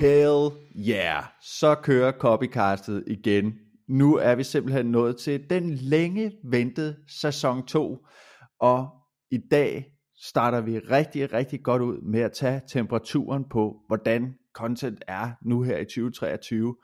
Hell 0.00 0.50
yeah, 0.88 1.24
så 1.42 1.74
kører 1.82 2.12
copycastet 2.12 3.04
igen. 3.06 3.52
Nu 3.88 4.16
er 4.16 4.34
vi 4.34 4.44
simpelthen 4.44 4.86
nået 4.86 5.16
til 5.16 5.50
den 5.50 5.70
længe 5.70 6.32
ventede 6.44 6.96
sæson 7.20 7.66
2, 7.66 7.98
og 8.60 8.88
i 9.30 9.38
dag 9.50 9.84
starter 10.22 10.60
vi 10.60 10.78
rigtig, 10.78 11.32
rigtig 11.32 11.62
godt 11.62 11.82
ud 11.82 12.00
med 12.00 12.20
at 12.20 12.32
tage 12.32 12.60
temperaturen 12.68 13.44
på, 13.50 13.76
hvordan 13.86 14.34
content 14.54 15.04
er 15.08 15.30
nu 15.42 15.62
her 15.62 15.78
i 15.78 15.84
2023. 15.84 16.76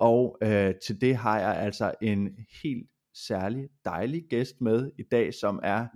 Og 0.00 0.38
øh, 0.42 0.74
til 0.86 1.00
det 1.00 1.16
har 1.16 1.40
jeg 1.40 1.56
altså 1.56 1.94
en 2.02 2.28
helt 2.62 2.90
særlig 3.14 3.68
dejlig 3.84 4.22
gæst 4.30 4.60
med 4.60 4.90
i 4.98 5.02
dag, 5.02 5.34
som 5.34 5.60
er, 5.62 5.86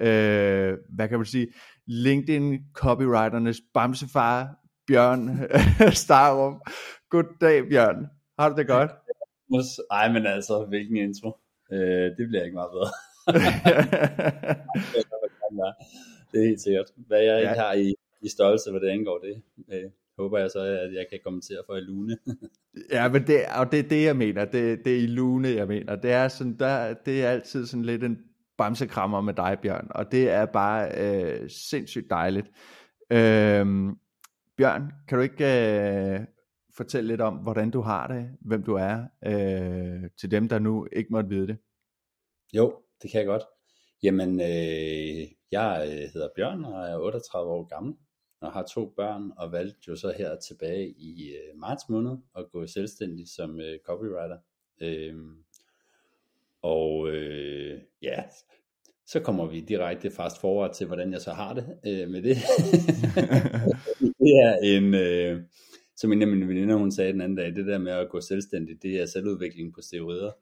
øh, 0.00 0.78
hvad 0.88 1.08
kan 1.08 1.18
man 1.18 1.26
sige, 1.26 1.48
LinkedIn 1.86 2.58
copywriternes 2.74 3.60
bamsefar, 3.74 4.56
Bjørn 4.86 5.38
Starum. 6.04 6.62
Goddag 7.10 7.68
Bjørn, 7.68 8.06
har 8.38 8.48
du 8.48 8.56
det 8.56 8.66
godt? 8.66 8.90
Ej, 9.90 10.12
men 10.12 10.26
altså, 10.26 10.64
hvilken 10.68 10.96
intro. 10.96 11.38
Øh, 11.72 12.16
det 12.16 12.28
bliver 12.28 12.44
ikke 12.44 12.54
meget 12.54 12.70
bedre. 12.70 12.90
det 16.32 16.42
er 16.42 16.48
helt 16.48 16.60
sikkert. 16.60 16.86
Hvad 16.96 17.22
jeg 17.22 17.40
ikke 17.40 17.54
har 17.54 17.72
i, 17.72 17.94
i 18.22 18.28
størrelse, 18.28 18.70
hvad 18.70 18.80
det 18.80 18.88
angår 18.88 19.18
det, 19.18 19.42
øh, 19.72 19.90
håber 20.18 20.38
jeg 20.38 20.50
så, 20.50 20.60
at 20.60 20.94
jeg 20.94 21.06
kan 21.10 21.18
kommentere 21.24 21.62
for 21.66 21.76
i 21.76 21.80
lune. 21.80 22.16
ja, 22.96 23.08
men 23.08 23.26
det, 23.26 23.40
og 23.58 23.72
det 23.72 23.78
er 23.78 23.88
det, 23.88 24.04
jeg 24.04 24.16
mener. 24.16 24.44
Det, 24.44 24.84
det 24.84 24.92
er 24.94 25.00
i 25.00 25.06
lune, 25.06 25.48
jeg 25.48 25.68
mener. 25.68 25.96
Det 25.96 26.10
er, 26.10 26.28
sådan, 26.28 26.58
der, 26.58 26.94
det 26.94 27.24
er 27.24 27.28
altid 27.28 27.66
sådan 27.66 27.84
lidt 27.84 28.04
en 28.04 28.18
bamsekrammer 28.58 29.20
med 29.20 29.34
dig, 29.34 29.58
Bjørn, 29.62 29.88
og 29.90 30.12
det 30.12 30.30
er 30.30 30.46
bare 30.46 30.90
øh, 30.96 31.50
sindssygt 31.50 32.10
dejligt. 32.10 32.46
Øh, 33.12 33.66
Bjørn, 34.56 34.92
kan 35.08 35.18
du 35.18 35.22
ikke 35.22 35.44
øh, 35.44 36.20
fortælle 36.76 37.08
lidt 37.08 37.20
om, 37.20 37.34
hvordan 37.34 37.70
du 37.70 37.80
har 37.80 38.06
det, 38.06 38.30
hvem 38.40 38.62
du 38.62 38.74
er, 38.74 39.04
øh, 39.26 40.10
til 40.20 40.30
dem, 40.30 40.48
der 40.48 40.58
nu 40.58 40.86
ikke 40.92 41.12
måtte 41.12 41.28
vide 41.28 41.46
det? 41.46 41.56
Jo, 42.52 42.76
det 43.02 43.10
kan 43.10 43.18
jeg 43.18 43.26
godt. 43.26 43.42
Jamen, 44.02 44.40
øh, 44.40 45.28
jeg 45.52 45.88
øh, 45.88 46.10
hedder 46.14 46.28
Bjørn 46.36 46.64
og 46.64 46.88
er 46.88 46.96
38 46.96 47.50
år 47.50 47.64
gammel 47.64 47.94
og 48.42 48.52
har 48.52 48.62
to 48.62 48.92
børn 48.96 49.32
og 49.36 49.52
valgte 49.52 49.80
jo 49.88 49.96
så 49.96 50.14
her 50.18 50.36
tilbage 50.36 50.88
i 50.88 51.30
øh, 51.30 51.58
marts 51.58 51.88
måned 51.88 52.16
at 52.36 52.50
gå 52.52 52.66
selvstændig 52.66 53.28
som 53.28 53.60
øh, 53.60 53.78
copywriter. 53.86 54.38
Øh, 54.80 55.14
og 56.62 57.08
øh, 57.08 57.80
ja, 58.02 58.22
så 59.06 59.20
kommer 59.20 59.46
vi 59.46 59.60
direkte 59.60 60.10
fast 60.10 60.40
forward 60.40 60.74
til, 60.74 60.86
hvordan 60.86 61.12
jeg 61.12 61.20
så 61.20 61.32
har 61.32 61.54
det 61.54 61.78
øh, 61.86 62.08
med 62.08 62.22
det. 62.22 62.36
det 64.20 64.32
er 64.44 64.56
en, 64.62 64.94
øh, 64.94 65.42
som 65.96 66.12
en 66.12 66.22
af 66.22 66.28
mine 66.28 66.48
veninder, 66.48 66.76
hun 66.76 66.92
sagde 66.92 67.12
den 67.12 67.20
anden 67.20 67.36
dag, 67.36 67.54
det 67.54 67.66
der 67.66 67.78
med 67.78 67.92
at 67.92 68.10
gå 68.10 68.20
selvstændig, 68.20 68.82
det 68.82 69.00
er 69.00 69.06
selvudvikling 69.06 69.74
på 69.74 69.80
steroider. 69.80 70.32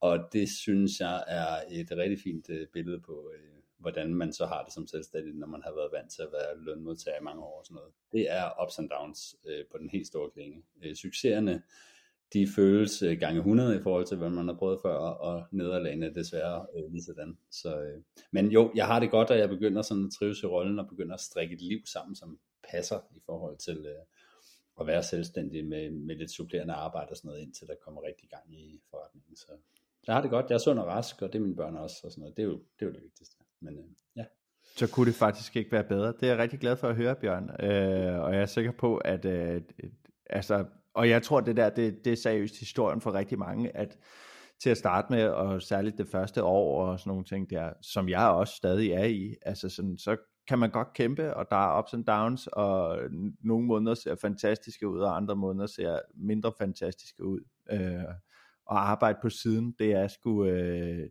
Og 0.00 0.18
det 0.32 0.48
synes 0.48 1.00
jeg 1.00 1.24
er 1.28 1.56
et 1.70 1.92
rigtig 1.96 2.18
fint 2.24 2.50
øh, 2.50 2.66
billede 2.72 3.00
på, 3.00 3.30
øh, 3.34 3.61
hvordan 3.82 4.14
man 4.14 4.32
så 4.32 4.46
har 4.46 4.64
det 4.64 4.72
som 4.72 4.86
selvstændig, 4.86 5.34
når 5.34 5.46
man 5.46 5.62
har 5.64 5.72
været 5.72 5.92
vant 5.92 6.10
til 6.12 6.22
at 6.22 6.32
være 6.32 6.58
lønmodtager 6.64 7.20
i 7.20 7.24
mange 7.24 7.42
år 7.42 7.58
og 7.58 7.66
sådan 7.66 7.74
noget. 7.74 7.92
Det 8.12 8.30
er 8.30 8.62
ups 8.62 8.78
and 8.78 8.90
downs 8.90 9.36
øh, 9.46 9.64
på 9.72 9.78
den 9.78 9.90
helt 9.90 10.06
store 10.06 10.30
klinge. 10.30 10.62
Øh, 10.82 10.94
succeserne, 10.94 11.62
de 12.32 12.48
føles 12.56 13.02
øh, 13.02 13.18
gange 13.18 13.38
100 13.38 13.76
i 13.76 13.82
forhold 13.82 14.06
til, 14.06 14.16
hvad 14.16 14.30
man 14.30 14.48
har 14.48 14.54
prøvet 14.54 14.80
før, 14.82 14.96
og 14.96 15.44
nederlagene 15.50 16.14
desværre 16.14 16.66
øh, 16.76 16.92
lige 16.92 17.02
sådan. 17.02 17.38
Så, 17.50 17.82
øh, 17.82 18.02
men 18.30 18.50
jo, 18.50 18.72
jeg 18.74 18.86
har 18.86 19.00
det 19.00 19.10
godt, 19.10 19.30
at 19.30 19.38
jeg 19.38 19.48
begynder 19.48 19.82
sådan 19.82 20.04
at 20.04 20.12
trives 20.12 20.42
i 20.42 20.46
rollen, 20.46 20.78
og 20.78 20.88
begynder 20.88 21.14
at 21.14 21.20
strikke 21.20 21.54
et 21.54 21.60
liv 21.60 21.80
sammen, 21.86 22.16
som 22.16 22.38
passer 22.70 22.98
i 23.10 23.20
forhold 23.26 23.56
til 23.58 23.86
øh, 23.86 24.04
at 24.80 24.86
være 24.86 25.02
selvstændig 25.02 25.66
med, 25.66 25.90
med 25.90 26.16
lidt 26.16 26.30
supplerende 26.30 26.74
arbejde 26.74 27.10
og 27.10 27.16
sådan 27.16 27.28
noget, 27.28 27.42
indtil 27.42 27.66
der 27.66 27.74
kommer 27.84 28.02
rigtig 28.02 28.28
gang 28.28 28.54
i 28.54 28.80
forretningen. 28.90 29.36
Så 29.36 29.52
jeg 30.06 30.14
har 30.14 30.22
det 30.22 30.30
godt, 30.30 30.46
jeg 30.48 30.54
er 30.54 30.58
sund 30.58 30.78
og 30.78 30.86
rask, 30.86 31.22
og 31.22 31.32
det 31.32 31.38
er 31.38 31.42
mine 31.42 31.56
børn 31.56 31.76
også, 31.76 31.96
og 32.04 32.12
sådan 32.12 32.20
noget. 32.22 32.36
Det 32.36 32.42
er 32.42 32.46
jo 32.46 32.52
det, 32.52 32.82
er 32.82 32.86
jo 32.86 32.92
det 32.92 33.02
vigtigste. 33.02 33.36
Men 33.62 33.78
øh, 33.78 33.84
ja. 34.16 34.24
Så 34.76 34.90
kunne 34.90 35.06
det 35.06 35.14
faktisk 35.14 35.56
ikke 35.56 35.72
være 35.72 35.84
bedre. 35.84 36.12
Det 36.12 36.22
er 36.22 36.26
jeg 36.26 36.38
rigtig 36.38 36.60
glad 36.60 36.76
for 36.76 36.88
at 36.88 36.96
høre, 36.96 37.14
Bjørn. 37.14 37.50
Øh, 37.60 38.20
og 38.20 38.34
jeg 38.34 38.42
er 38.42 38.46
sikker 38.46 38.72
på, 38.72 38.96
at 38.96 39.24
øh, 39.24 39.62
altså, 40.30 40.64
og 40.94 41.08
jeg 41.08 41.22
tror, 41.22 41.40
det 41.40 41.56
der, 41.56 41.70
det, 41.70 42.04
det 42.04 42.12
er 42.12 42.16
seriøst 42.16 42.58
historien 42.58 43.00
for 43.00 43.14
rigtig 43.14 43.38
mange, 43.38 43.76
at 43.76 43.98
til 44.62 44.70
at 44.70 44.78
starte 44.78 45.12
med, 45.12 45.24
og 45.24 45.62
særligt 45.62 45.98
det 45.98 46.08
første 46.08 46.42
år 46.42 46.86
og 46.86 47.00
sådan 47.00 47.10
nogle 47.10 47.24
ting 47.24 47.50
der, 47.50 47.72
som 47.82 48.08
jeg 48.08 48.28
også 48.28 48.54
stadig 48.54 48.90
er 48.90 49.04
i, 49.04 49.34
altså 49.42 49.68
sådan, 49.68 49.98
så 49.98 50.16
kan 50.48 50.58
man 50.58 50.70
godt 50.70 50.92
kæmpe, 50.92 51.34
og 51.34 51.46
der 51.50 51.56
er 51.56 51.78
ups 51.78 51.94
and 51.94 52.04
downs, 52.04 52.46
og 52.46 52.98
nogle 53.40 53.66
måneder 53.66 53.94
ser 53.94 54.14
fantastiske 54.14 54.88
ud, 54.88 55.00
og 55.00 55.16
andre 55.16 55.36
måneder 55.36 55.66
ser 55.66 55.98
mindre 56.14 56.52
fantastiske 56.58 57.24
ud. 57.24 57.40
Øh, 57.70 58.04
og 58.66 58.90
arbejde 58.90 59.18
på 59.22 59.30
siden, 59.30 59.74
det 59.78 59.92
er 59.92 60.08
sgu, 60.08 60.44
øh, 60.44 61.08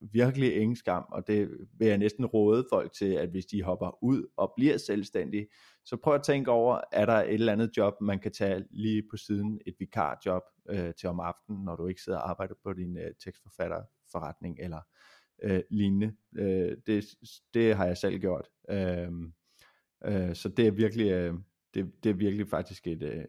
virkelig 0.00 0.56
ingen 0.56 0.76
skam, 0.76 1.04
og 1.08 1.26
det 1.26 1.50
vil 1.78 1.88
jeg 1.88 1.98
næsten 1.98 2.26
råde 2.26 2.66
folk 2.70 2.92
til, 2.92 3.12
at 3.12 3.28
hvis 3.28 3.46
de 3.46 3.62
hopper 3.62 4.04
ud 4.04 4.26
og 4.36 4.52
bliver 4.56 4.76
selvstændige, 4.76 5.46
så 5.84 5.96
prøv 5.96 6.14
at 6.14 6.22
tænke 6.22 6.50
over, 6.50 6.80
er 6.92 7.06
der 7.06 7.12
et 7.12 7.34
eller 7.34 7.52
andet 7.52 7.70
job, 7.76 7.94
man 8.00 8.18
kan 8.18 8.32
tage 8.32 8.64
lige 8.70 9.02
på 9.10 9.16
siden, 9.16 9.60
et 9.66 9.74
vikarjob 9.78 10.42
øh, 10.68 10.94
til 10.94 11.08
om 11.08 11.20
aftenen, 11.20 11.64
når 11.64 11.76
du 11.76 11.86
ikke 11.86 12.02
sidder 12.02 12.18
og 12.18 12.30
arbejder 12.30 12.54
på 12.62 12.72
din 12.72 12.96
øh, 12.96 13.10
tekstforfatterforretning 13.24 14.58
eller 14.60 14.80
øh, 15.42 15.62
lignende. 15.70 16.14
Øh, 16.36 16.76
det, 16.86 17.04
det 17.54 17.76
har 17.76 17.86
jeg 17.86 17.96
selv 17.96 18.18
gjort. 18.18 18.48
Øh, 18.70 19.08
øh, 20.04 20.34
så 20.34 20.48
det 20.48 20.66
er 20.66 20.70
virkelig, 20.70 21.10
øh, 21.10 21.34
det, 21.74 21.92
det 22.04 22.10
er 22.10 22.14
virkelig 22.14 22.48
faktisk 22.48 22.86
et, 22.86 23.02
øh, 23.02 23.24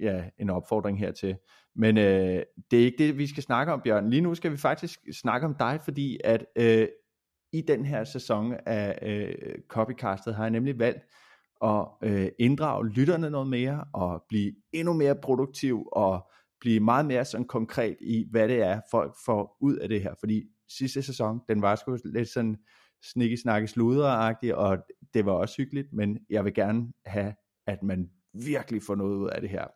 ja, 0.00 0.30
en 0.38 0.50
opfordring 0.50 0.98
hertil. 0.98 1.36
Men 1.76 1.98
øh, 1.98 2.42
det 2.70 2.80
er 2.80 2.84
ikke 2.84 2.98
det, 2.98 3.18
vi 3.18 3.26
skal 3.26 3.42
snakke 3.42 3.72
om, 3.72 3.80
Bjørn. 3.84 4.10
Lige 4.10 4.20
nu 4.20 4.34
skal 4.34 4.52
vi 4.52 4.56
faktisk 4.56 5.00
snakke 5.12 5.46
om 5.46 5.54
dig, 5.54 5.80
fordi 5.84 6.18
at 6.24 6.44
øh, 6.56 6.88
i 7.52 7.60
den 7.60 7.84
her 7.84 8.04
sæson 8.04 8.54
af 8.66 8.98
øh, 9.02 9.54
Copycastet 9.68 10.34
har 10.34 10.44
jeg 10.44 10.50
nemlig 10.50 10.78
valgt 10.78 11.04
at 11.64 11.86
øh, 12.02 12.28
inddrage 12.38 12.88
lytterne 12.88 13.30
noget 13.30 13.48
mere, 13.48 13.84
og 13.92 14.24
blive 14.28 14.52
endnu 14.72 14.92
mere 14.92 15.16
produktiv, 15.16 15.88
og 15.92 16.30
blive 16.60 16.80
meget 16.80 17.06
mere 17.06 17.24
sådan 17.24 17.46
konkret 17.46 17.96
i, 18.00 18.26
hvad 18.30 18.48
det 18.48 18.62
er, 18.62 18.80
folk 18.90 19.14
får 19.26 19.56
ud 19.60 19.76
af 19.76 19.88
det 19.88 20.02
her. 20.02 20.14
Fordi 20.20 20.42
sidste 20.68 21.02
sæson, 21.02 21.40
den 21.48 21.62
var 21.62 21.76
sgu 21.76 21.98
lidt 22.04 22.28
sådan 22.28 22.56
snikke 23.04 23.36
snakke 23.36 23.68
sluderagtig, 23.68 24.54
og 24.54 24.78
det 25.14 25.26
var 25.26 25.32
også 25.32 25.54
hyggeligt, 25.58 25.92
men 25.92 26.18
jeg 26.30 26.44
vil 26.44 26.54
gerne 26.54 26.92
have, 27.06 27.34
at 27.66 27.82
man 27.82 28.10
virkelig 28.32 28.82
får 28.82 28.94
noget 28.94 29.16
ud 29.16 29.28
af 29.28 29.40
det 29.40 29.50
her. 29.50 29.66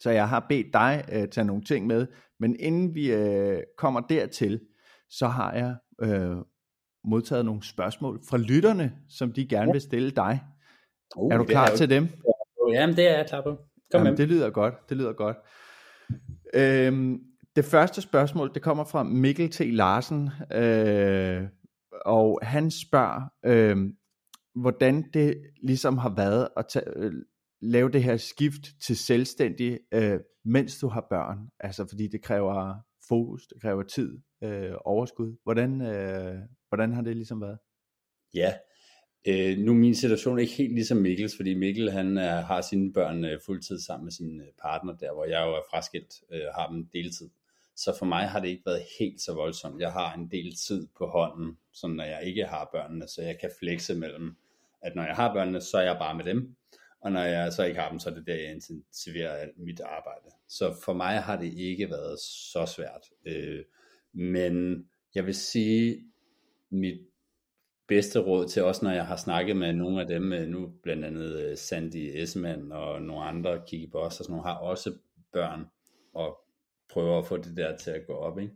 Så 0.00 0.10
jeg 0.10 0.28
har 0.28 0.46
bedt 0.48 0.66
dig 0.72 1.04
øh, 1.12 1.28
tage 1.28 1.44
nogle 1.44 1.62
ting 1.62 1.86
med, 1.86 2.06
men 2.40 2.56
inden 2.60 2.94
vi 2.94 3.12
øh, 3.12 3.62
kommer 3.78 4.00
dertil, 4.00 4.60
så 5.10 5.26
har 5.26 5.52
jeg 5.52 5.74
øh, 6.02 6.36
modtaget 7.04 7.44
nogle 7.44 7.62
spørgsmål 7.62 8.20
fra 8.30 8.38
lytterne, 8.38 8.92
som 9.08 9.32
de 9.32 9.48
gerne 9.48 9.66
ja. 9.66 9.72
vil 9.72 9.80
stille 9.80 10.10
dig. 10.10 10.40
Uh, 11.16 11.32
er 11.32 11.38
du 11.38 11.44
klar 11.44 11.66
er 11.66 11.76
til 11.76 11.90
dem? 11.90 12.08
Jamen 12.72 12.96
det 12.96 13.10
er 13.10 13.16
jeg 13.16 13.26
klar 13.28 13.42
på. 13.42 13.56
Kom 13.92 14.04
Jamen, 14.04 14.16
det 14.16 14.28
lyder 14.28 14.50
godt, 14.50 14.74
det 14.88 14.96
lyder 14.96 15.12
godt. 15.12 15.36
Øhm, 16.54 17.20
det 17.56 17.64
første 17.64 18.00
spørgsmål, 18.00 18.50
det 18.54 18.62
kommer 18.62 18.84
fra 18.84 19.02
Mikkel 19.02 19.50
T. 19.50 19.60
Larsen, 19.60 20.30
øh, 20.52 21.42
og 22.04 22.38
han 22.42 22.70
spørger, 22.70 23.20
øh, 23.44 23.76
hvordan 24.54 25.04
det 25.14 25.34
ligesom 25.62 25.98
har 25.98 26.14
været 26.16 26.48
at 26.56 26.66
tage, 26.66 26.84
øh, 26.96 27.12
lave 27.60 27.90
det 27.90 28.02
her 28.02 28.16
skift 28.16 28.62
til 28.82 28.96
selvstændig, 28.96 29.78
øh, 29.92 30.20
mens 30.44 30.78
du 30.78 30.88
har 30.88 31.06
børn? 31.10 31.38
Altså 31.60 31.86
fordi 31.88 32.08
det 32.08 32.22
kræver 32.22 32.74
fokus, 33.08 33.46
det 33.46 33.62
kræver 33.62 33.82
tid, 33.82 34.18
øh, 34.44 34.72
overskud. 34.84 35.36
Hvordan, 35.42 35.80
øh, 35.80 36.38
hvordan 36.68 36.92
har 36.92 37.02
det 37.02 37.16
ligesom 37.16 37.40
været? 37.40 37.58
Ja, 38.34 38.52
øh, 39.26 39.58
nu 39.58 39.72
er 39.72 39.76
min 39.76 39.94
situation 39.94 40.38
ikke 40.38 40.52
helt 40.52 40.74
ligesom 40.74 40.98
Mikkels, 40.98 41.36
fordi 41.36 41.54
Mikkel 41.54 41.90
han 41.90 42.18
er, 42.18 42.40
har 42.40 42.60
sine 42.60 42.92
børn 42.92 43.24
øh, 43.24 43.40
fuldtid 43.46 43.78
sammen 43.78 44.04
med 44.04 44.12
sin 44.12 44.40
øh, 44.40 44.46
partner 44.62 44.96
der, 44.96 45.12
hvor 45.12 45.24
jeg 45.24 45.46
jo 45.46 45.54
er 45.54 45.62
fraskilt, 45.70 46.14
øh, 46.32 46.42
har 46.54 46.68
dem 46.68 46.88
deltid. 46.92 47.28
Så 47.76 47.96
for 47.98 48.06
mig 48.06 48.28
har 48.28 48.40
det 48.40 48.48
ikke 48.48 48.66
været 48.66 48.82
helt 48.98 49.20
så 49.20 49.34
voldsomt. 49.34 49.80
Jeg 49.80 49.92
har 49.92 50.14
en 50.14 50.30
del 50.30 50.54
tid 50.66 50.88
på 50.98 51.06
hånden, 51.06 51.58
så 51.72 51.86
når 51.86 52.04
jeg 52.04 52.22
ikke 52.24 52.44
har 52.44 52.68
børnene, 52.72 53.08
så 53.08 53.22
jeg 53.22 53.38
kan 53.40 53.50
flexe 53.58 53.94
mellem, 53.94 54.36
at 54.82 54.96
når 54.96 55.04
jeg 55.04 55.14
har 55.14 55.34
børnene, 55.34 55.60
så 55.60 55.78
er 55.78 55.82
jeg 55.82 55.96
bare 55.98 56.16
med 56.16 56.24
dem, 56.24 56.56
og 57.00 57.12
når 57.12 57.20
jeg 57.20 57.52
så 57.52 57.64
ikke 57.64 57.80
har 57.80 57.90
dem, 57.90 57.98
så 57.98 58.10
er 58.10 58.14
det 58.14 58.26
der, 58.26 58.34
jeg 58.34 58.52
intensiverer 58.52 59.48
mit 59.56 59.80
arbejde. 59.80 60.30
Så 60.48 60.74
for 60.84 60.92
mig 60.92 61.22
har 61.22 61.36
det 61.36 61.52
ikke 61.52 61.90
været 61.90 62.18
så 62.20 62.72
svært. 62.76 63.06
Øh, 63.26 63.64
men 64.12 64.84
jeg 65.14 65.26
vil 65.26 65.34
sige, 65.34 66.04
mit 66.70 67.00
bedste 67.88 68.18
råd 68.18 68.48
til 68.48 68.62
også, 68.62 68.84
når 68.84 68.92
jeg 68.92 69.06
har 69.06 69.16
snakket 69.16 69.56
med 69.56 69.72
nogle 69.72 70.00
af 70.00 70.06
dem, 70.06 70.32
øh, 70.32 70.48
nu 70.48 70.72
blandt 70.82 71.04
andet 71.04 71.40
øh, 71.40 71.56
Sandy 71.56 72.10
Esman 72.14 72.72
og 72.72 73.02
nogle 73.02 73.24
andre, 73.24 73.62
Kiki 73.66 73.86
Boss 73.86 74.20
og 74.20 74.24
sådan 74.24 74.32
nogle, 74.32 74.48
har 74.48 74.58
også 74.58 74.92
børn, 75.32 75.66
og 76.14 76.38
prøver 76.88 77.18
at 77.18 77.26
få 77.26 77.36
det 77.36 77.56
der 77.56 77.76
til 77.76 77.90
at 77.90 78.06
gå 78.06 78.12
op, 78.12 78.38
ikke? 78.38 78.54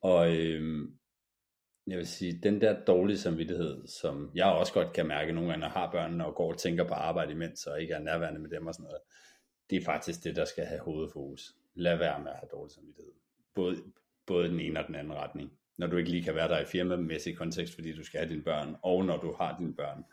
Og 0.00 0.36
øh, 0.36 0.88
jeg 1.86 1.98
vil 1.98 2.06
sige, 2.06 2.40
den 2.42 2.60
der 2.60 2.84
dårlige 2.84 3.18
samvittighed, 3.18 3.86
som 3.86 4.30
jeg 4.34 4.46
også 4.46 4.72
godt 4.72 4.92
kan 4.92 5.06
mærke 5.06 5.32
nogle 5.32 5.48
gange, 5.48 5.60
når 5.60 5.66
jeg 5.66 5.72
har 5.72 5.90
børnene 5.90 6.26
og 6.26 6.34
går 6.34 6.52
og 6.52 6.58
tænker 6.58 6.84
på 6.84 6.94
arbejde 6.94 7.32
imens, 7.32 7.66
og 7.66 7.82
ikke 7.82 7.94
er 7.94 7.98
nærværende 7.98 8.40
med 8.40 8.50
dem 8.50 8.66
og 8.66 8.74
sådan 8.74 8.84
noget, 8.84 9.00
det 9.70 9.76
er 9.76 9.84
faktisk 9.84 10.24
det, 10.24 10.36
der 10.36 10.44
skal 10.44 10.64
have 10.64 10.80
hovedfokus. 10.80 11.54
Lad 11.74 11.96
være 11.96 12.20
med 12.22 12.30
at 12.30 12.36
have 12.36 12.48
dårlig 12.52 12.72
samvittighed. 12.72 13.12
Både, 13.54 13.76
både 14.26 14.48
den 14.48 14.60
ene 14.60 14.80
og 14.80 14.86
den 14.86 14.94
anden 14.94 15.14
retning. 15.14 15.52
Når 15.76 15.86
du 15.86 15.96
ikke 15.96 16.10
lige 16.10 16.22
kan 16.22 16.34
være 16.34 16.48
der 16.48 16.60
i 16.60 16.64
firmamæssig 16.64 17.36
kontekst, 17.36 17.74
fordi 17.74 17.96
du 17.96 18.04
skal 18.04 18.20
have 18.20 18.30
dine 18.30 18.42
børn, 18.42 18.76
og 18.82 19.04
når 19.04 19.16
du 19.16 19.32
har 19.32 19.56
dine 19.58 19.74
børn, 19.74 20.04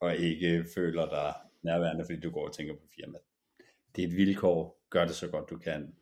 og 0.00 0.16
ikke 0.16 0.64
føler 0.74 1.08
dig 1.08 1.34
nærværende, 1.62 2.04
fordi 2.04 2.20
du 2.20 2.30
går 2.30 2.46
og 2.46 2.54
tænker 2.54 2.74
på 2.74 2.86
firmaet. 2.96 3.24
Det 3.96 4.04
er 4.04 4.08
et 4.08 4.16
vilkår. 4.16 4.82
Gør 4.90 5.04
det 5.04 5.14
så 5.14 5.28
godt 5.28 5.50
du 5.50 5.58
kan. 5.58 5.94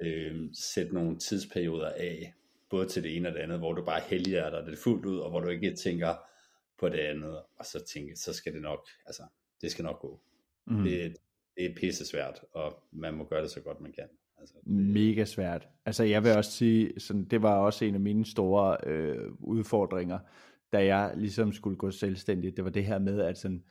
Øh, 0.00 0.48
sæt 0.54 0.92
nogle 0.92 1.18
tidsperioder 1.18 1.88
af, 1.88 2.34
både 2.70 2.88
til 2.88 3.02
det 3.02 3.16
ene 3.16 3.28
og 3.28 3.34
det 3.34 3.40
andet, 3.40 3.58
hvor 3.58 3.72
du 3.72 3.84
bare 3.84 4.00
helliger 4.00 4.50
dig 4.50 4.66
det 4.66 4.78
fuldt 4.78 5.06
ud, 5.06 5.18
og 5.18 5.30
hvor 5.30 5.40
du 5.40 5.48
ikke 5.48 5.74
tænker 5.74 6.14
på 6.78 6.88
det 6.88 6.98
andet, 6.98 7.42
og 7.58 7.64
så 7.64 7.84
tænker, 7.92 8.14
så 8.16 8.32
skal 8.32 8.52
det 8.52 8.62
nok, 8.62 8.86
altså, 9.06 9.22
det 9.60 9.70
skal 9.70 9.84
nok 9.84 10.00
gå. 10.00 10.20
Mm. 10.66 10.82
Det, 10.82 11.16
det 11.56 11.66
er 11.66 11.74
pisse 11.76 12.06
svært, 12.06 12.40
og 12.52 12.82
man 12.92 13.14
må 13.14 13.24
gøre 13.24 13.42
det 13.42 13.50
så 13.50 13.60
godt 13.60 13.80
man 13.80 13.92
kan. 13.92 14.08
Altså, 14.38 14.54
det... 14.64 14.72
Mega 14.72 15.24
svært. 15.24 15.68
Altså 15.86 16.04
jeg 16.04 16.24
vil 16.24 16.36
også 16.36 16.50
sige, 16.50 17.00
sådan, 17.00 17.24
det 17.24 17.42
var 17.42 17.58
også 17.58 17.84
en 17.84 17.94
af 17.94 18.00
mine 18.00 18.26
store 18.26 18.76
øh, 18.86 19.32
udfordringer, 19.40 20.18
da 20.72 20.84
jeg 20.84 21.12
ligesom 21.16 21.52
skulle 21.52 21.76
gå 21.76 21.90
selvstændigt. 21.90 22.56
Det 22.56 22.64
var 22.64 22.70
det 22.70 22.84
her 22.84 22.98
med, 22.98 23.20
at 23.20 23.38
sådan, 23.38 23.64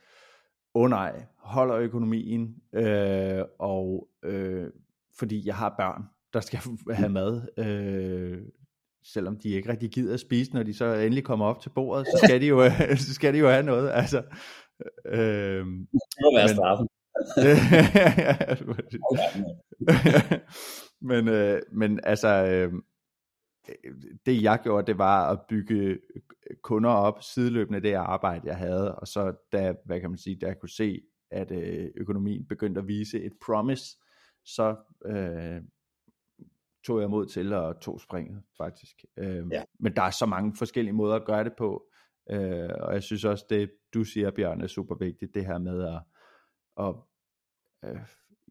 åh 0.74 0.82
oh 0.82 0.90
nej, 0.90 1.24
holder 1.36 1.76
økonomien, 1.76 2.56
øh, 2.72 3.44
og 3.58 4.08
øh, 4.22 4.70
fordi 5.18 5.46
jeg 5.46 5.56
har 5.56 5.74
børn, 5.78 6.02
der 6.32 6.40
skal 6.40 6.60
have 6.90 7.08
mad, 7.08 7.58
øh, 7.58 8.42
selvom 9.12 9.38
de 9.38 9.48
ikke 9.48 9.68
rigtig 9.68 9.90
gider 9.90 10.14
at 10.14 10.20
spise, 10.20 10.54
når 10.54 10.62
de 10.62 10.74
så 10.74 10.94
endelig 10.94 11.24
kommer 11.24 11.46
op 11.46 11.60
til 11.60 11.70
bordet, 11.70 12.06
så 12.06 12.20
skal 12.24 12.40
de 12.40 12.46
jo, 12.46 12.70
så 13.06 13.14
skal 13.14 13.34
de 13.34 13.38
jo 13.38 13.48
have 13.48 13.62
noget. 13.62 13.90
Altså, 13.90 14.22
øh, 15.06 15.66
det 15.66 16.20
må 16.22 16.36
være 16.36 16.46
men, 16.46 16.54
straffen. 16.54 16.88
men, 21.10 21.28
øh, 21.28 21.62
men 21.72 22.00
altså, 22.02 22.28
øh, 22.28 22.72
det 24.26 24.42
jeg 24.42 24.60
gjorde, 24.62 24.86
det 24.86 24.98
var 24.98 25.30
at 25.32 25.40
bygge 25.48 25.98
kunder 26.62 26.90
op 26.90 27.22
sideløbende 27.22 27.80
det 27.80 27.94
arbejde, 27.94 28.46
jeg 28.46 28.56
havde, 28.56 28.94
og 28.94 29.06
så 29.06 29.34
da, 29.52 29.74
hvad 29.84 30.00
kan 30.00 30.10
man 30.10 30.18
sige, 30.18 30.38
da 30.40 30.46
jeg 30.46 30.58
kunne 30.60 30.68
se, 30.68 31.00
at 31.30 31.50
øh, 31.50 31.90
økonomien 31.96 32.46
begyndte 32.46 32.80
at 32.80 32.88
vise 32.88 33.22
et 33.22 33.32
promise, 33.44 33.84
så 34.44 34.76
øh, 35.06 35.62
tog 36.88 37.00
jeg 37.00 37.10
mod 37.10 37.26
til 37.26 37.52
og 37.52 37.80
tog 37.80 38.00
springet 38.00 38.42
faktisk. 38.56 39.04
Øh, 39.16 39.46
ja. 39.52 39.62
Men 39.80 39.96
der 39.96 40.02
er 40.02 40.10
så 40.10 40.26
mange 40.26 40.56
forskellige 40.56 40.94
måder 40.94 41.16
at 41.16 41.24
gøre 41.24 41.44
det 41.44 41.52
på, 41.58 41.86
øh, 42.30 42.70
og 42.80 42.94
jeg 42.94 43.02
synes 43.02 43.24
også, 43.24 43.44
det 43.50 43.70
du 43.94 44.04
siger, 44.04 44.30
Bjørn, 44.30 44.60
er 44.60 44.66
super 44.66 44.94
vigtigt, 44.94 45.34
det 45.34 45.46
her 45.46 45.58
med 45.58 45.84
at, 45.84 46.02
at 46.86 46.94
øh, 47.84 48.00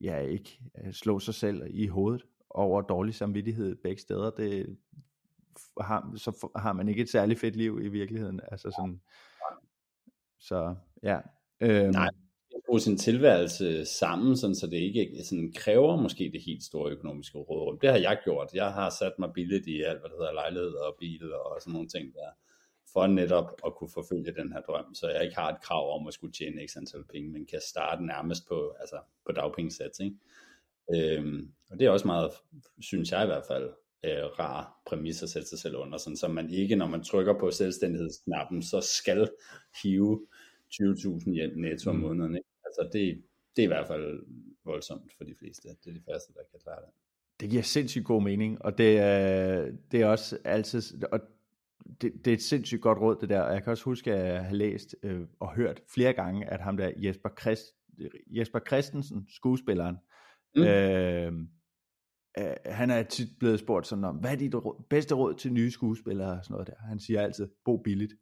ja, 0.01 0.19
ikke 0.19 0.60
øh, 0.78 0.94
slå 0.94 1.19
sig 1.19 1.34
selv 1.34 1.63
i 1.69 1.88
hovedet 1.88 2.25
over 2.50 2.81
dårlig 2.81 3.16
samvittighed 3.16 3.75
begge 3.84 4.01
steder. 4.01 4.30
Det 4.30 4.78
har, 5.81 6.13
så 6.16 6.50
har 6.56 6.74
man 6.74 6.90
ikke 6.90 7.01
et 7.01 7.10
særligt 7.10 7.40
fedt 7.40 7.56
liv 7.56 7.80
i 7.81 7.88
virkeligheden. 7.88 8.42
Altså 8.51 8.72
sådan, 8.72 9.01
så 10.40 10.75
ja. 11.04 11.19
Øhm, 11.62 11.92
Nej, 11.92 12.10
bruge 12.68 12.80
sin 12.80 12.98
tilværelse 12.98 13.86
sammen, 13.86 14.38
sådan, 14.38 14.56
så 14.56 14.68
det 14.68 14.78
ikke 14.78 15.24
sådan, 15.24 15.54
kræver 15.56 16.02
måske 16.02 16.30
det 16.34 16.42
helt 16.42 16.64
store 16.64 16.92
økonomiske 16.92 17.38
rådrum. 17.38 17.80
Det 17.80 17.90
har 17.90 17.98
jeg 17.98 18.19
gjort. 18.24 18.50
Jeg 18.54 18.74
har 18.74 18.90
sat 18.90 19.14
mig 19.19 19.30
billigt 19.34 19.68
i 19.68 19.81
alt, 19.81 20.00
hvad 20.00 20.10
der 20.10 20.18
hedder 20.18 20.34
lejlighed 20.34 20.74
og 20.74 20.96
bil 21.00 21.34
og 21.34 21.58
sådan 21.62 21.74
nogle 21.74 21.88
ting 21.88 22.14
der, 22.14 22.30
for 22.94 23.08
netop 23.08 23.62
at 23.66 23.75
kunne 23.75 23.90
forfølge 23.94 24.34
den 24.40 24.52
her 24.54 24.62
drøm, 24.62 24.94
så 24.94 25.10
jeg 25.10 25.24
ikke 25.24 25.36
har 25.36 25.50
et 25.50 25.62
krav 25.62 26.00
om 26.00 26.08
at 26.08 26.14
skulle 26.14 26.34
tjene 26.34 26.68
x 26.68 26.78
antal 26.78 27.04
penge, 27.12 27.30
men 27.30 27.46
kan 27.46 27.62
starte 27.69 28.06
nærmest 28.06 28.48
på, 28.48 28.75
altså 28.80 29.00
på 29.25 29.31
dagpengesats. 29.31 30.00
Ikke? 30.00 30.16
Øhm, 30.96 31.52
og 31.72 31.80
det 31.80 31.86
er 31.86 31.92
også 31.92 32.08
meget, 32.08 32.31
synes 32.80 33.12
jeg 33.12 33.24
i 33.24 33.25
hvert 33.25 33.46
fald, 33.48 33.69
øh, 34.06 34.40
rar 34.40 34.81
præmis 34.86 35.24
at 35.24 35.30
sætte 35.30 35.48
sig 35.48 35.60
selv 35.60 35.75
under, 35.75 35.98
sådan, 35.98 36.18
så 36.18 36.28
man 36.28 36.50
ikke, 36.50 36.75
når 36.75 36.88
man 36.88 37.04
trykker 37.04 37.40
på 37.40 37.52
selvstændighedsknappen, 37.52 38.64
så 38.64 38.81
skal 38.81 39.30
hive 39.84 40.28
20.000 40.74 41.34
hjem 41.34 41.58
netto 41.58 41.90
om 41.90 41.96
mm. 41.96 42.02
måneden. 42.02 42.38
Altså 42.68 42.90
det, 42.94 43.24
det 43.56 43.62
er 43.62 43.68
i 43.69 43.74
hvert 43.75 43.88
fald 43.88 44.25
voldsomt 44.66 45.14
for 45.18 45.24
de 45.24 45.36
fleste. 45.40 45.69
Det 45.69 45.88
er 45.88 45.94
de 45.94 46.04
første, 46.12 46.34
der 46.34 46.40
kan 46.52 46.60
klare 46.64 46.81
det. 46.81 46.90
Det 47.40 47.50
giver 47.50 47.62
sindssygt 47.62 48.06
god 48.06 48.22
mening, 48.22 48.62
og 48.62 48.78
det 48.78 49.00
er, 49.00 49.72
det 49.92 50.02
er 50.02 50.06
også 50.06 50.38
altid, 50.44 51.04
og 51.12 51.19
det, 52.02 52.25
det 52.25 52.28
er 52.31 52.36
et 52.36 52.42
sindssygt 52.42 52.81
godt 52.81 53.00
råd 53.00 53.18
det 53.22 53.30
der, 53.30 53.42
og 53.42 53.54
jeg 53.54 53.64
kan 53.64 53.72
også 53.72 53.84
huske 53.84 54.14
at 54.14 54.34
jeg 54.34 54.46
har 54.46 54.56
læst 54.56 54.96
øh, 55.04 55.22
og 55.40 55.56
hørt 55.56 55.81
flere 55.94 56.14
gange, 56.14 56.46
at 56.46 56.62
ham 56.62 56.78
der 56.78 56.92
Jesper, 56.96 57.30
Christ, 57.42 57.64
Jesper 58.28 58.60
Christensen, 58.68 59.28
skuespilleren, 59.30 59.96
mm. 60.56 60.62
øh, 60.62 61.34
øh, 62.40 62.56
han 62.66 62.90
er 62.90 63.04
tit 63.04 63.28
blevet 63.40 63.60
spurgt 63.60 63.88
sådan 63.88 64.04
om, 64.04 64.16
hvad 64.16 64.31
er 64.31 64.36
dit 64.36 64.54
bedste 64.90 65.16
råd 65.16 65.34
til 65.34 65.54
nye 65.54 65.72
skuespillere 65.72 66.31
og 66.31 66.44
sådan 66.44 66.54
noget 66.54 66.68
der. 66.68 66.88
Han 66.88 67.00
siger 67.00 67.22
altid, 67.22 67.48
bo 67.66 67.78
billigt. 67.78 68.14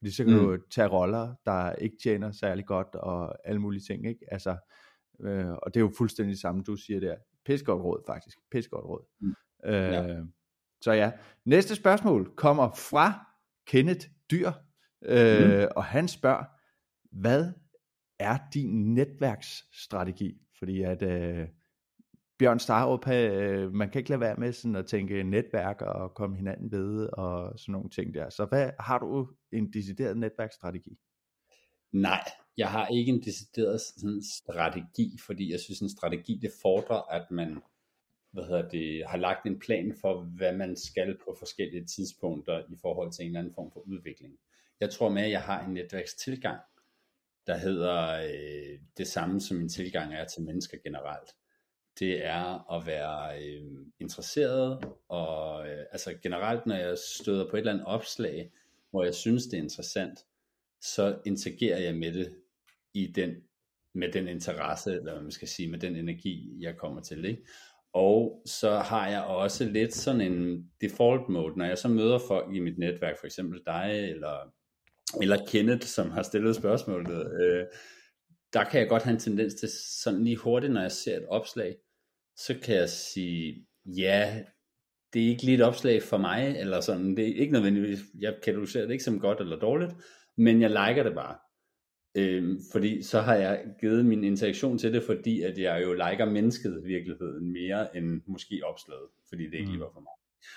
Fordi 0.00 0.10
så 0.10 0.24
kan 0.24 0.32
mm. 0.32 0.38
du 0.40 0.58
tage 0.70 0.88
roller, 0.88 1.34
der 1.46 1.72
ikke 1.72 1.96
tjener 2.02 2.32
særlig 2.32 2.66
godt, 2.66 2.94
og 2.94 3.48
alle 3.48 3.60
mulige 3.60 3.80
ting, 3.80 4.08
ikke? 4.08 4.20
Altså, 4.32 4.56
øh, 5.20 5.50
og 5.50 5.74
det 5.74 5.76
er 5.76 5.80
jo 5.80 5.92
fuldstændig 5.98 6.32
det 6.32 6.40
samme, 6.40 6.62
du 6.62 6.76
siger 6.76 7.00
der. 7.00 7.16
Pis 7.44 7.62
godt 7.62 7.82
råd, 7.82 8.02
faktisk. 8.06 8.38
Pis 8.50 8.68
godt 8.68 8.84
råd. 8.84 9.06
Mm. 9.20 9.34
Øh, 9.64 9.74
ja. 9.74 10.16
Så 10.80 10.92
ja, 10.92 11.12
næste 11.44 11.74
spørgsmål 11.74 12.34
kommer 12.36 12.70
fra 12.70 13.26
Kenneth 13.66 14.06
Dyr, 14.30 14.52
øh, 15.04 15.60
mm. 15.60 15.68
og 15.76 15.84
han 15.84 16.08
spørger, 16.08 16.44
hvad 17.12 17.52
er 18.18 18.38
din 18.54 18.94
netværksstrategi? 18.94 20.40
Fordi 20.58 20.82
at 20.82 21.02
øh, 21.02 21.48
Bjørn 22.40 22.58
Starup, 22.58 23.08
øh, 23.08 23.72
man 23.72 23.90
kan 23.90 23.98
ikke 23.98 24.10
lade 24.10 24.20
være 24.20 24.36
med 24.36 24.52
sådan 24.52 24.76
at 24.76 24.86
tænke 24.86 25.22
netværk 25.22 25.82
og 25.82 26.14
komme 26.14 26.36
hinanden 26.36 26.72
ved 26.72 27.08
og 27.12 27.58
sådan 27.58 27.72
nogle 27.72 27.90
ting 27.90 28.14
der. 28.14 28.30
Så 28.30 28.44
hvad 28.44 28.70
har 28.80 28.98
du 28.98 29.28
en 29.52 29.72
decideret 29.72 30.16
netværksstrategi? 30.16 30.98
Nej, 31.92 32.24
jeg 32.56 32.70
har 32.70 32.86
ikke 32.86 33.12
en 33.12 33.22
decideret 33.22 33.80
sådan 33.80 34.22
strategi, 34.22 35.18
fordi 35.26 35.52
jeg 35.52 35.60
synes 35.60 35.80
en 35.80 35.90
strategi 35.90 36.38
det 36.42 36.50
fordrer, 36.62 37.12
at 37.12 37.30
man 37.30 37.58
hvad 38.32 38.44
hedder 38.44 38.68
det, 38.68 39.02
har 39.06 39.18
lagt 39.18 39.46
en 39.46 39.58
plan 39.58 39.94
for, 40.00 40.22
hvad 40.22 40.52
man 40.56 40.76
skal 40.76 41.18
på 41.24 41.36
forskellige 41.38 41.86
tidspunkter 41.86 42.58
i 42.58 42.76
forhold 42.82 43.12
til 43.12 43.22
en 43.22 43.28
eller 43.28 43.40
anden 43.40 43.54
form 43.54 43.72
for 43.72 43.80
udvikling. 43.80 44.34
Jeg 44.80 44.90
tror 44.90 45.08
med, 45.08 45.22
at 45.22 45.30
jeg 45.30 45.42
har 45.42 45.64
en 45.64 45.74
netværkstilgang, 45.74 46.60
der 47.46 47.56
hedder 47.56 48.08
øh, 48.08 48.78
det 48.96 49.06
samme 49.06 49.40
som 49.40 49.56
min 49.56 49.68
tilgang 49.68 50.14
er 50.14 50.24
til 50.24 50.42
mennesker 50.42 50.78
generelt 50.84 51.30
det 52.00 52.26
er 52.26 52.72
at 52.76 52.86
være 52.86 53.42
øh, 53.42 53.62
interesseret, 54.00 54.84
og 55.08 55.68
øh, 55.68 55.84
altså 55.92 56.14
generelt, 56.22 56.66
når 56.66 56.74
jeg 56.74 56.98
støder 57.20 57.50
på 57.50 57.56
et 57.56 57.60
eller 57.60 57.72
andet 57.72 57.86
opslag, 57.86 58.52
hvor 58.90 59.04
jeg 59.04 59.14
synes, 59.14 59.44
det 59.44 59.58
er 59.58 59.62
interessant, 59.62 60.18
så 60.80 61.18
interagerer 61.26 61.78
jeg 61.78 61.96
med 61.96 62.12
det 62.12 62.36
i 62.94 63.06
den, 63.06 63.34
med 63.94 64.12
den 64.12 64.28
interesse, 64.28 64.90
eller 64.90 65.12
hvad 65.12 65.22
man 65.22 65.30
skal 65.30 65.48
sige, 65.48 65.70
med 65.70 65.78
den 65.78 65.96
energi, 65.96 66.56
jeg 66.60 66.76
kommer 66.76 67.00
til. 67.00 67.24
Ikke? 67.24 67.42
Og 67.92 68.42
så 68.46 68.70
har 68.70 69.08
jeg 69.08 69.22
også 69.24 69.64
lidt 69.64 69.94
sådan 69.94 70.20
en 70.20 70.70
default 70.80 71.28
mode, 71.28 71.58
når 71.58 71.64
jeg 71.64 71.78
så 71.78 71.88
møder 71.88 72.18
folk 72.28 72.54
i 72.54 72.60
mit 72.60 72.78
netværk, 72.78 73.18
for 73.18 73.26
eksempel 73.26 73.60
dig, 73.66 74.08
eller, 74.10 74.52
eller 75.22 75.46
Kenneth, 75.46 75.86
som 75.86 76.10
har 76.10 76.22
stillet 76.22 76.56
spørgsmålet, 76.56 77.42
øh, 77.42 77.66
der 78.52 78.64
kan 78.64 78.80
jeg 78.80 78.88
godt 78.88 79.02
have 79.02 79.14
en 79.14 79.20
tendens 79.20 79.54
til 79.54 79.68
sådan 80.02 80.24
lige 80.24 80.36
hurtigt, 80.36 80.72
når 80.72 80.80
jeg 80.80 80.92
ser 80.92 81.16
et 81.16 81.26
opslag, 81.28 81.76
så 82.46 82.56
kan 82.62 82.74
jeg 82.74 82.88
sige, 82.88 83.66
ja, 83.84 84.44
det 85.12 85.24
er 85.24 85.28
ikke 85.28 85.42
lige 85.42 85.54
et 85.54 85.62
opslag 85.62 86.02
for 86.02 86.18
mig, 86.18 86.56
eller 86.58 86.80
sådan, 86.80 87.16
det 87.16 87.28
er 87.28 87.34
ikke 87.34 87.52
nødvendigvis, 87.52 87.98
jeg 88.18 88.34
kategoriserer 88.42 88.84
det 88.84 88.92
ikke 88.92 89.04
som 89.04 89.20
godt 89.20 89.40
eller 89.40 89.58
dårligt, 89.58 89.92
men 90.36 90.60
jeg 90.60 90.70
liker 90.70 91.02
det 91.02 91.14
bare. 91.14 91.36
Øhm, 92.14 92.58
fordi 92.72 93.02
så 93.02 93.20
har 93.20 93.34
jeg 93.34 93.64
givet 93.80 94.06
min 94.06 94.24
interaktion 94.24 94.78
til 94.78 94.92
det, 94.92 95.02
fordi 95.02 95.42
at 95.42 95.58
jeg 95.58 95.82
jo 95.82 95.92
liker 95.92 96.24
mennesket 96.24 96.82
i 96.84 96.86
virkeligheden 96.86 97.52
mere 97.52 97.96
end 97.96 98.20
måske 98.26 98.60
opslaget, 98.64 99.08
fordi 99.28 99.44
det 99.44 99.54
ikke 99.54 99.64
mm. 99.64 99.72
lige 99.72 99.80
var 99.80 99.90
for 99.94 100.00
mig. 100.00 100.12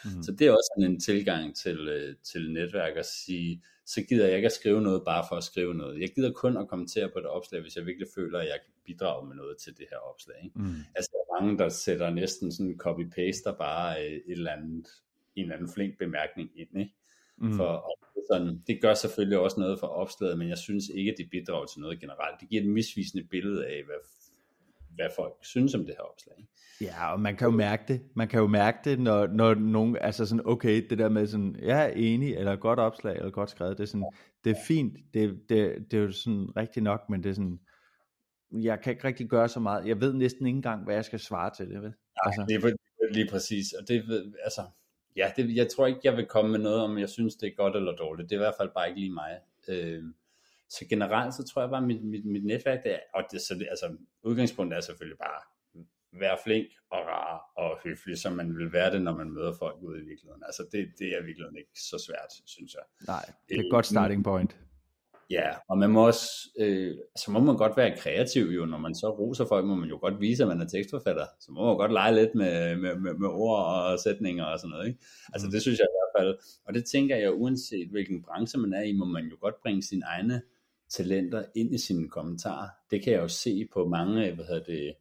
Mm. 0.06 0.24
Så 0.24 0.32
det 0.32 0.48
er 0.48 0.52
også 0.52 0.74
en 0.78 1.00
tilgang 1.00 1.56
til, 1.56 1.88
øh, 1.88 2.16
til 2.24 2.54
netværk 2.54 2.98
at 2.98 3.06
sige, 3.06 3.64
så 3.86 4.04
gider 4.10 4.28
jeg 4.28 4.36
ikke 4.36 4.46
at 4.46 4.52
skrive 4.52 4.82
noget 4.82 5.02
bare 5.06 5.26
for 5.30 5.36
at 5.36 5.44
skrive 5.44 5.74
noget. 5.74 6.02
Jeg 6.02 6.10
gider 6.16 6.32
kun 6.32 6.58
at 6.58 6.68
kommentere 6.68 7.10
på 7.14 7.20
det 7.20 7.28
opslag, 7.28 7.62
hvis 7.62 7.76
jeg 7.76 7.86
virkelig 7.86 8.08
føler, 8.16 8.40
at 8.40 8.46
jeg 8.46 8.60
kan 8.66 8.73
bidrage 8.86 9.28
med 9.28 9.36
noget 9.36 9.58
til 9.58 9.78
det 9.78 9.86
her 9.92 9.98
opslag. 9.98 10.38
Ikke? 10.44 10.60
Mm. 10.60 10.76
Altså 10.96 11.10
der 11.14 11.20
er 11.20 11.42
mange, 11.42 11.58
der 11.58 11.70
sætter 11.70 12.10
næsten 12.10 12.52
sådan 12.52 12.80
copy-paster 12.86 13.58
bare 13.58 14.06
et 14.06 14.24
eller 14.28 14.52
andet, 14.52 14.88
en 15.36 15.44
eller 15.44 15.56
anden 15.56 15.70
flink 15.74 15.98
bemærkning 15.98 16.50
ind. 16.56 16.80
Ikke? 16.80 16.94
Mm. 17.38 17.54
For 17.54 17.98
sådan, 18.32 18.64
det 18.68 18.82
gør 18.82 18.94
selvfølgelig 18.94 19.40
også 19.40 19.60
noget 19.60 19.80
for 19.80 19.88
opslaget, 19.88 20.38
men 20.38 20.50
jeg 20.50 20.58
synes 20.58 20.84
ikke, 20.96 21.16
det 21.18 21.30
bidrager 21.32 21.66
til 21.66 21.82
noget 21.82 22.00
generelt. 22.00 22.42
Det 22.42 22.50
giver 22.50 22.62
et 22.62 22.70
misvisende 22.70 23.24
billede 23.24 23.66
af, 23.66 23.84
hvad, 23.86 23.96
hvad 24.96 25.10
folk 25.16 25.34
synes 25.42 25.76
om 25.76 25.86
det 25.86 25.96
her 25.98 26.04
opslag. 26.04 26.48
Ja, 26.82 27.14
og 27.14 27.20
man 27.20 27.36
kan 27.36 27.46
jo 27.46 27.52
mærke 27.52 27.84
det. 27.88 28.02
Man 28.16 28.28
kan 28.28 28.40
jo 28.40 28.48
mærke 28.48 28.78
det, 28.86 29.00
når, 29.00 29.28
når 29.28 29.54
nogen, 29.54 29.98
altså 30.02 30.26
sådan, 30.26 30.46
okay, 30.46 30.88
det 30.90 30.98
der 30.98 31.10
med 31.10 31.28
sådan, 31.28 31.56
jeg 31.62 31.86
er 31.86 31.94
enig, 31.96 32.36
eller 32.36 32.56
godt 32.56 32.80
opslag, 32.80 33.16
eller 33.16 33.32
godt 33.32 33.50
skrevet, 33.50 33.78
det 33.78 33.84
er 33.84 33.88
sådan, 33.88 34.12
det 34.44 34.52
er 34.52 34.62
fint, 34.68 34.98
det, 35.14 35.40
det, 35.50 35.86
det 35.92 36.00
er 36.00 36.04
jo 36.04 36.12
sådan 36.12 36.58
rigtigt 36.58 36.84
nok, 36.84 37.10
men 37.10 37.24
det 37.24 37.30
er 37.30 37.34
sådan, 37.34 37.60
jeg 38.54 38.82
kan 38.82 38.92
ikke 38.92 39.04
rigtig 39.04 39.30
gøre 39.30 39.50
så 39.50 39.60
meget. 39.60 39.88
Jeg 39.88 40.02
ved 40.02 40.14
næsten 40.14 40.46
ikke 40.46 40.56
engang, 40.56 40.84
hvad 40.84 40.96
jeg 40.96 41.06
skal 41.06 41.20
svare 41.20 41.52
til 41.58 41.70
det, 41.70 41.76
ved. 41.82 41.82
Nej, 41.82 41.94
altså. 42.26 42.46
det 42.48 42.56
er 42.56 43.14
lige 43.14 43.30
præcis, 43.30 43.74
og 43.74 43.88
det, 43.88 44.34
altså, 44.44 44.62
ja, 45.16 45.32
det, 45.36 45.56
jeg 45.56 45.68
tror 45.70 45.88
ikke, 45.88 46.00
jeg 46.04 46.18
vil 46.18 46.26
komme 46.26 46.52
med 46.52 46.60
noget 46.60 46.82
om, 46.82 46.98
jeg 46.98 47.10
synes, 47.10 47.36
det 47.36 47.48
er 47.48 47.56
godt 47.56 47.76
eller 47.76 47.96
dårligt. 47.96 48.30
Det 48.30 48.36
er 48.36 48.40
i 48.40 48.46
hvert 48.46 48.56
fald 48.60 48.70
bare 48.76 48.88
ikke 48.90 49.00
lige 49.00 49.14
mig. 49.14 49.40
Øh, 49.68 50.04
så 50.70 50.86
generelt, 50.90 51.34
så 51.34 51.44
tror 51.44 51.62
jeg 51.62 51.70
bare, 51.70 51.82
at 51.82 51.88
mit, 51.88 52.04
mit, 52.04 52.26
mit 52.26 52.46
netværk, 52.46 52.84
det 52.84 52.94
er, 52.94 53.00
og 53.14 53.24
det, 53.32 53.42
så 53.42 53.54
det, 53.54 53.68
altså, 53.70 53.98
udgangspunktet 54.24 54.78
er 54.78 54.82
selvfølgelig 54.82 55.18
bare, 55.18 55.42
være 56.20 56.38
flink 56.44 56.68
og 56.92 57.00
rar 57.08 57.52
og 57.56 57.80
høflig, 57.84 58.18
som 58.18 58.34
man 58.34 58.58
vil 58.58 58.74
være 58.74 58.92
det, 58.92 59.02
når 59.02 59.18
man 59.18 59.32
møder 59.32 59.54
folk 59.60 59.78
ude 59.82 59.98
i 59.98 60.06
virkeligheden. 60.06 60.44
Altså 60.46 60.64
det, 60.72 60.94
det 61.00 61.08
er 61.08 61.24
virkelig 61.24 61.48
ikke 61.58 61.80
så 61.92 62.04
svært, 62.08 62.32
synes 62.46 62.74
jeg. 62.74 62.84
Nej, 63.08 63.26
det 63.50 63.58
er 63.58 63.62
et 63.62 63.72
godt 63.72 63.86
starting 63.86 64.24
point. 64.24 64.58
Ja, 65.30 65.50
og 65.70 65.78
man 65.78 65.90
må 65.90 66.08
også, 66.08 66.28
øh, 66.60 66.98
så 67.16 67.32
må 67.32 67.40
man 67.40 67.58
godt 67.58 67.78
være 67.78 67.98
kreativ 67.98 68.44
jo, 68.44 68.66
når 68.66 68.78
man 68.78 68.96
så 68.96 69.10
roser 69.10 69.46
folk, 69.46 69.66
må 69.66 69.76
man 69.76 69.90
jo 69.90 69.98
godt 70.02 70.22
vise, 70.22 70.44
at 70.44 70.50
man 70.50 70.62
er 70.62 70.68
tekstforfatter. 70.68 71.26
Så 71.40 71.52
må 71.52 71.66
man 71.66 71.78
godt 71.78 71.94
lege 71.94 72.16
lidt 72.16 72.36
med, 72.36 72.76
med, 72.76 72.96
med, 72.96 73.14
med 73.14 73.30
ord 73.30 73.66
og 73.66 74.00
sætninger 74.00 74.46
og 74.46 74.60
sådan 74.60 74.70
noget. 74.70 74.88
Ikke? 74.88 75.00
Altså 75.34 75.48
mm. 75.48 75.52
det 75.52 75.62
synes 75.62 75.80
jeg 75.80 75.88
i 75.90 75.96
hvert 75.98 76.24
fald, 76.24 76.38
og 76.66 76.74
det 76.74 76.86
tænker 76.86 77.16
jeg, 77.16 77.34
uanset 77.34 77.90
hvilken 77.90 78.24
branche 78.24 78.60
man 78.60 78.74
er 78.74 78.82
i, 78.82 78.92
må 78.92 79.06
man 79.06 79.26
jo 79.26 79.38
godt 79.42 79.56
bringe 79.62 79.84
sine 79.84 80.06
egne 80.06 80.42
talenter 80.90 81.44
ind 81.56 81.74
i 81.74 81.78
sine 81.78 82.10
kommentarer. 82.10 82.70
Det 82.92 83.04
kan 83.04 83.14
jeg 83.14 83.22
jo 83.22 83.28
se 83.28 83.68
på 83.74 83.88
mange, 83.88 84.32
hvad 84.32 84.46
hedder 84.46 84.64
det, 84.64 84.94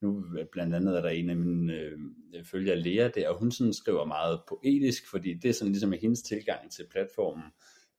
nu 0.00 0.24
blandt 0.52 0.74
andet 0.74 0.96
er 0.96 1.00
der 1.00 1.08
en 1.08 1.30
af 1.30 1.36
mine 1.36 1.74
øh, 1.74 1.98
følgere, 2.44 2.76
Lea, 2.76 3.08
der, 3.08 3.28
og 3.28 3.38
hun 3.38 3.52
sådan 3.52 3.72
skriver 3.72 4.04
meget 4.04 4.40
poetisk, 4.48 5.10
fordi 5.10 5.34
det 5.34 5.48
er 5.48 5.52
sådan 5.52 5.72
ligesom 5.72 5.92
hendes 5.92 6.22
tilgang 6.22 6.70
til 6.70 6.86
platformen. 6.90 7.44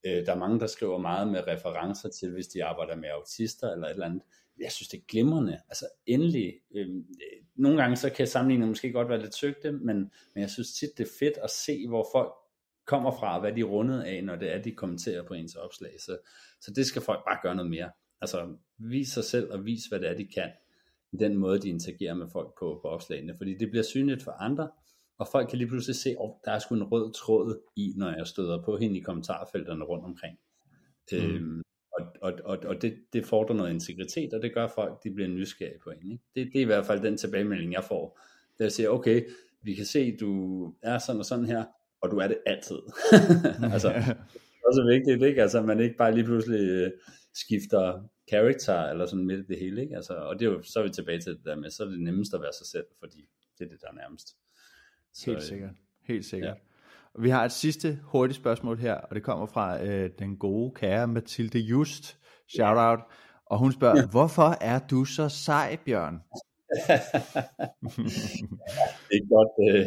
Øh, 0.04 0.26
der 0.26 0.32
er 0.32 0.38
mange, 0.38 0.60
der 0.60 0.68
skriver 0.68 0.98
meget 0.98 1.28
med 1.28 1.48
referencer 1.48 2.10
til, 2.10 2.32
hvis 2.32 2.48
de 2.48 2.64
arbejder 2.64 2.96
med 2.96 3.10
autister 3.10 3.72
eller 3.72 3.88
et 3.88 3.92
eller 3.92 4.06
andet. 4.06 4.22
Jeg 4.60 4.72
synes, 4.72 4.88
det 4.88 4.98
er 4.98 5.06
glimrende. 5.08 5.62
Altså 5.70 5.86
endelig, 6.06 6.54
øhm, 6.76 6.98
øh, 6.98 7.46
nogle 7.56 7.82
gange 7.82 7.96
så 7.96 8.10
kan 8.10 8.28
sammenligningen 8.28 8.70
måske 8.70 8.92
godt 8.92 9.10
være 9.10 9.22
lidt 9.22 9.32
tygte, 9.32 9.72
men, 9.72 9.98
men 10.34 10.42
jeg 10.42 10.50
synes 10.50 10.74
tit, 10.74 10.90
det 10.98 11.08
er 11.08 11.12
fedt 11.20 11.38
at 11.44 11.50
se, 11.50 11.88
hvor 11.88 12.08
folk 12.12 12.34
kommer 12.86 13.12
fra, 13.12 13.40
hvad 13.40 13.54
de 13.54 13.62
er 13.62 13.66
rundet 13.66 14.02
af, 14.02 14.24
når 14.24 14.36
det 14.36 14.54
er, 14.54 14.62
de 14.62 14.72
kommenterer 14.72 15.24
på 15.24 15.34
ens 15.34 15.56
opslag. 15.56 15.92
Så, 16.00 16.18
så 16.62 16.72
det 16.72 16.86
skal 16.86 17.02
folk 17.02 17.20
bare 17.28 17.40
gøre 17.44 17.56
noget 17.56 17.72
mere. 17.72 17.92
Altså, 18.22 18.56
vis 18.78 19.10
sig 19.10 19.24
selv 19.24 19.52
og 19.52 19.66
vis, 19.66 19.86
hvad 19.86 20.00
det 20.00 20.10
er, 20.10 20.14
de 20.16 20.28
kan 20.28 20.52
i 21.12 21.18
den 21.18 21.38
måde, 21.38 21.60
de 21.60 21.70
interagerer 21.70 22.14
med 22.14 22.28
folk 22.32 22.60
på, 22.60 22.80
på 22.82 22.88
opslagene, 22.88 23.38
fordi 23.38 23.58
det 23.58 23.70
bliver 23.70 23.84
synligt 23.84 24.24
for 24.24 24.32
andre, 24.32 24.70
og 25.22 25.28
folk 25.32 25.50
kan 25.50 25.58
lige 25.58 25.68
pludselig 25.68 25.96
se, 25.96 26.10
at 26.10 26.16
oh, 26.20 26.32
der 26.46 26.52
er 26.52 26.60
sgu 26.60 26.76
en 26.76 26.84
rød 26.84 27.14
tråd 27.14 27.60
i, 27.76 27.94
når 27.98 28.10
jeg 28.18 28.28
støder 28.28 28.64
på 28.64 28.78
hende 28.78 28.98
i 28.98 29.02
kommentarfelterne 29.02 29.84
rundt 29.84 30.06
omkring. 30.06 30.38
Mm. 31.12 31.18
Øhm, 31.18 31.62
og 31.98 32.06
og, 32.22 32.34
og, 32.44 32.58
og 32.66 32.82
det, 32.82 32.98
det 33.14 33.26
fordrer 33.26 33.56
noget 33.56 33.74
integritet, 33.74 34.34
og 34.34 34.42
det 34.42 34.54
gør 34.54 34.68
folk, 34.68 35.04
de 35.04 35.12
bliver 35.12 35.30
nysgerrige 35.30 35.80
på 35.84 35.90
en. 35.90 36.12
Ikke? 36.12 36.24
Det, 36.36 36.50
det 36.54 36.60
er 36.60 36.62
i 36.62 36.66
hvert 36.66 36.86
fald 36.86 37.02
den 37.02 37.18
tilbagemelding, 37.18 37.74
jeg 37.74 37.84
får. 37.84 38.20
Der 38.60 38.70
siger, 38.70 38.90
okay, 38.90 39.30
vi 39.62 39.74
kan 39.74 39.86
se, 39.86 40.18
du 40.18 40.74
er 40.82 40.98
sådan 40.98 41.20
og 41.20 41.26
sådan 41.26 41.46
her, 41.46 41.66
og 42.02 42.12
du 42.12 42.18
er 42.18 42.28
det 42.28 42.38
altid. 42.46 42.80
altså, 43.74 43.90
det 43.90 44.64
er 44.64 44.68
også 44.68 44.86
vigtigt, 44.90 45.24
ikke? 45.24 45.42
Altså, 45.42 45.62
man 45.62 45.80
ikke 45.80 45.98
bare 45.98 46.16
lige 46.16 46.26
pludselig 46.26 46.60
øh, 46.60 46.92
skifter 47.34 48.04
character, 48.30 48.84
eller 48.84 49.06
sådan 49.06 49.26
midt 49.26 49.40
i 49.40 49.48
det 49.48 49.60
hele, 49.60 49.82
ikke? 49.82 49.96
Altså, 49.96 50.14
og 50.14 50.40
det 50.40 50.46
er 50.46 50.52
jo, 50.52 50.64
så 50.64 50.80
er 50.80 50.84
vi 50.84 50.90
tilbage 50.90 51.20
til 51.20 51.34
det 51.34 51.46
der 51.46 51.56
med, 51.56 51.70
så 51.70 51.84
er 51.84 51.88
det 51.88 52.02
nemmest 52.02 52.34
at 52.34 52.42
være 52.42 52.54
sig 52.54 52.68
selv, 52.68 52.86
fordi 53.00 53.28
det 53.60 53.66
er 53.66 53.70
det, 53.70 53.82
der 53.82 53.88
er 53.88 53.94
nærmest. 53.94 54.28
Så, 55.14 55.26
Helt 55.26 55.38
øh, 55.38 55.44
sikkert. 55.44 55.72
Helt 56.08 56.26
sikkert. 56.26 56.58
Ja. 57.18 57.22
Vi 57.22 57.30
har 57.30 57.46
et 57.46 57.52
sidste 57.52 58.00
hurtigt 58.04 58.38
spørgsmål 58.38 58.78
her, 58.78 58.94
og 58.94 59.16
det 59.16 59.24
kommer 59.24 59.46
fra 59.46 59.84
øh, 59.84 60.10
den 60.20 60.38
gode 60.38 60.72
kære 60.76 61.08
Mathilde 61.08 61.60
Just. 61.60 62.18
Shout 62.48 62.78
out. 62.78 63.00
Og 63.46 63.60
hun 63.60 63.72
spørger, 63.72 63.98
ja. 63.98 64.08
hvorfor 64.08 64.58
er 64.62 64.80
du 64.80 65.06
så 65.06 65.30
sej, 65.30 65.78
Bjørn? 65.86 66.14
det 69.10 69.16
er 69.22 69.28
godt, 69.36 69.70
øh, 69.70 69.86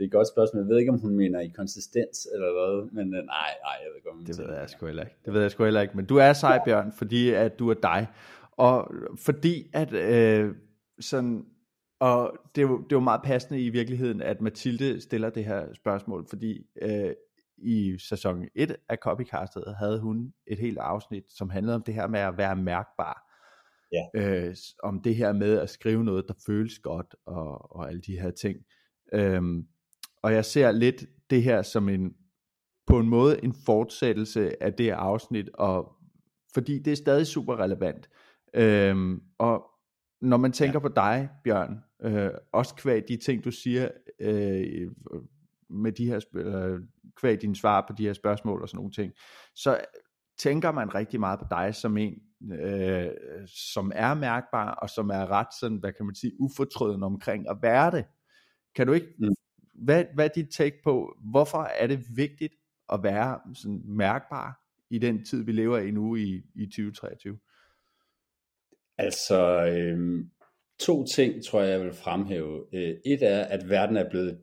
det 0.00 0.04
er 0.04 0.04
et 0.04 0.12
godt 0.12 0.28
spørgsmål. 0.28 0.62
Jeg 0.62 0.68
ved 0.68 0.78
ikke, 0.78 0.92
om 0.92 0.98
hun 0.98 1.16
mener 1.16 1.40
i 1.40 1.48
konsistens 1.48 2.28
eller 2.34 2.46
hvad, 2.52 2.90
men 2.92 3.14
øh, 3.14 3.24
nej, 3.24 3.50
nej, 3.64 3.76
jeg 3.82 3.88
ved 3.88 3.96
ikke, 3.96 4.10
om 4.10 4.24
Det 4.24 4.38
ved 4.38 4.54
jeg 4.54 4.70
sgu 4.70 4.86
heller 4.86 5.02
ikke. 5.02 5.16
Det 5.24 5.32
ved 5.32 5.40
jeg 5.40 5.50
sgu 5.50 5.64
heller 5.64 5.80
ikke, 5.80 5.96
men 5.96 6.06
du 6.06 6.16
er 6.16 6.32
sej, 6.32 6.60
Bjørn, 6.64 6.92
fordi 6.92 7.30
at 7.30 7.58
du 7.58 7.70
er 7.70 7.74
dig. 7.74 8.06
Og 8.52 8.92
fordi 9.18 9.70
at 9.72 9.92
øh, 9.92 10.54
sådan, 11.00 11.44
og 12.00 12.36
det 12.54 12.62
er, 12.62 12.66
jo, 12.66 12.76
det 12.76 12.92
er 12.92 12.96
jo 12.96 13.00
meget 13.00 13.22
passende 13.24 13.60
i 13.60 13.68
virkeligheden, 13.68 14.22
at 14.22 14.40
Mathilde 14.40 15.00
stiller 15.00 15.30
det 15.30 15.44
her 15.44 15.74
spørgsmål, 15.74 16.26
fordi 16.28 16.66
øh, 16.82 17.12
i 17.58 17.98
sæson 17.98 18.48
1 18.54 18.76
af 18.88 18.96
Copycastet 18.96 19.74
havde 19.78 20.00
hun 20.00 20.32
et 20.46 20.58
helt 20.58 20.78
afsnit, 20.78 21.24
som 21.28 21.50
handlede 21.50 21.74
om 21.74 21.82
det 21.82 21.94
her 21.94 22.06
med 22.06 22.20
at 22.20 22.36
være 22.36 22.56
mærkbar. 22.56 23.26
Ja. 23.92 24.04
Øh, 24.14 24.56
om 24.82 25.02
det 25.02 25.16
her 25.16 25.32
med 25.32 25.58
at 25.58 25.70
skrive 25.70 26.04
noget, 26.04 26.24
der 26.28 26.34
føles 26.46 26.78
godt, 26.78 27.14
og, 27.26 27.76
og 27.76 27.88
alle 27.88 28.00
de 28.00 28.20
her 28.20 28.30
ting. 28.30 28.58
Øhm, 29.12 29.66
og 30.22 30.32
jeg 30.32 30.44
ser 30.44 30.72
lidt 30.72 31.04
det 31.30 31.42
her 31.42 31.62
som 31.62 31.88
en, 31.88 32.14
på 32.86 32.98
en 32.98 33.08
måde 33.08 33.44
en 33.44 33.54
fortsættelse 33.66 34.62
af 34.62 34.72
det 34.72 34.90
afsnit, 34.90 35.48
og 35.54 35.92
fordi 36.54 36.78
det 36.78 36.92
er 36.92 36.96
stadig 36.96 37.26
super 37.26 37.56
relevant. 37.56 38.08
Øhm, 38.54 39.22
og 39.38 39.69
når 40.20 40.36
man 40.36 40.52
tænker 40.52 40.80
ja. 40.82 40.88
på 40.88 40.88
dig, 40.88 41.28
Bjørn, 41.44 41.84
øh, 42.02 42.30
også 42.52 42.74
kvæg 42.74 43.08
de 43.08 43.16
ting, 43.16 43.44
du 43.44 43.50
siger, 43.50 43.88
øh, 44.20 44.90
med 45.70 45.92
de 45.92 46.06
her, 46.06 46.20
øh, 46.34 46.80
kvæg 47.16 47.42
dine 47.42 47.56
svar 47.56 47.84
på 47.88 47.92
de 47.98 48.06
her 48.06 48.12
spørgsmål 48.12 48.62
og 48.62 48.68
sådan 48.68 48.76
nogle 48.76 48.92
ting, 48.92 49.12
så 49.54 49.80
tænker 50.38 50.72
man 50.72 50.94
rigtig 50.94 51.20
meget 51.20 51.38
på 51.38 51.46
dig 51.50 51.74
som 51.74 51.96
en, 51.96 52.14
øh, 52.52 53.08
som 53.46 53.92
er 53.94 54.14
mærkbar, 54.14 54.74
og 54.74 54.90
som 54.90 55.10
er 55.10 55.30
ret 55.30 55.54
sådan, 55.60 55.78
hvad 55.78 55.92
kan 55.92 56.06
man 56.06 56.14
sige, 56.14 56.32
ufortrødende 56.40 57.04
omkring 57.04 57.48
at 57.48 57.56
være 57.62 57.90
det. 57.90 58.04
Kan 58.74 58.86
du 58.86 58.92
ikke 58.92 59.08
mm 59.18 59.34
hvad, 59.80 60.04
hvad 60.14 60.24
er 60.24 60.28
dit 60.34 60.48
take 60.50 60.80
på, 60.84 61.16
hvorfor 61.30 61.62
er 61.62 61.86
det 61.86 62.16
vigtigt 62.16 62.54
at 62.92 63.02
være 63.02 63.40
sådan 63.54 63.82
mærkbar 63.84 64.60
i 64.90 64.98
den 64.98 65.24
tid, 65.24 65.44
vi 65.44 65.52
lever 65.52 65.78
i 65.78 65.90
nu 65.90 66.16
i, 66.16 66.42
i 66.54 66.66
2023? 66.66 67.38
Altså, 69.02 69.66
øh, 69.66 70.24
to 70.78 71.04
ting 71.06 71.44
tror 71.44 71.60
jeg, 71.60 71.70
jeg 71.70 71.80
vil 71.80 71.92
fremhæve. 71.92 72.66
Øh, 72.72 72.96
et 73.04 73.22
er, 73.22 73.44
at 73.44 73.70
verden 73.70 73.96
er 73.96 74.10
blevet 74.10 74.38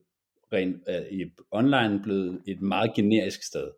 rent, 0.54 0.84
øh, 0.90 1.20
i 1.20 1.26
online 1.52 2.00
blevet 2.04 2.42
et 2.48 2.62
meget 2.62 2.94
generisk 2.96 3.44
sted. 3.44 3.72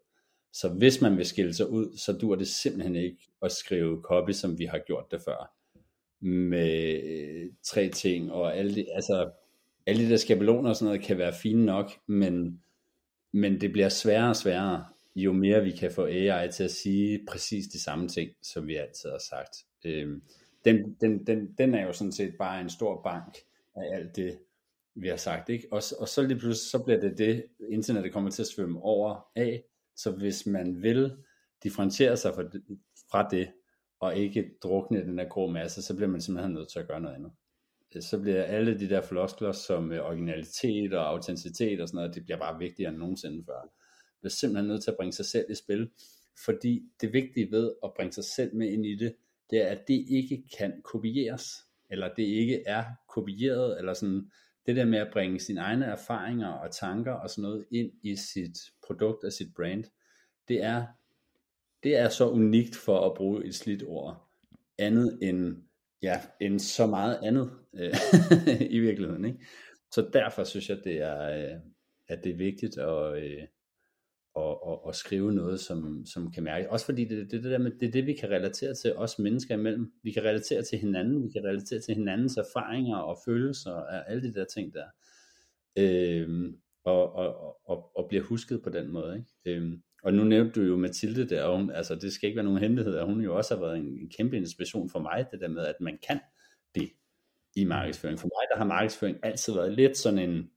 Så 0.54 0.70
hvis 0.70 1.02
man 1.02 1.18
vil 1.18 1.26
skille 1.26 1.54
sig 1.54 1.70
ud, 1.70 1.98
så 1.98 2.14
dur 2.14 2.36
det 2.36 2.48
simpelthen 2.48 2.96
ikke 2.96 3.30
at 3.42 3.52
skrive 3.52 4.02
copy, 4.02 4.32
som 4.32 4.60
vi 4.60 4.66
har 4.66 4.80
gjort 4.88 5.06
det 5.12 5.22
før. 5.26 5.52
Med 6.22 7.04
øh, 7.04 7.50
tre 7.64 7.90
ting 7.90 8.32
og 8.32 8.58
alle 8.58 8.76
de, 8.76 8.86
altså 8.94 9.32
alle 9.86 10.06
de 10.06 10.10
der 10.10 10.18
skabeloner 10.18 10.70
og 10.70 10.76
sådan 10.76 10.86
noget 10.86 11.02
kan 11.02 11.18
være 11.18 11.34
fine 11.34 11.66
nok, 11.66 11.92
men, 12.08 12.62
men 13.34 13.62
det 13.62 13.72
bliver 13.72 13.90
sværere 13.90 14.30
og 14.30 14.36
sværere, 14.36 14.86
jo 15.16 15.34
mere 15.34 15.64
vi 15.64 15.72
kan 15.72 15.92
få 15.92 16.06
AI 16.06 16.52
til 16.52 16.64
at 16.64 16.72
sige 16.72 17.20
præcis 17.28 17.68
de 17.68 17.84
samme 17.84 18.08
ting, 18.08 18.32
som 18.42 18.68
vi 18.68 18.76
altid 18.76 19.10
har 19.10 19.22
sagt. 19.30 19.56
Øh, 19.86 20.18
den, 20.66 20.96
den, 21.02 21.28
den, 21.28 21.54
den 21.58 21.74
er 21.74 21.86
jo 21.86 21.94
sådan 21.94 22.12
set 22.12 22.36
bare 22.40 22.62
en 22.62 22.70
stor 22.70 23.02
bank 23.02 23.38
af 23.76 23.96
alt 23.96 24.16
det, 24.16 24.40
vi 24.96 25.08
har 25.08 25.18
sagt. 25.18 25.50
Ikke? 25.50 25.68
Og, 25.72 25.82
og 26.00 26.08
så 26.08 26.22
lige 26.22 26.40
pludselig, 26.40 26.70
så 26.72 26.84
bliver 26.84 27.00
det 27.00 27.18
det, 27.18 27.46
internettet 27.70 28.14
kommer 28.14 28.30
til 28.30 28.44
at 28.44 28.48
svømme 28.48 28.82
over 28.82 29.30
af. 29.36 29.64
Så 29.96 30.12
hvis 30.12 30.46
man 30.46 30.82
vil 30.82 31.18
differentiere 31.64 32.18
sig 32.18 32.34
fra 32.36 32.44
det, 32.44 32.64
fra 33.12 33.28
det 33.30 33.52
og 34.00 34.18
ikke 34.18 34.52
drukne 34.64 35.02
den 35.06 35.18
der 35.18 35.30
grå 35.30 35.48
masse, 35.48 35.82
så 35.82 35.96
bliver 35.96 36.10
man 36.10 36.22
simpelthen 36.22 36.54
nødt 36.54 36.70
til 36.72 36.80
at 36.80 36.88
gøre 36.88 37.02
noget 37.02 37.16
andet 37.16 37.32
så 38.00 38.20
bliver 38.20 38.44
alle 38.44 38.80
de 38.80 38.90
der 38.90 39.02
floskler 39.02 39.52
som 39.52 39.92
øh, 39.92 40.06
originalitet 40.06 40.94
og 40.94 41.10
autenticitet 41.10 41.82
og 41.82 41.88
sådan 41.88 41.98
noget, 41.98 42.16
det 42.16 42.24
bliver 42.24 42.38
bare 42.38 42.60
vigtigere 42.60 42.90
end 42.90 42.98
nogensinde 42.98 43.44
før. 43.46 43.62
Man 43.62 43.70
bliver 44.20 44.32
simpelthen 44.32 44.68
nødt 44.68 44.84
til 44.84 44.92
at 44.92 44.98
bringe 44.98 45.14
sig 45.14 45.26
selv 45.26 45.46
i 45.50 45.56
spil, 45.56 45.90
fordi 46.46 46.84
det 47.02 47.14
vigtige 47.14 47.52
ved 47.52 47.74
at 47.84 47.92
bringe 47.96 48.14
sig 48.14 48.24
selv 48.24 48.56
med 48.56 48.70
ind 48.70 48.86
i 48.86 48.96
det, 48.96 49.16
det 49.50 49.62
er, 49.62 49.68
at 49.68 49.88
det 49.88 50.06
ikke 50.10 50.44
kan 50.58 50.82
kopieres, 50.84 51.44
eller 51.90 52.14
det 52.14 52.24
ikke 52.24 52.64
er 52.66 52.84
kopieret, 53.10 53.80
eller 53.80 53.94
sådan, 53.94 54.32
det 54.66 54.76
der 54.76 54.86
med 54.86 55.00
at 55.00 55.10
bringe 55.14 55.40
sine 55.40 55.62
egne 55.62 55.86
erfaringer 55.86 56.48
og 56.48 56.72
tanker 56.72 57.12
og 57.12 57.30
sådan 57.30 57.42
noget 57.42 57.66
ind 57.72 57.92
i 58.04 58.16
sit 58.16 58.58
produkt 58.88 59.24
og 59.24 59.34
sit 59.34 59.54
brand, 59.56 59.84
det 60.48 60.64
er, 60.64 60.86
det 61.84 61.98
er 61.98 62.10
så 62.10 62.30
unikt 62.30 62.76
for 62.76 63.06
at 63.06 63.14
bruge 63.18 63.46
et 63.46 63.56
slidt 63.56 63.84
ord, 63.88 64.30
andet 64.78 65.20
end 65.22 65.58
ja, 66.02 66.22
end 66.42 66.60
så 66.60 66.86
meget 66.86 67.20
andet 67.24 67.52
øh, 67.74 67.94
i 68.76 68.80
virkeligheden. 68.80 69.26
Ikke? 69.26 69.40
Så 69.92 70.10
derfor 70.14 70.44
synes 70.44 70.70
jeg, 70.70 70.78
det 70.84 71.02
er, 71.02 71.22
øh, 71.30 71.60
at 72.08 72.24
det 72.24 72.32
er 72.32 72.38
vigtigt 72.38 72.78
at, 72.78 73.24
øh, 73.24 73.44
og, 74.34 74.68
og, 74.68 74.86
og 74.86 74.96
skrive 74.96 75.34
noget, 75.34 75.60
som, 75.60 76.06
som 76.06 76.32
kan 76.32 76.44
mærke. 76.44 76.72
Også 76.72 76.86
fordi 76.86 77.06
det, 77.06 77.32
det, 77.32 77.44
det, 77.44 77.52
der 77.52 77.58
med, 77.58 77.72
det 77.72 77.88
er 77.88 77.92
det, 77.92 78.06
vi 78.06 78.14
kan 78.14 78.30
relatere 78.30 78.74
til, 78.74 78.96
os 78.96 79.20
mennesker 79.20 79.54
imellem. 79.56 79.92
Vi 80.04 80.12
kan 80.12 80.24
relatere 80.24 80.62
til 80.62 80.80
hinanden, 80.80 81.24
vi 81.24 81.30
kan 81.30 81.44
relatere 81.44 81.80
til 81.80 81.96
hinandens 81.96 82.38
erfaringer 82.38 82.98
og 82.98 83.18
følelser 83.26 83.72
og 83.72 84.12
alle 84.12 84.24
de 84.24 84.34
der 84.34 84.46
ting 84.46 84.74
der. 84.74 84.86
Øhm, 85.78 86.58
og, 86.84 87.16
og, 87.16 87.58
og, 87.70 87.98
og 87.98 88.06
bliver 88.10 88.24
husket 88.24 88.62
på 88.64 88.70
den 88.70 88.92
måde. 88.92 89.16
Ikke? 89.18 89.58
Øhm, 89.58 89.82
og 90.04 90.14
nu 90.14 90.24
nævnte 90.24 90.62
du 90.62 90.66
jo 90.66 90.78
Mathilde 90.78 91.30
der, 91.30 91.44
og 91.44 91.58
hun, 91.58 91.72
altså 91.72 91.96
det 91.96 92.14
skal 92.14 92.28
ikke 92.28 92.38
være 92.38 92.46
nogen 92.46 92.60
hemmelighed, 92.60 92.96
at 92.96 93.06
hun 93.06 93.22
jo 93.22 93.38
også 93.38 93.56
har 93.56 93.62
været 93.62 93.78
en, 93.78 93.88
en 93.88 94.10
kæmpe 94.18 94.38
inspiration 94.38 94.90
for 94.90 95.00
mig, 95.00 95.26
det 95.32 95.42
der 95.42 95.48
med, 95.48 95.66
at 95.66 95.76
man 95.82 95.98
kan 96.08 96.20
det 96.76 96.90
i 97.56 97.64
markedsføring. 97.64 98.20
For 98.20 98.28
mig, 98.28 98.48
der 98.52 98.58
har 98.58 98.66
markedsføring 98.66 99.18
altid 99.24 99.54
været 99.54 99.74
lidt 99.74 99.98
sådan 99.98 100.30
en, 100.30 100.50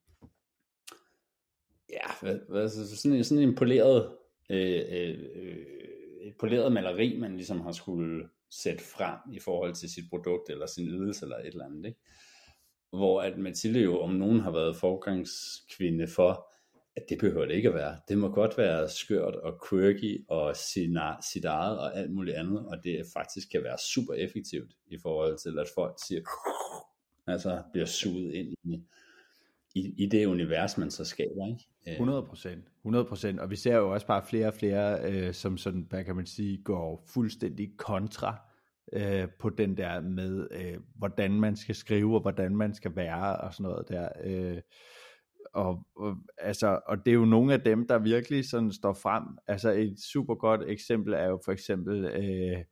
ja, 1.92 2.10
hvad, 2.22 2.38
hvad, 2.48 2.68
sådan, 2.68 3.16
en, 3.16 3.24
sådan 3.24 3.48
en 3.48 3.54
poleret, 3.54 4.10
øh, 4.50 4.82
øh, 4.88 5.18
øh, 5.34 5.56
et 6.22 6.34
poleret 6.38 6.72
maleri, 6.72 7.18
man 7.18 7.36
ligesom 7.36 7.60
har 7.60 7.72
skulle 7.72 8.28
sætte 8.50 8.84
frem 8.84 9.18
i 9.32 9.38
forhold 9.38 9.74
til 9.74 9.90
sit 9.90 10.04
produkt, 10.10 10.50
eller 10.50 10.66
sin 10.66 10.88
ydelse, 10.88 11.24
eller 11.24 11.36
et 11.36 11.46
eller 11.46 11.64
andet, 11.64 11.86
ikke? 11.86 12.00
Hvor 12.90 13.22
at 13.22 13.38
Mathilde 13.38 13.80
jo 13.80 14.00
om 14.00 14.10
nogen 14.10 14.40
har 14.40 14.50
været 14.50 14.76
forgangskvinde 14.76 16.08
for, 16.08 16.48
at 16.96 17.02
det 17.08 17.18
behøver 17.18 17.46
det 17.46 17.54
ikke 17.54 17.68
at 17.68 17.74
være. 17.74 17.96
Det 18.08 18.18
må 18.18 18.28
godt 18.28 18.58
være 18.58 18.88
skørt 18.88 19.34
og 19.34 19.60
quirky 19.68 20.24
og 20.28 20.56
sin, 20.56 20.98
sit 21.32 21.44
eget 21.44 21.78
og 21.78 21.98
alt 21.98 22.10
muligt 22.10 22.36
andet, 22.36 22.66
og 22.66 22.84
det 22.84 23.06
faktisk 23.12 23.50
kan 23.50 23.62
være 23.62 23.78
super 23.78 24.14
effektivt 24.14 24.72
i 24.86 24.98
forhold 25.02 25.38
til, 25.38 25.58
at 25.58 25.66
folk 25.74 25.94
siger, 26.06 26.20
altså 27.26 27.62
bliver 27.72 27.86
suget 27.86 28.34
ind 28.34 28.54
i, 28.64 28.82
i, 29.74 29.94
i 29.98 30.06
det 30.06 30.26
univers, 30.26 30.78
man 30.78 30.90
så 30.90 31.04
skaber. 31.04 31.46
Ikke? 31.46 31.68
Øh. 31.88 31.92
100 31.92 32.22
procent, 32.22 32.64
100 32.80 33.04
procent, 33.04 33.40
og 33.40 33.50
vi 33.50 33.56
ser 33.56 33.76
jo 33.76 33.92
også 33.92 34.06
bare 34.06 34.22
flere 34.26 34.46
og 34.46 34.54
flere, 34.54 35.10
øh, 35.10 35.34
som 35.34 35.56
sådan, 35.56 35.86
hvad 35.90 36.04
kan 36.04 36.16
man 36.16 36.26
sige, 36.26 36.62
går 36.64 37.04
fuldstændig 37.14 37.70
kontra 37.76 38.36
øh, 38.92 39.28
på 39.38 39.50
den 39.50 39.76
der 39.76 40.00
med, 40.00 40.48
øh, 40.50 40.78
hvordan 40.94 41.32
man 41.40 41.56
skal 41.56 41.74
skrive, 41.74 42.14
og 42.14 42.20
hvordan 42.20 42.56
man 42.56 42.74
skal 42.74 42.96
være, 42.96 43.36
og 43.36 43.54
sådan 43.54 43.62
noget 43.62 43.88
der. 43.88 44.08
Øh, 44.24 44.60
og, 45.54 45.86
og, 45.96 46.16
altså, 46.38 46.80
og 46.86 47.04
det 47.04 47.10
er 47.10 47.14
jo 47.14 47.24
nogle 47.24 47.52
af 47.52 47.60
dem, 47.60 47.86
der 47.86 47.98
virkelig 47.98 48.48
sådan 48.48 48.72
står 48.72 48.92
frem. 48.92 49.22
Altså 49.46 49.70
et 49.70 50.00
super 50.00 50.34
godt 50.34 50.60
eksempel 50.66 51.12
er 51.12 51.26
jo 51.26 51.40
for 51.44 51.52
eksempel 51.52 52.04
øh, 52.04 52.64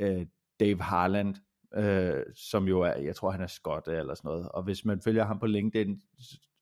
øh, 0.00 0.26
Dave 0.60 0.82
Harland, 0.82 1.34
øh, 1.74 2.22
som 2.34 2.68
jo 2.68 2.80
er, 2.80 2.92
jeg 2.92 3.16
tror 3.16 3.30
han 3.30 3.40
er 3.40 3.46
skot 3.46 3.88
eller 3.88 4.14
sådan 4.14 4.28
noget, 4.28 4.48
og 4.48 4.62
hvis 4.62 4.84
man 4.84 5.00
følger 5.00 5.24
ham 5.24 5.38
på 5.38 5.46
LinkedIn, 5.46 6.00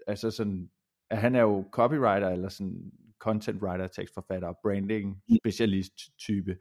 altså 0.07 0.31
sådan, 0.31 0.71
at 1.11 1.19
han 1.19 1.35
er 1.35 1.41
jo 1.41 1.65
copywriter 1.73 2.29
eller 2.29 2.49
sådan 2.49 2.93
content 3.19 3.63
writer, 3.63 3.87
tekstforfatter, 3.87 4.53
branding 4.63 5.23
specialist 5.43 5.95
type, 6.19 6.57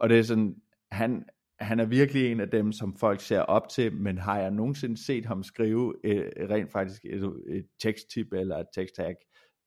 og 0.00 0.08
det 0.08 0.18
er 0.18 0.22
sådan, 0.22 0.56
han, 0.90 1.24
han 1.60 1.80
er 1.80 1.84
virkelig 1.84 2.32
en 2.32 2.40
af 2.40 2.50
dem, 2.50 2.72
som 2.72 2.96
folk 2.96 3.20
ser 3.20 3.40
op 3.40 3.68
til, 3.68 3.92
men 3.92 4.18
har 4.18 4.38
jeg 4.38 4.50
nogensinde 4.50 5.04
set 5.04 5.26
ham 5.26 5.42
skrive 5.42 5.94
et, 6.04 6.50
rent 6.50 6.72
faktisk 6.72 7.04
et, 7.04 7.32
et 7.48 7.66
teksttip 7.82 8.32
eller 8.32 8.56
et 8.56 8.66
teksttag? 8.74 9.14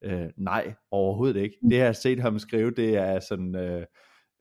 Øh, 0.04 0.28
nej, 0.36 0.74
overhovedet 0.90 1.40
ikke. 1.40 1.56
Det 1.70 1.76
jeg 1.76 1.86
har 1.86 1.92
set 1.92 2.20
ham 2.20 2.38
skrive, 2.38 2.70
det 2.70 2.96
er 2.96 3.20
sådan 3.20 3.56
øh, 3.56 3.86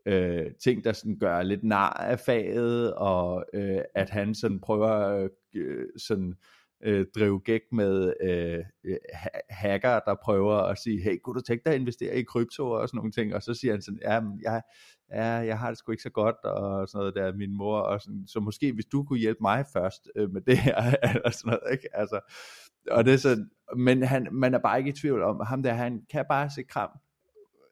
øh, 0.06 0.46
ting, 0.64 0.84
der 0.84 0.94
sådan 0.94 1.20
gør 1.20 1.42
lidt 1.42 1.64
nar 1.64 1.90
af 1.90 2.20
faget, 2.20 2.94
og 2.94 3.46
øh, 3.54 3.82
at 3.96 4.10
han 4.10 4.36
sådan 4.36 4.60
prøver 4.60 5.28
øh, 5.56 5.86
sådan 5.98 6.34
øh, 6.84 7.06
drive 7.16 7.40
gæk 7.40 7.62
med 7.72 8.14
øh, 8.22 8.64
hacker, 9.50 10.00
der 10.00 10.16
prøver 10.24 10.56
at 10.56 10.78
sige, 10.78 11.02
hey, 11.02 11.18
kunne 11.24 11.36
du 11.36 11.42
tænke 11.42 11.66
dig 11.66 11.74
at 11.74 11.80
investere 11.80 12.16
i 12.16 12.24
krypto? 12.24 12.72
og 12.72 12.90
sådan 12.90 12.98
nogle 12.98 13.12
ting, 13.12 13.36
og 13.36 13.44
så 13.44 13.54
siger 13.54 13.74
han 13.74 13.82
sådan, 13.82 14.00
ja, 14.02 14.22
jeg, 14.42 14.62
ja, 15.12 15.26
jeg 15.26 15.60
har 15.60 15.68
det 15.70 15.78
sgu 15.78 15.92
ikke 15.92 16.04
så 16.04 16.10
godt, 16.10 16.36
og 16.44 16.88
sådan 16.88 17.00
noget 17.00 17.16
der, 17.16 17.38
min 17.38 17.58
mor, 17.58 17.80
og 17.80 18.02
sådan, 18.02 18.28
så 18.28 18.40
måske 18.40 18.74
hvis 18.74 18.86
du 18.86 19.04
kunne 19.04 19.20
hjælpe 19.20 19.42
mig 19.42 19.66
først 19.74 20.10
øh, 20.16 20.32
med 20.32 20.42
det 20.42 20.58
her, 20.58 20.76
eller 21.16 21.30
sådan 21.30 21.50
noget, 21.50 21.72
ikke? 21.72 21.88
Altså, 21.94 22.20
og 22.92 23.06
det 23.06 23.14
er 23.14 23.18
sådan, 23.18 23.50
men 23.78 24.04
han, 24.04 24.28
man 24.32 24.54
er 24.54 24.60
bare 24.60 24.78
ikke 24.78 24.90
i 24.90 24.94
tvivl 24.94 25.22
om, 25.22 25.42
ham 25.46 25.64
der, 25.64 25.74
han 25.74 26.02
kan 26.12 26.26
bare 26.30 26.50
se 26.50 26.64
kram, 26.64 26.90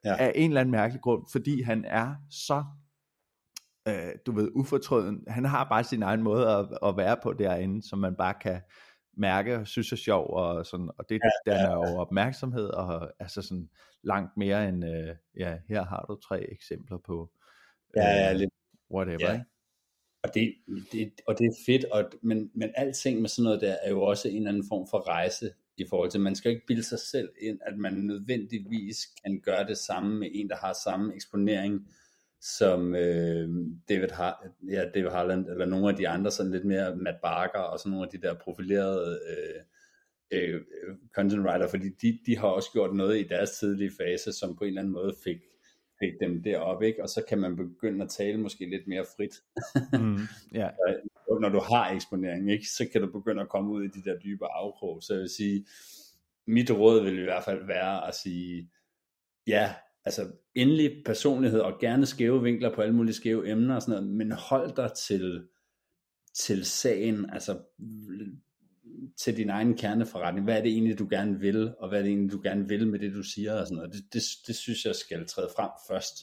ja. 0.05 0.15
af 0.17 0.31
en 0.35 0.49
eller 0.51 0.61
anden 0.61 0.71
mærkelig 0.71 1.01
grund, 1.01 1.23
fordi 1.31 1.61
han 1.61 1.85
er 1.85 2.15
så 2.29 2.63
øh, 3.87 4.13
du 4.25 4.31
ved, 4.31 4.51
ufortrøden. 4.55 5.23
Han 5.27 5.45
har 5.45 5.63
bare 5.69 5.83
sin 5.83 6.03
egen 6.03 6.23
måde 6.23 6.47
at, 6.47 6.77
at 6.83 6.97
være 6.97 7.17
på 7.23 7.33
derinde, 7.33 7.89
som 7.89 7.99
man 7.99 8.15
bare 8.15 8.33
kan 8.41 8.61
mærke 9.17 9.55
og 9.55 9.67
synes 9.67 9.91
er 9.91 9.95
sjov, 9.95 10.33
og, 10.33 10.65
sådan, 10.65 10.89
og 10.97 11.09
det 11.09 11.19
ja, 11.23 11.51
der 11.51 11.57
er 11.57 11.73
jo 11.73 11.99
opmærksomhed, 11.99 12.67
og 12.67 13.11
altså 13.19 13.41
sådan 13.41 13.69
langt 14.03 14.37
mere 14.37 14.69
end, 14.69 14.85
øh, 14.85 15.15
ja, 15.37 15.57
her 15.69 15.85
har 15.85 16.05
du 16.09 16.15
tre 16.15 16.51
eksempler 16.51 16.97
på, 16.97 17.31
øh, 17.97 18.03
ja, 18.03 18.09
ja, 18.09 18.33
lidt, 18.33 18.51
whatever, 18.91 19.17
ja. 19.19 19.33
ikke? 19.33 19.45
Og 20.23 20.33
det, 20.33 20.55
det, 20.91 21.11
og 21.27 21.39
det 21.39 21.45
er 21.45 21.55
fedt, 21.65 21.85
og, 21.85 22.11
men, 22.21 22.51
men 22.55 22.71
alting 22.75 23.21
med 23.21 23.29
sådan 23.29 23.43
noget 23.43 23.61
der 23.61 23.77
er 23.83 23.89
jo 23.89 24.01
også 24.01 24.27
en 24.27 24.35
eller 24.35 24.49
anden 24.49 24.65
form 24.69 24.87
for 24.89 25.07
rejse 25.07 25.53
i 25.77 25.85
forhold 25.89 26.11
til, 26.11 26.19
man 26.21 26.35
skal 26.35 26.51
ikke 26.51 26.65
bilde 26.67 26.83
sig 26.83 26.99
selv 26.99 27.29
ind, 27.41 27.59
at 27.65 27.77
man 27.77 27.93
nødvendigvis 27.93 28.97
kan 29.23 29.41
gøre 29.41 29.67
det 29.67 29.77
samme 29.77 30.19
med 30.19 30.29
en, 30.33 30.49
der 30.49 30.55
har 30.55 30.77
samme 30.83 31.15
eksponering, 31.15 31.87
som 32.41 32.95
øh, 32.95 33.49
David, 33.89 34.09
Har 34.09 34.47
ja, 34.69 34.85
David 34.95 35.09
Harland, 35.09 35.47
eller 35.47 35.65
nogle 35.65 35.89
af 35.89 35.95
de 35.95 36.07
andre, 36.07 36.31
sådan 36.31 36.51
lidt 36.51 36.65
mere 36.65 36.95
Matt 36.95 37.17
Barker, 37.21 37.59
og 37.59 37.79
sådan 37.79 37.91
nogle 37.91 38.05
af 38.05 38.11
de 38.11 38.27
der 38.27 38.33
profilerede 38.33 39.19
øh, 39.29 39.61
øh, 40.31 40.61
content 41.15 41.45
writer, 41.45 41.67
fordi 41.67 41.89
de, 41.89 42.19
de 42.25 42.37
har 42.37 42.47
også 42.47 42.71
gjort 42.71 42.95
noget 42.95 43.19
i 43.19 43.27
deres 43.27 43.51
tidlige 43.51 43.91
fase, 43.97 44.33
som 44.33 44.55
på 44.55 44.63
en 44.63 44.67
eller 44.67 44.81
anden 44.81 44.93
måde 44.93 45.15
fik, 45.23 45.37
fik 45.99 46.13
dem 46.21 46.43
derop, 46.43 46.83
ikke? 46.83 47.03
og 47.03 47.09
så 47.09 47.23
kan 47.29 47.37
man 47.37 47.55
begynde 47.55 48.03
at 48.03 48.09
tale 48.09 48.37
måske 48.37 48.69
lidt 48.69 48.87
mere 48.87 49.05
frit. 49.17 49.35
mm, 50.01 50.19
yeah. 50.55 50.71
Når 51.41 51.49
du 51.49 51.59
har 51.59 51.91
eksponering, 51.91 52.51
ikke? 52.51 52.67
så 52.69 52.87
kan 52.91 53.01
du 53.01 53.11
begynde 53.11 53.41
at 53.41 53.49
komme 53.49 53.71
ud 53.71 53.83
i 53.83 53.87
de 53.87 54.03
der 54.03 54.19
dybe 54.19 54.45
afkrog. 54.45 55.03
Så 55.03 55.13
jeg 55.13 55.21
vil 55.21 55.29
sige, 55.29 55.65
mit 56.47 56.71
råd 56.71 57.03
vil 57.03 57.19
i 57.19 57.23
hvert 57.23 57.43
fald 57.43 57.65
være 57.67 58.07
at 58.07 58.15
sige, 58.15 58.69
ja, 59.47 59.73
altså 60.05 60.31
endelig 60.55 61.01
personlighed 61.05 61.59
og 61.59 61.79
gerne 61.79 62.05
skæve 62.05 62.43
vinkler 62.43 62.75
på 62.75 62.81
alle 62.81 62.95
mulige 62.95 63.13
skæve 63.13 63.49
emner 63.49 63.75
og 63.75 63.81
sådan 63.81 64.03
noget, 64.03 64.17
men 64.17 64.31
hold 64.31 64.75
dig 64.75 64.91
til, 64.93 65.47
til 66.33 66.65
sagen, 66.65 67.29
altså 67.29 67.59
til 69.17 69.37
din 69.37 69.49
egen 69.49 69.77
kerneforretning. 69.77 70.43
Hvad 70.43 70.57
er 70.57 70.61
det 70.61 70.71
egentlig, 70.71 70.99
du 70.99 71.07
gerne 71.09 71.39
vil, 71.39 71.75
og 71.79 71.89
hvad 71.89 71.99
er 71.99 72.03
det 72.03 72.09
egentlig, 72.09 72.31
du 72.31 72.41
gerne 72.43 72.67
vil 72.67 72.87
med 72.87 72.99
det, 72.99 73.13
du 73.13 73.23
siger 73.23 73.59
og 73.59 73.67
sådan 73.67 73.75
noget. 73.75 73.93
Det, 73.93 74.13
det, 74.13 74.23
det 74.47 74.55
synes 74.55 74.85
jeg 74.85 74.95
skal 74.95 75.27
træde 75.27 75.49
frem 75.55 75.69
først. 75.87 76.15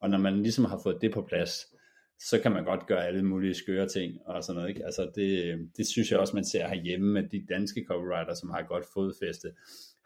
Og 0.00 0.10
når 0.10 0.18
man 0.18 0.42
ligesom 0.42 0.64
har 0.64 0.80
fået 0.82 0.98
det 1.00 1.12
på 1.12 1.22
plads, 1.22 1.74
så 2.20 2.40
kan 2.42 2.52
man 2.52 2.64
godt 2.64 2.86
gøre 2.86 3.06
alle 3.06 3.24
mulige 3.24 3.54
skøre 3.54 3.88
ting 3.88 4.18
og 4.26 4.44
sådan 4.44 4.56
noget. 4.56 4.68
Ikke? 4.68 4.84
Altså 4.84 5.10
det, 5.14 5.58
det 5.76 5.86
synes 5.86 6.10
jeg 6.10 6.18
også, 6.18 6.36
man 6.36 6.44
ser 6.44 6.68
herhjemme 6.68 7.12
med 7.12 7.28
de 7.28 7.46
danske 7.48 7.84
copywriter, 7.88 8.34
som 8.34 8.50
har 8.50 8.62
godt 8.62 8.84
fodfæste. 8.94 9.52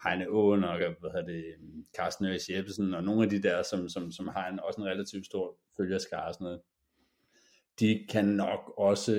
Heine 0.05 0.29
Åen 0.29 0.65
og 0.65 0.77
hvad 0.77 1.11
hedder 1.11 1.27
det, 1.27 1.45
Carsten 1.97 2.27
Øres 2.27 2.51
Jeppesen 2.51 2.95
og 2.95 3.05
nogle 3.05 3.23
af 3.23 3.31
de 3.31 3.43
der, 3.43 3.63
som, 3.63 3.89
som, 3.89 4.13
som 4.13 4.29
har 4.29 4.49
en, 4.49 4.61
også 4.61 4.81
en 4.81 4.87
relativt 4.87 5.27
stor 5.27 5.57
følgerskare 5.77 6.29
og 6.29 6.35
sådan 6.35 6.45
noget. 6.45 6.61
De 7.81 8.07
kan 8.09 8.25
nok 8.25 8.75
også, 8.79 9.13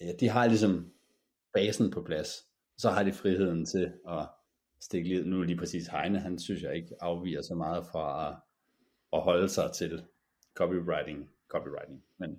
ja, 0.00 0.12
de 0.20 0.28
har 0.28 0.46
ligesom 0.46 0.92
basen 1.52 1.90
på 1.90 2.02
plads. 2.02 2.28
Så 2.78 2.90
har 2.90 3.02
de 3.02 3.12
friheden 3.12 3.66
til 3.66 3.92
at 4.08 4.28
stikke 4.80 5.08
livet. 5.08 5.26
Nu 5.26 5.42
lige 5.42 5.58
præcis 5.58 5.86
Heine, 5.86 6.18
han 6.18 6.38
synes 6.38 6.62
jeg 6.62 6.76
ikke 6.76 6.94
afviger 7.00 7.42
så 7.42 7.54
meget 7.54 7.86
fra 7.92 8.28
at, 8.28 8.36
at 9.12 9.22
holde 9.22 9.48
sig 9.48 9.70
til 9.72 10.02
copywriting 10.54 11.30
copywriting. 11.50 12.02
Men, 12.18 12.36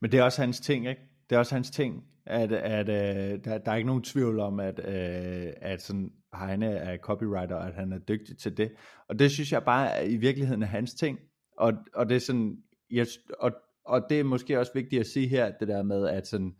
Men 0.00 0.12
det 0.12 0.20
er 0.20 0.24
også 0.24 0.40
hans 0.40 0.60
ting, 0.60 0.88
ikke? 0.88 1.00
Det 1.30 1.36
er 1.36 1.38
også 1.38 1.54
hans 1.54 1.70
ting, 1.70 2.04
at, 2.26 2.52
at 2.52 2.88
uh, 2.88 3.44
der, 3.44 3.58
der 3.58 3.72
er 3.72 3.76
ikke 3.76 3.86
nogen 3.86 4.02
tvivl 4.02 4.40
om, 4.40 4.60
at, 4.60 4.78
uh, 4.78 5.52
at 5.56 5.82
sådan, 5.82 6.12
Heine 6.34 6.66
er 6.66 6.96
copywriter, 6.96 7.56
og 7.56 7.66
at 7.66 7.74
han 7.74 7.92
er 7.92 7.98
dygtig 7.98 8.38
til 8.38 8.56
det. 8.56 8.72
Og 9.08 9.18
det 9.18 9.30
synes 9.30 9.52
jeg 9.52 9.64
bare 9.64 9.90
er, 9.90 10.02
i 10.02 10.16
virkeligheden 10.16 10.62
er 10.62 10.66
hans 10.66 10.94
ting. 10.94 11.18
Og, 11.58 11.72
og 11.94 12.08
det 12.08 12.14
er 12.14 12.20
sådan, 12.20 12.62
jeg, 12.90 13.06
og, 13.38 13.52
og 13.84 14.06
det 14.08 14.20
er 14.20 14.24
måske 14.24 14.58
også 14.58 14.72
vigtigt 14.74 15.00
at 15.00 15.06
sige 15.06 15.28
her, 15.28 15.52
det 15.60 15.68
der 15.68 15.82
med, 15.82 16.08
at 16.08 16.26
sådan, 16.26 16.56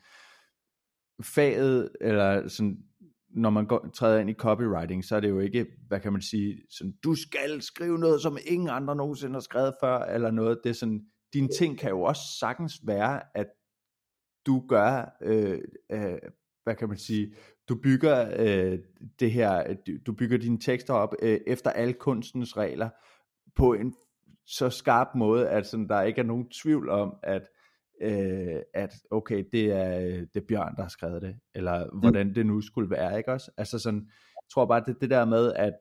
faget, 1.23 1.90
eller 2.01 2.49
sådan, 2.49 2.79
når 3.31 3.51
man 3.51 3.66
går, 3.66 3.88
træder 3.95 4.19
ind 4.21 4.31
i 4.31 4.35
copywriting, 4.35 5.05
så 5.05 5.16
er 5.16 5.21
det 5.21 5.29
jo 5.29 5.40
ikke, 5.40 5.66
hvad 5.88 6.01
kan 6.01 6.12
man 6.12 6.23
sige, 6.23 6.62
sådan, 6.71 6.95
du 7.05 7.14
skal 7.14 7.62
skrive 7.62 7.99
noget, 7.99 8.23
som 8.23 8.38
ingen 8.47 8.69
andre 8.69 8.97
nogensinde 8.97 9.33
har 9.33 9.40
skrevet 9.40 9.75
før, 9.81 9.99
eller 9.99 10.31
noget. 10.31 10.61
Det 10.64 10.71
er 10.71 10.75
sådan, 10.75 11.07
dine 11.33 11.49
ting 11.49 11.79
kan 11.79 11.91
jo 11.91 12.03
også 12.03 12.23
sagtens 12.41 12.81
være, 12.87 13.23
at 13.35 13.47
du 14.47 14.67
gør, 14.69 15.17
øh, 15.23 15.59
øh, 15.93 16.19
hvad 16.65 16.75
kan 16.75 16.89
man 16.89 16.99
sige, 16.99 17.35
du 17.69 17.81
bygger 17.83 18.35
øh, 18.39 18.79
det 19.21 19.33
her, 19.33 19.75
du 20.07 20.12
bygger 20.12 20.39
dine 20.39 20.61
tekster 20.61 20.95
op 20.95 21.15
øh, 21.23 21.41
efter 21.47 21.71
alle 21.71 21.95
kunstens 21.95 22.57
regler 22.57 22.91
på 23.57 23.73
en 23.73 23.95
så 24.47 24.71
skarp 24.71 25.09
måde, 25.15 25.49
at 25.49 25.67
sådan, 25.67 25.89
der 25.89 26.03
ikke 26.03 26.21
er 26.21 26.25
nogen 26.25 26.51
tvivl 26.51 26.89
om, 26.89 27.17
at 27.23 27.49
øh, 28.01 28.61
at 28.75 28.93
okay, 29.11 29.45
det 29.53 29.73
er, 29.73 29.99
det 30.35 30.37
er 30.37 30.47
Bjørn, 30.49 30.77
der 30.77 30.83
har 30.83 30.89
skrevet 30.89 31.23
det, 31.23 31.41
eller 31.55 31.91
mm. 31.93 31.99
hvordan 31.99 32.35
det 32.35 32.47
nu 32.47 32.61
skulle 32.61 32.91
være, 32.91 33.19
ikke 33.19 33.33
også? 33.33 33.51
Altså 33.57 33.79
sådan, 33.79 34.01
jeg 34.35 34.51
tror 34.53 34.67
bare, 34.67 34.85
det 34.87 35.01
det 35.01 35.11
der 35.11 35.25
med, 35.25 35.53
at, 35.53 35.75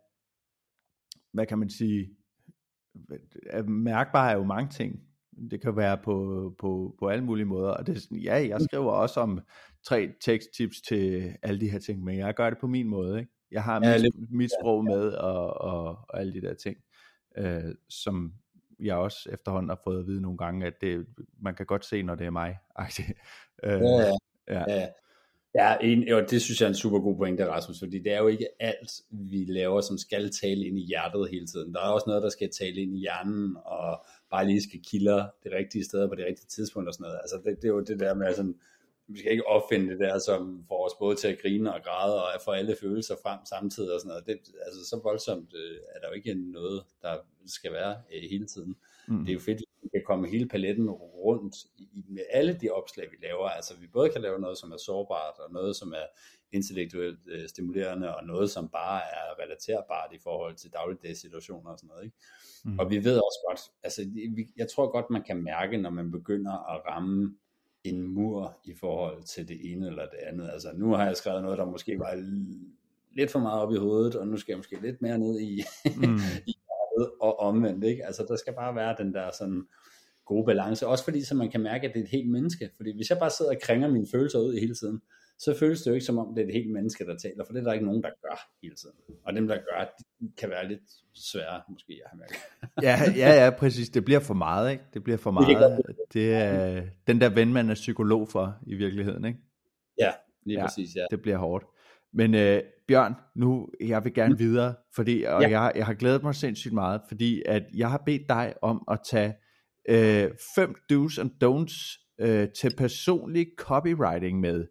hvad 1.34 1.46
kan 1.46 1.60
man 1.60 1.70
sige, 1.70 2.10
mærkbar 3.68 4.30
er 4.30 4.36
jo 4.36 4.44
mange 4.44 4.70
ting. 4.70 5.00
Det 5.52 5.62
kan 5.62 5.78
være 5.78 5.98
på, 5.98 6.56
på, 6.60 6.96
på 7.00 7.08
alle 7.08 7.24
mulige 7.24 7.46
måder. 7.46 7.70
Og 7.70 7.88
det 7.88 7.96
er 7.96 8.00
sådan, 8.00 8.18
ja, 8.18 8.48
jeg 8.48 8.62
skriver 8.62 8.92
også 8.92 9.20
om 9.20 9.40
tre 9.84 10.10
teksttips 10.22 10.82
til 10.82 11.34
alle 11.42 11.60
de 11.60 11.70
her 11.70 11.80
ting, 11.80 12.04
men 12.04 12.18
jeg 12.18 12.34
gør 12.34 12.50
det 12.50 12.60
på 12.60 12.68
min 12.68 12.88
måde. 12.88 13.20
Ikke? 13.20 13.32
Jeg 13.52 13.64
har 13.64 13.82
ja, 13.84 13.94
mit, 13.94 14.02
lidt, 14.02 14.32
mit 14.32 14.52
sprog 14.62 14.84
med 14.84 15.12
og, 15.12 15.62
og, 15.62 16.00
og 16.10 16.20
alle 16.20 16.34
de 16.34 16.42
der 16.42 16.54
ting, 16.54 16.78
øh, 17.38 17.76
som 17.90 18.34
jeg 18.80 18.96
også 18.96 19.30
efterhånden 19.32 19.70
har 19.70 19.82
fået 19.84 20.00
at 20.00 20.08
vide 20.08 20.22
nogle 20.22 20.38
gange, 20.38 20.66
at 20.66 20.74
det, 20.82 21.06
man 21.42 21.56
kan 21.56 21.66
godt 21.66 21.86
se, 21.86 22.04
når 22.04 22.16
det 22.16 22.26
er 22.28 22.32
mig. 22.32 22.58
øh, 23.64 23.82
ja, 23.82 24.00
ja. 24.00 24.14
ja. 24.48 24.64
ja. 24.68 24.88
Ja, 25.56 25.78
en, 25.82 26.04
jo, 26.04 26.26
det 26.30 26.42
synes 26.42 26.62
jeg 26.62 26.66
er 26.66 26.70
en 26.70 26.76
super 26.76 27.00
god 27.00 27.18
pointe, 27.18 27.48
Rasmus, 27.48 27.80
fordi 27.80 28.00
det 28.00 28.12
er 28.14 28.18
jo 28.18 28.28
ikke 28.28 28.48
alt, 28.60 28.92
vi 29.10 29.46
laver, 29.48 29.82
som 29.82 29.98
skal 29.98 30.32
tale 30.32 30.66
ind 30.66 30.80
i 30.80 30.86
hjertet 30.86 31.30
hele 31.32 31.48
tiden. 31.48 31.74
Der 31.74 31.80
er 31.80 31.90
også 31.90 32.04
noget, 32.08 32.24
der 32.24 32.30
skal 32.30 32.50
tale 32.52 32.82
ind 32.82 32.96
i 32.96 33.00
hjernen, 33.00 33.58
og 33.66 34.06
bare 34.32 34.48
lige 34.48 34.64
skal 34.64 34.80
kilde 34.90 35.32
det 35.44 35.52
rigtige 35.52 35.84
sted 35.84 36.10
på 36.10 36.16
det 36.16 36.26
rigtige 36.26 36.48
tidspunkt 36.48 36.88
og 36.88 36.94
sådan 36.94 37.04
noget. 37.04 37.20
Altså 37.22 37.42
det, 37.46 37.58
det 37.62 37.68
er 37.68 37.74
jo 37.74 37.82
det 37.82 38.00
der 38.00 38.14
med 38.14 38.34
sådan, 38.34 38.56
vi 39.08 39.20
skal 39.20 39.32
ikke 39.32 39.48
opfinde 39.48 39.92
det 39.92 40.00
der, 40.00 40.20
som 40.20 40.66
får 40.68 40.86
os 40.86 40.96
både 41.00 41.16
til 41.16 41.28
at 41.28 41.42
grine 41.42 41.74
og 41.74 41.82
græde, 41.84 42.24
og 42.24 42.30
få 42.46 42.52
alle 42.52 42.76
følelser 42.82 43.16
frem 43.24 43.40
samtidig 43.50 43.94
og 43.94 44.00
sådan 44.00 44.10
noget. 44.10 44.26
Det, 44.26 44.38
altså 44.66 44.90
så 44.90 45.00
voldsomt 45.04 45.54
øh, 45.56 45.78
er 45.96 46.00
der 46.00 46.08
jo 46.08 46.14
ikke 46.14 46.34
noget, 46.34 46.84
der 47.02 47.16
skal 47.46 47.74
være 47.74 47.96
øh, 48.14 48.30
hele 48.30 48.46
tiden. 48.46 48.76
Mm. 49.08 49.20
Det 49.20 49.30
er 49.30 49.34
jo 49.34 49.40
fedt, 49.40 49.62
kan 49.96 50.04
komme 50.06 50.28
hele 50.28 50.48
paletten 50.48 50.90
rundt 50.90 51.56
i, 51.78 51.88
med 52.08 52.24
alle 52.32 52.54
de 52.62 52.70
opslag, 52.70 53.08
vi 53.12 53.26
laver. 53.28 53.50
Altså 53.50 53.74
vi 53.82 53.88
både 53.88 54.10
kan 54.10 54.22
lave 54.22 54.40
noget, 54.40 54.58
som 54.58 54.72
er 54.72 54.78
sårbart, 54.78 55.40
og 55.40 55.54
noget, 55.54 55.76
som 55.76 55.94
er 55.94 56.08
intellektuelt 56.52 57.20
øh, 57.28 57.50
stimulerende, 57.50 58.16
og 58.16 58.26
noget, 58.26 58.50
som 58.50 58.70
bare 58.70 59.02
er 59.02 59.44
relaterbart 59.44 60.14
i 60.14 60.20
forhold 60.24 60.56
til 60.56 60.74
dagligdags 60.74 61.22
situationer 61.22 61.72
og 61.72 61.80
sådan 61.80 61.88
noget. 61.88 62.04
Ikke? 62.04 62.18
Mm. 62.66 62.80
Og 62.80 62.90
vi 62.90 63.04
ved 63.04 63.18
også 63.18 63.40
godt, 63.48 63.62
altså 63.84 64.02
jeg 64.58 64.68
tror 64.76 64.92
godt, 64.92 65.10
man 65.10 65.24
kan 65.24 65.44
mærke, 65.44 65.78
når 65.78 65.90
man 65.90 66.12
begynder 66.12 66.74
at 66.74 66.82
ramme 66.88 67.36
en 67.84 68.02
mur 68.02 68.58
i 68.66 68.74
forhold 68.74 69.24
til 69.24 69.48
det 69.48 69.72
ene 69.72 69.88
eller 69.88 70.04
det 70.04 70.18
andet. 70.18 70.50
Altså 70.54 70.72
nu 70.76 70.94
har 70.94 71.06
jeg 71.06 71.18
skrevet 71.18 71.44
noget, 71.44 71.58
der 71.58 71.66
måske 71.66 72.00
var 72.00 72.24
lidt 73.12 73.32
for 73.32 73.40
meget 73.40 73.62
op 73.62 73.74
i 73.74 73.78
hovedet, 73.78 74.16
og 74.16 74.28
nu 74.28 74.38
skal 74.38 74.52
jeg 74.52 74.58
måske 74.58 74.82
lidt 74.82 75.02
mere 75.02 75.18
ned 75.18 75.40
i, 75.40 75.64
mm. 75.98 76.18
i 76.48 76.56
og 77.22 77.40
omvendt. 77.40 77.84
Ikke? 77.84 78.06
Altså 78.06 78.26
der 78.28 78.36
skal 78.36 78.54
bare 78.54 78.76
være 78.76 78.96
den 78.98 79.14
der 79.14 79.32
sådan 79.40 79.64
gode 80.26 80.46
balance, 80.46 80.88
også 80.88 81.04
fordi 81.04 81.24
så 81.24 81.36
man 81.36 81.52
kan 81.52 81.62
mærke, 81.62 81.88
at 81.88 81.94
det 81.94 82.00
er 82.00 82.04
et 82.04 82.10
helt 82.10 82.30
menneske. 82.30 82.70
Fordi 82.76 82.96
hvis 82.96 83.10
jeg 83.10 83.20
bare 83.20 83.30
sidder 83.30 83.52
og 83.52 83.58
krænger 83.62 83.88
mine 83.88 84.08
følelser 84.12 84.40
ud 84.40 84.54
i 84.54 84.60
hele 84.60 84.76
tiden, 84.76 85.02
så 85.40 85.58
føles 85.60 85.82
det 85.82 85.88
jo 85.88 85.94
ikke 85.94 86.06
som 86.06 86.18
om, 86.18 86.36
det 86.36 86.44
er 86.44 86.48
et 86.48 86.54
helt 86.54 86.72
menneske, 86.72 87.06
der 87.06 87.18
taler, 87.18 87.46
for 87.46 87.54
det 87.54 87.60
er 87.60 87.64
der 87.64 87.74
ikke 87.74 87.86
nogen, 87.86 88.04
der 88.04 88.10
gør 88.22 88.50
hele 88.64 88.76
tiden. 88.76 88.96
Og 89.24 89.34
dem, 89.34 89.48
der 89.48 89.56
gør, 89.56 89.96
det 89.98 90.06
kan 90.38 90.50
være 90.50 90.68
lidt 90.68 90.82
svære, 91.14 91.62
måske, 91.70 92.02
at 92.06 92.10
have 92.12 92.20
mærket. 92.20 92.38
ja, 93.18 93.28
ja, 93.28 93.44
ja, 93.44 93.50
præcis. 93.50 93.90
Det 93.90 94.06
bliver 94.06 94.20
for 94.20 94.34
meget, 94.34 94.72
ikke? 94.72 94.84
Det 94.94 95.04
bliver 95.04 95.18
for 95.18 95.32
meget. 95.32 95.82
Det 96.14 96.34
er 96.34 96.84
den 97.08 97.22
der 97.22 97.30
ven, 97.30 97.54
man 97.54 97.70
er 97.70 97.74
psykolog 97.74 98.30
for 98.30 98.58
i 98.68 98.76
virkeligheden, 98.76 99.26
ikke? 99.26 99.40
Ja, 100.00 100.12
lige 100.46 100.60
ja, 100.60 100.66
præcis, 100.66 100.96
ja. 100.96 101.06
Det 101.12 101.22
bliver 101.22 101.38
hårdt. 101.38 101.66
Men 102.14 102.36
øh, 102.36 102.62
Bjørn, 102.88 103.14
nu 103.36 103.70
jeg 103.80 104.04
vil 104.04 104.14
gerne 104.14 104.38
videre, 104.38 104.76
fordi 104.96 105.24
og 105.24 105.42
ja. 105.42 105.50
jeg, 105.50 105.72
jeg 105.76 105.86
har 105.86 105.94
glædet 105.94 106.24
mig 106.24 106.36
sindssygt 106.36 106.74
meget, 106.74 107.02
fordi 107.08 107.44
at 107.46 107.64
jeg 107.74 107.92
har 107.92 108.04
bedt 108.06 108.30
dig 108.30 108.54
om 108.62 108.84
at 108.92 109.00
tage 109.12 109.34
øh, 109.90 110.32
fem 110.56 110.76
do's 110.94 111.22
and 111.22 111.32
don'ts 111.44 112.06
øh, 112.20 112.48
til 112.62 112.76
personlig 112.78 113.48
copywriting 113.58 114.40
med. 114.40 114.68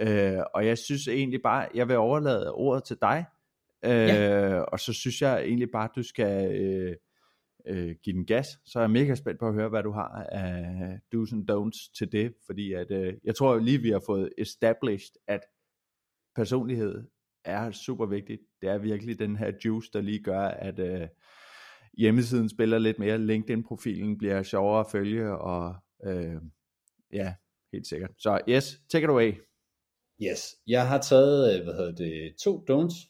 Øh, 0.00 0.38
og 0.54 0.66
jeg 0.66 0.78
synes 0.78 1.08
egentlig 1.08 1.40
bare, 1.42 1.68
jeg 1.74 1.88
vil 1.88 1.96
overlade 1.96 2.52
ordet 2.52 2.84
til 2.84 2.96
dig, 3.02 3.24
øh, 3.84 3.90
ja. 3.90 4.60
og 4.60 4.80
så 4.80 4.92
synes 4.92 5.22
jeg 5.22 5.42
egentlig 5.42 5.68
bare, 5.72 5.88
du 5.96 6.02
skal 6.02 6.60
øh, 6.60 6.96
øh, 7.68 7.94
give 8.04 8.16
den 8.16 8.26
gas. 8.26 8.46
Så 8.66 8.78
er 8.78 8.82
jeg 8.82 8.90
mega 8.90 9.14
spændt 9.14 9.40
på 9.40 9.48
at 9.48 9.54
høre, 9.54 9.68
hvad 9.68 9.82
du 9.82 9.92
har 9.92 10.26
af 10.32 10.98
do's 11.14 11.34
and 11.34 11.50
don'ts 11.50 11.92
til 11.98 12.12
det, 12.12 12.34
fordi 12.46 12.72
at, 12.72 12.90
øh, 12.90 13.14
jeg 13.24 13.34
tror 13.34 13.58
lige, 13.58 13.82
vi 13.82 13.90
har 13.90 14.02
fået 14.06 14.32
established, 14.38 15.16
at 15.28 15.40
personlighed 16.36 17.04
er 17.46 17.70
super 17.70 18.06
vigtigt. 18.06 18.40
Det 18.62 18.68
er 18.68 18.78
virkelig 18.78 19.18
den 19.18 19.36
her 19.36 19.52
juice, 19.64 19.90
der 19.92 20.00
lige 20.00 20.22
gør, 20.22 20.40
at 20.40 20.78
øh, 20.78 21.08
hjemmesiden 21.98 22.48
spiller 22.48 22.78
lidt 22.78 22.98
mere, 22.98 23.18
LinkedIn-profilen 23.18 24.18
bliver 24.18 24.42
sjovere 24.42 24.80
at 24.80 24.90
følge, 24.90 25.32
og 25.38 25.74
øh, 26.04 26.36
ja, 27.12 27.34
helt 27.72 27.86
sikkert. 27.86 28.10
Så 28.18 28.40
yes, 28.48 28.80
take 28.88 29.04
it 29.04 29.10
away. 29.10 29.32
Yes, 30.22 30.56
jeg 30.66 30.88
har 30.88 30.98
taget, 31.00 31.58
øh, 31.58 31.64
hvad 31.64 31.74
hedder 31.74 31.94
det, 31.94 32.36
to 32.36 32.64
don'ts, 32.70 33.08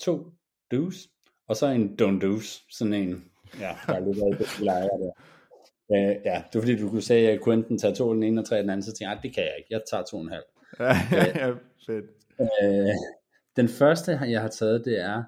to 0.00 0.32
do's, 0.74 1.08
og 1.48 1.56
så 1.56 1.66
en 1.66 1.98
don't 2.02 2.24
do's, 2.24 2.66
sådan 2.70 2.94
en, 2.94 3.24
ja, 3.60 3.76
der 3.86 3.94
er 3.94 4.00
lidt 4.00 4.18
af 4.18 4.38
det 4.38 4.60
lejer 4.60 4.88
der. 4.88 5.12
Uh, 5.88 5.98
ja, 5.98 6.42
det 6.46 6.54
var 6.54 6.60
fordi, 6.60 6.76
du 6.76 6.90
kunne 6.90 7.02
sige, 7.02 7.18
at 7.18 7.32
jeg 7.32 7.40
kunne 7.40 7.54
enten 7.54 7.78
tage 7.78 7.94
to 7.94 8.14
den 8.14 8.22
ene 8.22 8.40
og 8.40 8.46
tre 8.46 8.58
den 8.58 8.70
anden, 8.70 8.82
så 8.82 8.92
tænkte 8.92 9.08
jeg, 9.08 9.18
det 9.22 9.34
kan 9.34 9.42
jeg 9.42 9.54
ikke, 9.58 9.68
jeg 9.70 9.80
tager 9.90 10.02
to 10.02 10.16
og 10.16 10.22
en 10.22 10.28
halv. 10.28 10.44
ja, 11.40 11.50
fedt. 11.86 12.04
Uh, 12.38 13.21
den 13.56 13.68
første, 13.68 14.12
jeg 14.12 14.40
har 14.40 14.48
taget, 14.48 14.84
det 14.84 15.00
er, 15.00 15.22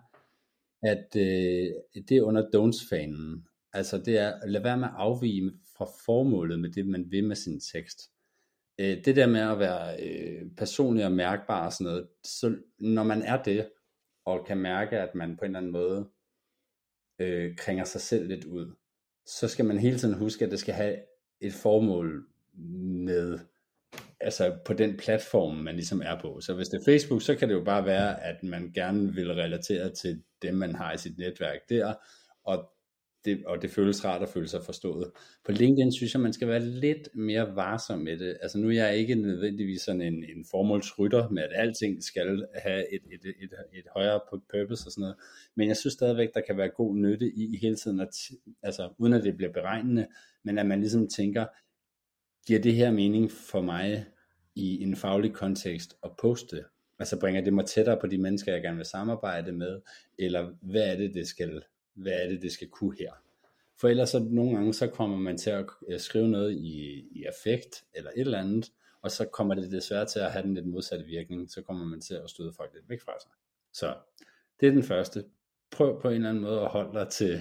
at 0.82 1.16
øh, 1.16 2.02
det 2.08 2.16
er 2.16 2.22
under 2.22 2.42
don'ts-fanen. 2.42 3.50
Altså 3.72 3.98
det 3.98 4.18
er, 4.18 4.32
at 4.42 4.64
være 4.64 4.76
med 4.76 4.88
at 4.88 4.94
afvige 4.96 5.52
fra 5.76 5.84
formålet 6.04 6.60
med 6.60 6.70
det, 6.70 6.86
man 6.86 7.10
vil 7.10 7.24
med 7.24 7.36
sin 7.36 7.60
tekst 7.60 8.00
øh, 8.78 9.04
det 9.04 9.16
der 9.16 9.26
med 9.26 9.40
at 9.40 9.58
være 9.58 10.02
øh, 10.02 10.50
personlig 10.56 11.04
og 11.04 11.12
mærkbar 11.12 11.66
og 11.66 11.72
sådan 11.72 11.84
noget, 11.84 12.08
så 12.24 12.56
når 12.78 13.02
man 13.02 13.22
er 13.22 13.42
det, 13.42 13.68
og 14.24 14.46
kan 14.46 14.58
mærke, 14.58 14.98
at 14.98 15.14
man 15.14 15.36
på 15.36 15.44
en 15.44 15.50
eller 15.50 15.58
anden 15.58 15.72
måde 15.72 16.08
øh, 17.18 17.56
kringer 17.56 17.84
sig 17.84 18.00
selv 18.00 18.28
lidt 18.28 18.44
ud, 18.44 18.74
så 19.26 19.48
skal 19.48 19.64
man 19.64 19.78
hele 19.78 19.98
tiden 19.98 20.14
huske, 20.14 20.44
at 20.44 20.50
det 20.50 20.58
skal 20.58 20.74
have 20.74 20.96
et 21.40 21.52
formål 21.52 22.26
med, 23.04 23.38
altså 24.24 24.56
på 24.64 24.72
den 24.72 24.96
platform, 24.96 25.56
man 25.56 25.74
ligesom 25.74 26.02
er 26.04 26.20
på. 26.20 26.40
Så 26.40 26.54
hvis 26.54 26.68
det 26.68 26.80
er 26.80 26.84
Facebook, 26.84 27.22
så 27.22 27.34
kan 27.34 27.48
det 27.48 27.54
jo 27.54 27.64
bare 27.64 27.86
være, 27.86 28.24
at 28.24 28.42
man 28.42 28.72
gerne 28.74 29.14
vil 29.14 29.34
relatere 29.34 29.90
til 29.90 30.22
dem, 30.42 30.54
man 30.54 30.74
har 30.74 30.92
i 30.92 30.98
sit 30.98 31.18
netværk 31.18 31.58
der, 31.68 31.94
og 32.44 32.70
det, 33.24 33.44
og 33.46 33.62
det 33.62 33.70
føles 33.70 34.04
rart 34.04 34.22
at 34.22 34.28
føle 34.28 34.48
sig 34.48 34.64
forstået. 34.64 35.10
På 35.44 35.52
LinkedIn 35.52 35.92
synes 35.92 36.14
jeg, 36.14 36.20
man 36.20 36.32
skal 36.32 36.48
være 36.48 36.60
lidt 36.60 37.08
mere 37.14 37.56
varsom 37.56 37.98
med 37.98 38.18
det. 38.18 38.38
Altså 38.42 38.58
nu 38.58 38.68
er 38.68 38.72
jeg 38.72 38.96
ikke 38.96 39.14
nødvendigvis 39.14 39.82
sådan 39.82 40.00
en, 40.00 40.14
en 40.14 40.44
formålsrytter 40.50 41.28
med, 41.28 41.42
at 41.42 41.50
alting 41.54 42.02
skal 42.02 42.46
have 42.54 42.94
et, 42.94 43.02
et, 43.12 43.34
et, 43.42 43.50
et, 43.72 43.84
højere 43.94 44.20
purpose 44.30 44.88
og 44.88 44.92
sådan 44.92 45.00
noget. 45.00 45.16
Men 45.56 45.68
jeg 45.68 45.76
synes 45.76 45.94
stadigvæk, 45.94 46.28
der 46.34 46.40
kan 46.46 46.56
være 46.56 46.68
god 46.68 46.96
nytte 46.96 47.26
i 47.26 47.58
hele 47.62 47.76
tiden, 47.76 48.00
at, 48.00 48.08
altså 48.62 48.94
uden 48.98 49.12
at 49.12 49.24
det 49.24 49.36
bliver 49.36 49.52
beregnende, 49.52 50.06
men 50.44 50.58
at 50.58 50.66
man 50.66 50.80
ligesom 50.80 51.08
tænker, 51.08 51.46
giver 52.46 52.60
det 52.60 52.74
her 52.74 52.90
mening 52.90 53.30
for 53.30 53.60
mig 53.60 54.06
i 54.54 54.82
en 54.82 54.96
faglig 54.96 55.32
kontekst 55.32 55.96
at 56.04 56.10
poste? 56.16 56.64
Altså 56.98 57.20
bringer 57.20 57.44
det 57.44 57.52
mig 57.52 57.66
tættere 57.66 58.00
på 58.00 58.06
de 58.06 58.18
mennesker, 58.18 58.52
jeg 58.52 58.62
gerne 58.62 58.76
vil 58.76 58.86
samarbejde 58.86 59.52
med, 59.52 59.80
eller 60.18 60.54
hvad 60.60 60.82
er 60.82 60.96
det, 60.96 61.14
det 61.14 61.28
skal 61.28 61.62
hvad 61.94 62.12
er 62.12 62.28
det, 62.28 62.42
det 62.42 62.52
skal 62.52 62.68
kunne 62.68 62.96
her. 62.98 63.12
For 63.80 63.88
ellers 63.88 64.10
så 64.10 64.18
nogle 64.30 64.56
gange, 64.56 64.74
så 64.74 64.86
kommer 64.86 65.18
man 65.18 65.38
til 65.38 65.50
at 65.50 65.66
øh, 65.88 66.00
skrive 66.00 66.28
noget 66.28 66.52
i, 66.52 67.04
i 67.10 67.24
affekt, 67.24 67.84
eller 67.94 68.10
et 68.10 68.20
eller 68.20 68.38
andet, 68.38 68.72
og 69.02 69.10
så 69.10 69.24
kommer 69.24 69.54
det 69.54 69.72
desværre 69.72 70.06
til 70.06 70.18
at 70.18 70.32
have 70.32 70.42
den 70.42 70.54
lidt 70.54 70.66
modsatte 70.66 71.04
virkning, 71.04 71.50
så 71.50 71.62
kommer 71.62 71.84
man 71.84 72.00
til 72.00 72.14
at 72.14 72.30
støde 72.30 72.52
folk 72.56 72.74
lidt 72.74 72.88
væk 72.88 73.00
fra 73.00 73.12
sig. 73.20 73.30
Så 73.72 73.94
det 74.60 74.68
er 74.68 74.72
den 74.72 74.82
første. 74.82 75.24
Prøv 75.70 76.00
på 76.00 76.08
en 76.08 76.14
eller 76.14 76.28
anden 76.28 76.42
måde 76.42 76.60
at 76.60 76.68
holde 76.68 76.98
dig 76.98 77.08
til, 77.08 77.40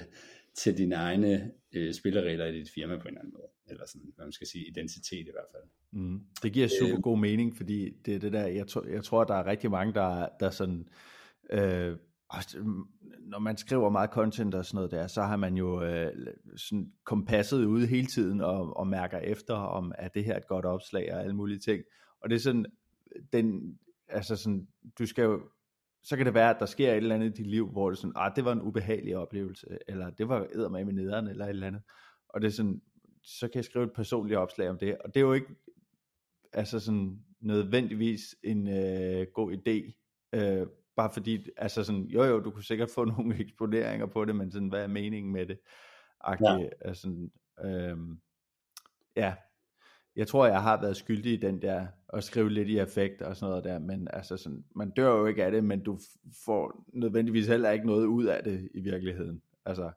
til 0.57 0.77
dine 0.77 0.95
egne 0.95 1.51
øh, 1.73 1.93
spilleregler 1.93 2.45
i 2.45 2.59
dit 2.59 2.69
firma 2.75 2.95
på 2.95 3.01
en 3.01 3.07
eller 3.07 3.19
anden 3.19 3.33
måde. 3.33 3.47
Eller 3.67 3.85
sådan, 3.87 4.11
hvad 4.15 4.25
man 4.25 4.31
skal 4.31 4.47
sige, 4.47 4.67
identitet 4.67 5.27
i 5.27 5.31
hvert 5.31 5.47
fald. 5.51 5.63
Mm. 5.91 6.19
Det 6.43 6.53
giver 6.53 6.67
super 6.79 7.01
god 7.01 7.17
mening, 7.19 7.57
fordi 7.57 7.89
det 8.05 8.15
er 8.15 8.19
det 8.19 8.33
der, 8.33 8.47
jeg, 8.47 8.67
tror, 8.67 8.85
jeg 8.87 9.03
tror, 9.03 9.23
der 9.23 9.35
er 9.35 9.45
rigtig 9.45 9.71
mange, 9.71 9.93
der, 9.93 10.27
der 10.39 10.49
sådan, 10.49 10.87
øh, 11.49 11.97
når 13.19 13.39
man 13.39 13.57
skriver 13.57 13.89
meget 13.89 14.09
content 14.09 14.55
og 14.55 14.65
sådan 14.65 14.75
noget 14.75 14.91
der, 14.91 15.07
så 15.07 15.21
har 15.21 15.37
man 15.37 15.57
jo 15.57 15.83
øh, 15.83 16.11
sådan 16.55 16.91
kompasset 17.03 17.65
ude 17.65 17.87
hele 17.87 18.07
tiden 18.07 18.41
og, 18.41 18.77
og 18.77 18.87
mærker 18.87 19.17
efter, 19.17 19.53
om 19.53 19.91
er 19.97 20.07
det 20.07 20.23
her 20.23 20.37
et 20.37 20.47
godt 20.47 20.65
opslag 20.65 21.13
og 21.13 21.21
alle 21.21 21.35
mulige 21.35 21.59
ting. 21.59 21.83
Og 22.21 22.29
det 22.29 22.35
er 22.35 22.39
sådan, 22.39 22.65
den, 23.33 23.79
altså 24.07 24.35
sådan, 24.35 24.67
du 24.99 25.05
skal 25.05 25.23
jo, 25.23 25.41
så 26.03 26.17
kan 26.17 26.25
det 26.25 26.33
være, 26.33 26.49
at 26.49 26.59
der 26.59 26.65
sker 26.65 26.91
et 26.91 26.97
eller 26.97 27.15
andet 27.15 27.27
i 27.27 27.43
dit 27.43 27.47
liv, 27.47 27.69
hvor 27.69 27.89
det 27.89 27.97
er 27.97 28.01
sådan, 28.01 28.13
ah, 28.15 28.31
det 28.35 28.45
var 28.45 28.51
en 28.51 28.61
ubehagelig 28.61 29.17
oplevelse, 29.17 29.77
eller 29.87 30.09
det 30.09 30.29
var 30.29 30.69
med 30.69 30.85
med 30.85 30.93
nederen, 30.93 31.27
eller 31.27 31.45
et 31.45 31.49
eller 31.49 31.67
andet. 31.67 31.81
Og 32.29 32.41
det 32.41 32.47
er 32.47 32.51
sådan, 32.51 32.81
så 33.23 33.47
kan 33.47 33.55
jeg 33.55 33.65
skrive 33.65 33.85
et 33.85 33.93
personligt 33.93 34.37
opslag 34.37 34.69
om 34.69 34.77
det, 34.77 34.97
og 34.97 35.13
det 35.13 35.19
er 35.19 35.25
jo 35.25 35.33
ikke, 35.33 35.55
altså 36.53 36.79
sådan, 36.79 37.19
nødvendigvis 37.41 38.35
en 38.43 38.67
øh, 38.67 39.27
god 39.33 39.51
idé, 39.51 39.93
øh, 40.33 40.67
Bare 40.95 41.09
fordi, 41.13 41.49
altså 41.57 41.83
sådan, 41.83 42.03
jo 42.03 42.23
jo, 42.23 42.39
du 42.39 42.51
kunne 42.51 42.63
sikkert 42.63 42.89
få 42.89 43.05
nogle 43.17 43.39
eksponeringer 43.39 44.05
på 44.05 44.25
det, 44.25 44.35
men 44.35 44.51
sådan, 44.51 44.67
hvad 44.67 44.83
er 44.83 44.87
meningen 44.87 45.33
med 45.33 45.45
det? 45.45 45.59
ja. 46.61 46.69
Altså, 46.81 47.29
øhm, 47.65 48.21
ja, 49.15 49.35
jeg 50.15 50.27
tror, 50.27 50.45
jeg 50.45 50.61
har 50.61 50.81
været 50.81 50.97
skyldig 50.97 51.33
i 51.33 51.37
den 51.37 51.61
der, 51.61 51.85
at 52.13 52.23
skrive 52.23 52.49
lidt 52.49 52.69
i 52.69 52.79
effekt 52.79 53.21
og 53.21 53.35
sådan 53.35 53.49
noget 53.49 53.63
der, 53.63 53.79
men 53.79 54.07
altså 54.13 54.37
sådan, 54.37 54.63
man 54.75 54.89
dør 54.89 55.17
jo 55.17 55.25
ikke 55.25 55.45
af 55.45 55.51
det, 55.51 55.63
men 55.63 55.83
du 55.83 55.99
får 56.45 56.85
nødvendigvis 56.93 57.47
heller 57.47 57.71
ikke 57.71 57.85
noget 57.85 58.05
ud 58.05 58.25
af 58.25 58.43
det 58.43 58.69
i 58.73 58.79
virkeligheden. 58.79 59.41
Altså. 59.65 59.91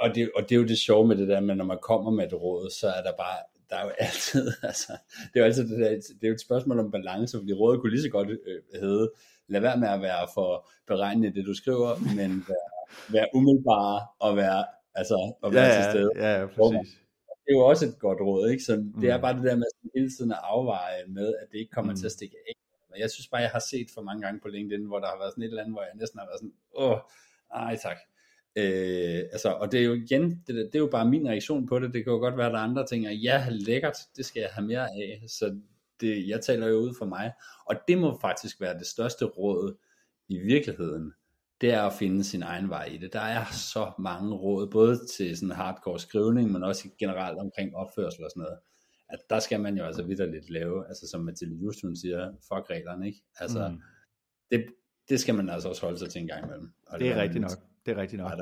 Og, 0.00 0.14
det, 0.14 0.30
og 0.36 0.42
det 0.42 0.52
er 0.52 0.56
jo 0.56 0.66
det 0.66 0.78
sjove 0.78 1.06
med 1.06 1.16
det 1.16 1.28
der, 1.28 1.40
men 1.40 1.56
når 1.56 1.64
man 1.64 1.78
kommer 1.82 2.10
med 2.10 2.26
et 2.26 2.32
råd, 2.32 2.70
så 2.70 2.86
er 2.88 3.02
der 3.02 3.12
bare, 3.18 3.38
der 3.70 3.76
er 3.76 3.84
jo 3.84 3.90
altid, 4.06 4.52
altså, 4.62 4.92
det 5.18 5.36
er 5.36 5.40
jo 5.40 5.44
altid 5.44 5.68
det, 5.68 5.78
der, 5.78 5.88
det 5.90 6.24
er 6.24 6.28
jo 6.28 6.34
et 6.34 6.40
spørgsmål 6.40 6.78
om 6.78 6.90
balance, 6.90 7.38
fordi 7.38 7.52
rådet 7.52 7.80
kunne 7.80 7.90
lige 7.90 8.02
så 8.02 8.08
godt 8.08 8.28
øh, 8.30 8.80
hedde, 8.80 9.10
lad 9.48 9.60
være 9.60 9.78
med 9.78 9.88
at 9.88 10.00
være 10.00 10.28
for 10.34 10.68
beregnende 10.86 11.34
det, 11.34 11.46
du 11.46 11.54
skriver, 11.54 12.14
men 12.16 12.44
være, 12.48 12.68
være 13.08 13.26
umiddelbare 13.34 14.06
og 14.18 14.36
være, 14.36 14.64
altså, 14.94 15.32
og 15.42 15.54
være 15.54 15.66
ja, 15.66 15.82
til 15.82 15.90
stede. 15.90 16.10
Ja, 16.16 16.40
ja, 16.40 16.46
præcis. 16.46 17.03
Det 17.44 17.50
er 17.52 17.58
jo 17.58 17.64
også 17.66 17.86
et 17.86 17.98
godt 17.98 18.20
råd, 18.20 18.50
ikke? 18.50 18.64
Så 18.64 18.72
det 19.00 19.10
er 19.10 19.16
mm. 19.16 19.22
bare 19.22 19.36
det 19.36 19.44
der 19.44 19.56
med 19.56 19.66
at 19.72 19.90
hele 19.94 20.10
tiden 20.10 20.32
at 20.32 20.38
afveje 20.42 21.06
med, 21.08 21.34
at 21.40 21.46
det 21.52 21.58
ikke 21.58 21.70
kommer 21.70 21.92
mm. 21.92 21.96
til 21.96 22.06
at 22.06 22.12
stikke 22.12 22.36
af. 22.48 22.54
Men 22.90 23.00
jeg 23.00 23.10
synes 23.10 23.28
bare, 23.28 23.40
jeg 23.40 23.50
har 23.50 23.64
set 23.70 23.88
for 23.94 24.02
mange 24.02 24.22
gange 24.22 24.40
på 24.40 24.48
LinkedIn, 24.48 24.86
hvor 24.86 24.98
der 24.98 25.06
har 25.06 25.18
været 25.18 25.32
sådan 25.32 25.44
et 25.44 25.48
eller 25.48 25.62
andet, 25.62 25.74
hvor 25.74 25.82
jeg 25.82 25.90
næsten 25.94 26.18
har 26.18 26.26
været 26.26 26.40
sådan, 26.40 26.54
åh, 26.74 26.98
ej 27.54 27.76
tak. 27.76 27.96
Øh, 28.56 29.20
altså, 29.32 29.48
og 29.48 29.72
det 29.72 29.80
er 29.80 29.84
jo 29.84 29.92
igen, 29.92 30.42
det, 30.46 30.54
det 30.56 30.74
er 30.74 30.78
jo 30.78 30.88
bare 30.92 31.10
min 31.10 31.28
reaktion 31.28 31.66
på 31.66 31.78
det. 31.78 31.94
Det 31.94 32.04
kan 32.04 32.12
jo 32.12 32.18
godt 32.18 32.36
være, 32.36 32.46
at 32.46 32.52
der 32.52 32.58
er 32.58 32.62
andre 32.62 32.86
ting, 32.86 33.06
at 33.06 33.22
ja, 33.22 33.46
lækkert, 33.50 33.96
det 34.16 34.24
skal 34.24 34.40
jeg 34.40 34.50
have 34.52 34.66
mere 34.66 34.88
af. 34.88 35.22
Så 35.28 35.60
det, 36.00 36.28
jeg 36.28 36.40
taler 36.40 36.66
jo 36.68 36.76
ud 36.76 36.94
for 36.98 37.06
mig. 37.06 37.32
Og 37.66 37.76
det 37.88 37.98
må 37.98 38.18
faktisk 38.20 38.60
være 38.60 38.78
det 38.78 38.86
største 38.86 39.24
råd 39.24 39.76
i 40.28 40.38
virkeligheden. 40.38 41.12
Det 41.64 41.72
er 41.72 41.82
at 41.82 41.92
finde 41.92 42.24
sin 42.24 42.42
egen 42.42 42.68
vej 42.68 42.84
i 42.84 42.96
det. 42.96 43.12
Der 43.12 43.20
er 43.20 43.44
så 43.52 43.92
mange 43.98 44.34
råd, 44.34 44.70
både 44.70 45.06
til 45.16 45.36
sådan 45.36 45.54
hardcore 45.54 45.98
skrivning, 45.98 46.52
men 46.52 46.62
også 46.62 46.88
generelt 46.98 47.38
omkring 47.38 47.76
opførsel 47.76 48.24
og 48.24 48.30
sådan 48.30 48.40
noget. 48.40 48.58
At 49.08 49.18
der 49.30 49.38
skal 49.38 49.60
man 49.60 49.76
jo 49.76 49.84
altså 49.84 50.02
vidderligt 50.02 50.50
lave, 50.50 50.88
altså 50.88 51.08
som 51.08 51.20
Mathilde 51.20 51.56
Just, 51.56 51.78
siger, 52.00 52.30
fuck 52.30 52.70
reglerne, 52.70 53.06
ikke? 53.06 53.18
Altså, 53.36 53.68
mm. 53.68 53.80
det, 54.50 54.66
det 55.08 55.20
skal 55.20 55.34
man 55.34 55.48
altså 55.48 55.68
også 55.68 55.82
holde 55.82 55.98
sig 55.98 56.10
til 56.10 56.20
en 56.20 56.26
gang 56.26 56.44
imellem. 56.44 56.72
Og 56.86 56.98
det, 56.98 57.04
det 57.06 57.16
er 57.16 57.22
rigtigt 57.22 57.40
nok. 57.40 57.50
Det 57.86 57.92
er 57.92 58.00
rigtigt 58.00 58.22
nok. 58.22 58.32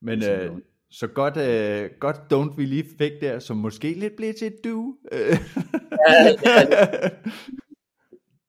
Men 0.00 0.24
øh, 0.24 0.58
så 0.90 1.06
godt, 1.06 1.36
øh, 1.36 1.90
godt 2.00 2.16
don't 2.16 2.56
we 2.56 2.64
lige 2.64 2.84
fik 2.98 3.12
der, 3.20 3.38
som 3.38 3.56
måske 3.56 3.94
lidt 3.94 4.16
blev 4.16 4.34
til 4.34 4.46
et 4.46 4.64
du. 4.64 4.98
ja, 5.12 5.38
ja, 6.44 7.08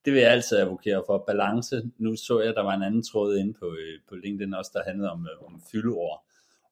det 0.04 0.12
vil 0.12 0.20
jeg 0.22 0.30
altid 0.30 0.56
advokere 0.56 1.02
for. 1.06 1.24
Balance. 1.26 1.82
Nu 1.98 2.16
så 2.16 2.40
jeg, 2.40 2.48
at 2.48 2.56
der 2.56 2.62
var 2.62 2.74
en 2.74 2.82
anden 2.82 3.02
tråd 3.02 3.36
inde 3.36 3.54
på, 3.54 3.66
øh, 3.66 4.00
på 4.08 4.14
LinkedIn 4.14 4.54
også, 4.54 4.70
der 4.74 4.82
handlede 4.86 5.10
om, 5.10 5.28
øh, 5.32 5.46
om 5.46 5.62
fyldeord. 5.72 6.24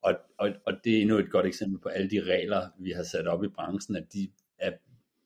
Og, 0.03 0.15
og, 0.39 0.51
og 0.67 0.73
det 0.85 0.97
er 0.97 1.01
endnu 1.01 1.19
et 1.19 1.31
godt 1.31 1.47
eksempel 1.47 1.81
på 1.81 1.89
alle 1.89 2.11
de 2.11 2.23
regler, 2.23 2.69
vi 2.79 2.91
har 2.91 3.03
sat 3.03 3.27
op 3.27 3.45
i 3.45 3.49
branchen, 3.49 3.97
at 3.97 4.13
de 4.13 4.29
er, 4.59 4.73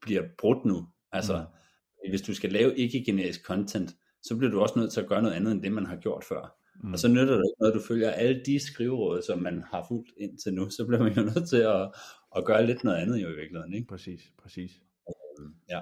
bliver 0.01 0.23
brudt 0.39 0.65
nu. 0.65 0.87
Altså, 1.13 1.37
mm. 1.37 2.11
hvis 2.11 2.23
du 2.23 2.35
skal 2.35 2.53
lave 2.53 2.77
ikke-generisk 2.77 3.45
content, 3.45 3.97
så 4.23 4.37
bliver 4.37 4.51
du 4.51 4.61
også 4.61 4.79
nødt 4.79 4.93
til 4.93 5.01
at 5.01 5.09
gøre 5.09 5.23
noget 5.23 5.35
andet, 5.35 5.53
end 5.53 5.63
det 5.63 5.73
man 5.73 5.87
har 5.87 5.97
gjort 5.97 6.25
før. 6.25 6.57
Mm. 6.83 6.93
Og 6.93 6.99
så 6.99 7.09
nytter 7.09 7.35
det 7.37 7.45
ikke 7.51 7.61
noget, 7.61 7.73
at 7.73 7.81
du 7.81 7.87
følger 7.87 8.11
alle 8.11 8.43
de 8.47 8.67
skriveråd, 8.67 9.23
som 9.23 9.39
man 9.39 9.63
har 9.71 9.85
fulgt 9.89 10.11
indtil 10.17 10.55
nu, 10.55 10.71
så 10.71 10.87
bliver 10.87 11.03
man 11.03 11.13
jo 11.13 11.23
nødt 11.23 11.49
til 11.49 11.57
at, 11.57 11.93
at 12.37 12.45
gøre 12.45 12.67
lidt 12.67 12.85
noget 12.85 12.97
andet 12.97 13.23
jo 13.23 13.29
i 13.29 13.37
virkeligheden. 13.37 13.75
Ikke? 13.75 13.89
Præcis, 13.89 14.21
præcis. 14.43 14.71
Ja. 15.71 15.81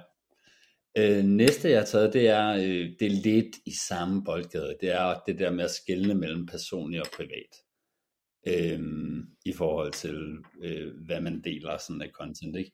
Øh, 0.99 1.25
næste 1.25 1.71
jeg 1.71 1.79
har 1.79 1.87
taget, 1.87 2.13
det 2.13 2.29
er, 2.29 2.49
øh, 2.49 2.93
det 3.01 3.03
er 3.03 3.23
lidt 3.23 3.57
i 3.67 3.73
samme 3.89 4.25
boldgade. 4.25 4.77
Det 4.81 4.89
er 4.89 5.21
det 5.27 5.39
der 5.39 5.51
med 5.51 5.65
at 5.65 5.71
skelne 5.71 6.15
mellem 6.15 6.47
personlig 6.47 7.01
og 7.01 7.07
privat. 7.17 7.55
Øh, 8.49 8.81
I 9.45 9.53
forhold 9.53 9.93
til, 9.93 10.39
øh, 10.63 10.93
hvad 11.07 11.21
man 11.21 11.41
deler 11.41 11.79
sådan 11.79 12.03
af 12.03 12.11
content. 12.11 12.57
Ikke? 12.57 12.73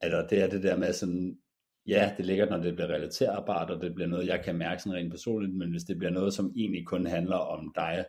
Altså, 0.00 0.26
det 0.30 0.42
er 0.42 0.46
det 0.46 0.62
der 0.62 0.76
med 0.76 0.92
sådan, 0.92 1.38
ja, 1.86 2.14
det 2.16 2.26
ligger, 2.26 2.50
når 2.50 2.56
det 2.56 2.74
bliver 2.74 2.88
relaterbart, 2.88 3.70
og 3.70 3.82
det 3.82 3.94
bliver 3.94 4.08
noget, 4.08 4.26
jeg 4.26 4.44
kan 4.44 4.56
mærke 4.56 4.82
sådan 4.82 4.98
rent 4.98 5.10
personligt, 5.10 5.54
men 5.54 5.70
hvis 5.70 5.82
det 5.82 5.98
bliver 5.98 6.10
noget, 6.10 6.34
som 6.34 6.52
egentlig 6.56 6.86
kun 6.86 7.06
handler 7.06 7.36
om 7.36 7.72
dig 7.74 8.04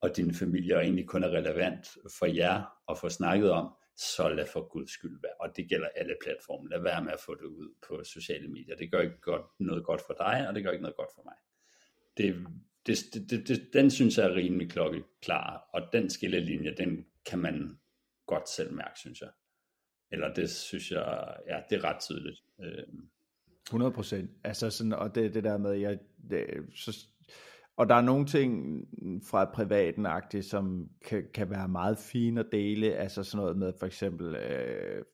og 0.00 0.16
din 0.16 0.34
familie, 0.34 0.76
og 0.76 0.82
egentlig 0.82 1.06
kun 1.06 1.24
er 1.24 1.28
relevant 1.28 1.88
for 2.18 2.26
jer 2.26 2.62
at 2.90 2.98
få 2.98 3.08
snakket 3.08 3.50
om, 3.50 3.72
så 3.96 4.28
lad 4.28 4.46
for 4.46 4.68
guds 4.68 4.90
skyld 4.90 5.20
være. 5.22 5.32
Og 5.40 5.56
det 5.56 5.68
gælder 5.68 5.88
alle 5.96 6.16
platforme. 6.22 6.68
Lad 6.70 6.80
være 6.80 7.04
med 7.04 7.12
at 7.12 7.20
få 7.20 7.34
det 7.34 7.44
ud 7.44 7.74
på 7.88 8.04
sociale 8.04 8.48
medier. 8.48 8.76
Det 8.76 8.90
gør 8.90 9.00
ikke 9.00 9.20
godt, 9.20 9.42
noget 9.60 9.84
godt 9.84 10.02
for 10.06 10.14
dig, 10.18 10.48
og 10.48 10.54
det 10.54 10.64
gør 10.64 10.70
ikke 10.70 10.82
noget 10.82 10.96
godt 10.96 11.10
for 11.14 11.22
mig. 11.24 11.34
Det, 12.16 12.46
det, 12.86 13.30
det, 13.30 13.48
det, 13.48 13.70
den 13.72 13.90
synes 13.90 14.18
jeg 14.18 14.26
er 14.26 14.34
rimelig 14.34 14.70
klokkeklar, 14.70 15.68
og 15.72 15.82
den 15.92 16.10
skillelinje, 16.10 16.74
den 16.74 17.06
kan 17.26 17.38
man 17.38 17.78
godt 18.26 18.48
selv 18.48 18.72
mærke, 18.72 18.98
synes 18.98 19.20
jeg. 19.20 19.30
Eller 20.10 20.34
det 20.34 20.50
synes 20.50 20.90
jeg, 20.90 21.36
ja, 21.48 21.60
det 21.70 21.76
er 21.76 21.84
ret 21.84 22.00
tydeligt. 22.00 22.42
Øh. 22.60 22.84
100 23.66 23.92
procent. 23.92 24.30
Altså 24.44 24.70
sådan, 24.70 24.92
og 24.92 25.14
det, 25.14 25.34
det 25.34 25.44
der 25.44 25.58
med, 25.58 25.72
jeg, 25.72 25.98
det, 26.30 26.46
så, 26.74 27.06
og 27.76 27.88
der 27.88 27.94
er 27.94 28.00
nogle 28.00 28.26
ting 28.26 28.80
fra 29.24 29.44
privaten 29.54 30.06
som 30.42 30.88
kan, 31.04 31.24
kan 31.34 31.50
være 31.50 31.68
meget 31.68 31.98
fine 31.98 32.40
at 32.40 32.46
dele, 32.52 32.94
altså 32.94 33.22
sådan 33.22 33.42
noget 33.42 33.56
med 33.56 33.72
for 33.78 33.86
eksempel, 33.86 34.36
øh, 34.36 35.04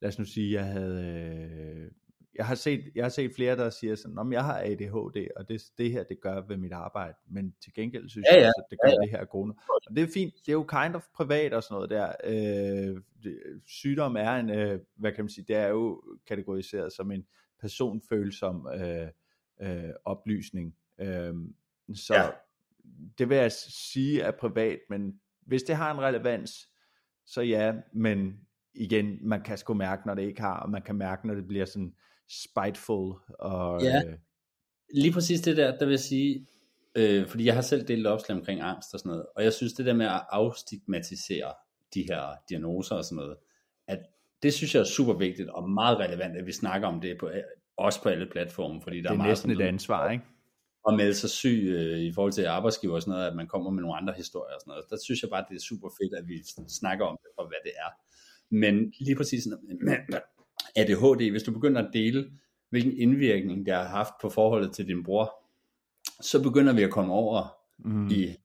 lad 0.00 0.08
os 0.08 0.18
nu 0.18 0.24
sige, 0.24 0.52
jeg 0.52 0.64
havde, 0.64 1.04
øh, 1.04 1.90
jeg 2.34 2.46
har 2.46 2.54
set, 2.54 2.92
jeg 2.94 3.04
har 3.04 3.08
set 3.08 3.34
flere, 3.34 3.56
der 3.56 3.70
siger 3.70 3.94
sådan, 3.94 4.18
om 4.18 4.32
jeg 4.32 4.44
har 4.44 4.58
ADHD, 4.58 5.28
og 5.36 5.48
det, 5.48 5.62
det 5.78 5.90
her, 5.90 6.04
det 6.04 6.20
gør 6.20 6.40
ved 6.48 6.56
mit 6.56 6.72
arbejde, 6.72 7.18
men 7.30 7.54
til 7.62 7.74
gengæld 7.74 8.08
synes 8.08 8.26
ja, 8.30 8.34
ja. 8.34 8.40
jeg 8.40 8.48
også, 8.48 8.62
at 8.66 8.70
det 8.70 8.78
gør 8.84 8.88
ja, 8.88 8.94
ja. 8.94 9.00
det 9.00 9.10
her 9.10 9.24
gode. 9.24 9.54
Og 9.88 9.96
det 9.96 10.02
er 10.02 10.08
fint, 10.14 10.34
det 10.46 10.48
er 10.48 10.52
jo 10.52 10.62
kind 10.62 10.94
of 10.94 11.04
privat 11.14 11.52
og 11.52 11.62
sådan 11.62 11.74
noget 11.74 11.90
der. 11.90 12.12
Øh, 12.24 13.02
det, 13.22 13.38
sygdom 13.66 14.16
er 14.16 14.32
en, 14.32 14.50
øh, 14.50 14.80
hvad 14.96 15.12
kan 15.12 15.24
man 15.24 15.28
sige, 15.28 15.44
det 15.48 15.56
er 15.56 15.68
jo 15.68 16.02
kategoriseret 16.26 16.92
som 16.92 17.10
en 17.10 17.24
personfølsom 17.60 18.68
øh, 18.74 19.08
øh, 19.62 19.90
oplysning. 20.04 20.74
Øh, 21.02 21.34
så 21.94 22.14
ja. 22.14 22.28
det 23.18 23.28
vil 23.28 23.36
jeg 23.36 23.52
sige 23.92 24.20
er 24.20 24.30
privat, 24.30 24.78
men 24.90 25.20
hvis 25.46 25.62
det 25.62 25.76
har 25.76 25.94
en 25.94 26.00
relevans, 26.00 26.68
så 27.26 27.40
ja, 27.40 27.72
men 27.94 28.40
igen, 28.74 29.18
man 29.28 29.42
kan 29.42 29.58
sgu 29.58 29.74
mærke, 29.74 30.06
når 30.06 30.14
det 30.14 30.22
ikke 30.22 30.40
har, 30.40 30.60
og 30.60 30.70
man 30.70 30.82
kan 30.82 30.96
mærke, 30.96 31.26
når 31.26 31.34
det 31.34 31.48
bliver 31.48 31.64
sådan, 31.64 31.94
spiteful. 32.32 33.14
Og, 33.38 33.82
ja, 33.82 34.02
øh, 34.06 34.18
lige 34.94 35.12
præcis 35.12 35.40
det 35.40 35.56
der, 35.56 35.76
der 35.76 35.84
vil 35.84 35.92
jeg 35.92 36.00
sige, 36.00 36.46
øh, 36.96 37.28
fordi 37.28 37.44
jeg 37.44 37.54
har 37.54 37.62
selv 37.62 37.88
delt 37.88 38.06
opslag 38.06 38.38
omkring 38.38 38.60
angst 38.60 38.94
og 38.94 39.00
sådan 39.00 39.10
noget, 39.10 39.26
og 39.36 39.44
jeg 39.44 39.52
synes 39.52 39.72
det 39.72 39.86
der 39.86 39.94
med 39.94 40.06
at 40.06 40.22
afstigmatisere 40.30 41.52
de 41.94 42.02
her 42.02 42.36
diagnoser 42.48 42.96
og 42.96 43.04
sådan 43.04 43.16
noget, 43.16 43.36
at 43.88 43.98
det 44.42 44.54
synes 44.54 44.74
jeg 44.74 44.80
er 44.80 44.84
super 44.84 45.14
vigtigt 45.14 45.48
og 45.48 45.70
meget 45.70 45.98
relevant, 45.98 46.36
at 46.36 46.46
vi 46.46 46.52
snakker 46.52 46.88
om 46.88 47.00
det 47.00 47.18
på, 47.20 47.30
også 47.76 48.02
på 48.02 48.08
alle 48.08 48.28
platforme, 48.32 48.82
fordi 48.82 48.96
der 48.96 49.02
det 49.02 49.08
er, 49.08 49.12
er 49.12 49.16
meget 49.16 49.30
næsten 49.30 49.50
et 49.50 49.60
ansvar, 49.60 50.10
ikke? 50.10 50.24
At 50.88 50.94
melde 50.94 51.14
sig 51.14 51.30
syg 51.30 51.62
øh, 51.76 51.98
i 51.98 52.12
forhold 52.12 52.32
til 52.32 52.44
arbejdsgiver 52.44 52.94
og 52.94 53.02
sådan 53.02 53.12
noget, 53.12 53.26
at 53.26 53.36
man 53.36 53.46
kommer 53.46 53.70
med 53.70 53.82
nogle 53.82 53.96
andre 53.96 54.12
historier 54.16 54.54
og 54.54 54.60
sådan 54.60 54.70
noget. 54.70 54.84
Der 54.90 54.96
synes 55.04 55.22
jeg 55.22 55.30
bare, 55.30 55.44
det 55.48 55.56
er 55.56 55.60
super 55.60 55.88
fedt, 55.88 56.14
at 56.14 56.28
vi 56.28 56.36
snakker 56.68 57.04
om 57.06 57.18
det, 57.22 57.30
og 57.38 57.46
hvad 57.46 57.60
det 57.64 57.72
er. 57.76 57.90
Men 58.50 58.92
lige 59.00 59.16
præcis 59.16 59.48
ADHD, 60.80 61.30
hvis 61.30 61.42
du 61.42 61.52
begynder 61.52 61.82
at 61.82 61.90
dele, 61.92 62.30
hvilken 62.70 62.98
indvirkning 62.98 63.66
det 63.66 63.74
har 63.74 63.84
haft 63.84 64.12
på 64.22 64.28
forholdet 64.28 64.72
til 64.72 64.88
din 64.88 65.04
bror, 65.04 65.34
så 66.20 66.42
begynder 66.42 66.72
vi 66.72 66.82
at 66.82 66.90
komme 66.90 67.12
over 67.12 67.56
mm. 67.78 68.06
i 68.06 68.36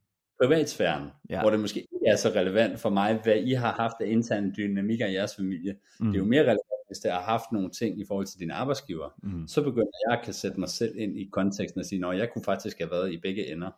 privatsfæren, 0.42 1.10
ja. 1.30 1.42
hvor 1.42 1.50
det 1.50 1.60
måske 1.60 1.80
ikke 1.80 2.08
er 2.08 2.16
så 2.16 2.30
relevant 2.30 2.80
for 2.80 2.90
mig, 2.90 3.20
hvad 3.24 3.36
I 3.36 3.54
har 3.54 3.72
haft 3.72 3.96
af 4.00 4.08
interne 4.08 4.54
dynamikker 4.58 5.08
i 5.08 5.14
jeres 5.14 5.36
familie. 5.36 5.76
Mm. 6.00 6.06
Det 6.06 6.16
er 6.16 6.20
jo 6.20 6.26
mere 6.26 6.42
relevant, 6.42 6.77
hvis 6.88 7.00
det 7.00 7.12
har 7.12 7.22
haft 7.22 7.52
nogle 7.52 7.70
ting 7.70 8.00
i 8.00 8.06
forhold 8.08 8.26
til 8.26 8.40
dine 8.40 8.54
arbejdsgiver. 8.54 9.10
Mm. 9.24 9.48
Så 9.48 9.64
begynder 9.64 9.92
jeg 10.10 10.18
at 10.18 10.26
kan 10.26 10.34
sætte 10.34 10.60
mig 10.60 10.70
selv 10.70 10.98
ind 10.98 11.18
i 11.20 11.30
konteksten 11.32 11.80
og 11.80 11.86
sige, 11.86 12.08
at 12.08 12.18
jeg 12.18 12.30
kunne 12.34 12.44
faktisk 12.44 12.78
have 12.78 12.92
været 12.92 13.14
i 13.14 13.18
begge 13.18 13.52
ender 13.52 13.72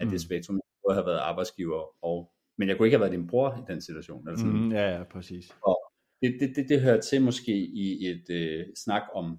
af 0.00 0.06
mm. 0.06 0.10
det 0.10 0.20
spektrum. 0.20 0.56
Jeg 0.56 0.80
kunne 0.84 0.94
have 0.94 1.06
været 1.06 1.18
arbejdsgiver, 1.18 2.04
og, 2.04 2.32
men 2.58 2.68
jeg 2.68 2.76
kunne 2.76 2.86
ikke 2.86 2.96
have 2.96 3.00
været 3.00 3.18
din 3.18 3.26
bror 3.26 3.50
i 3.50 3.72
den 3.72 3.80
situation. 3.80 4.28
Eller 4.28 4.38
sådan. 4.38 4.52
Mm, 4.52 4.72
ja, 4.72 4.96
ja, 4.96 5.04
præcis. 5.04 5.56
Og, 5.66 5.78
det, 6.22 6.36
det, 6.40 6.56
det, 6.56 6.68
det 6.68 6.80
hører 6.80 7.00
til 7.00 7.22
måske 7.22 7.52
i 7.66 8.06
et 8.06 8.30
øh, 8.30 8.66
snak 8.76 9.02
om 9.14 9.38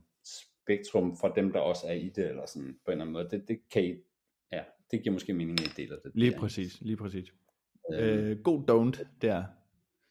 spektrum 0.63 1.17
for 1.17 1.27
dem, 1.27 1.51
der 1.51 1.59
også 1.59 1.87
er 1.87 1.93
i 1.93 2.09
det, 2.09 2.29
eller 2.29 2.45
sådan 2.45 2.77
på 2.85 2.91
en 2.91 2.91
eller 2.91 3.01
anden 3.01 3.13
måde. 3.13 3.29
Det, 3.29 3.47
det 3.47 3.59
kan 3.71 3.83
I, 3.83 3.95
ja, 4.51 4.63
det 4.91 5.03
giver 5.03 5.13
måske 5.13 5.33
mening, 5.33 5.59
at 5.59 5.67
I 5.67 5.81
deler 5.81 5.95
det. 6.03 6.11
Lige 6.15 6.35
præcis, 6.39 6.81
lige 6.81 6.97
præcis. 6.97 7.33
Øh, 7.93 8.29
øh, 8.29 8.37
god 8.43 8.59
don't 8.69 9.05
der. 9.21 9.43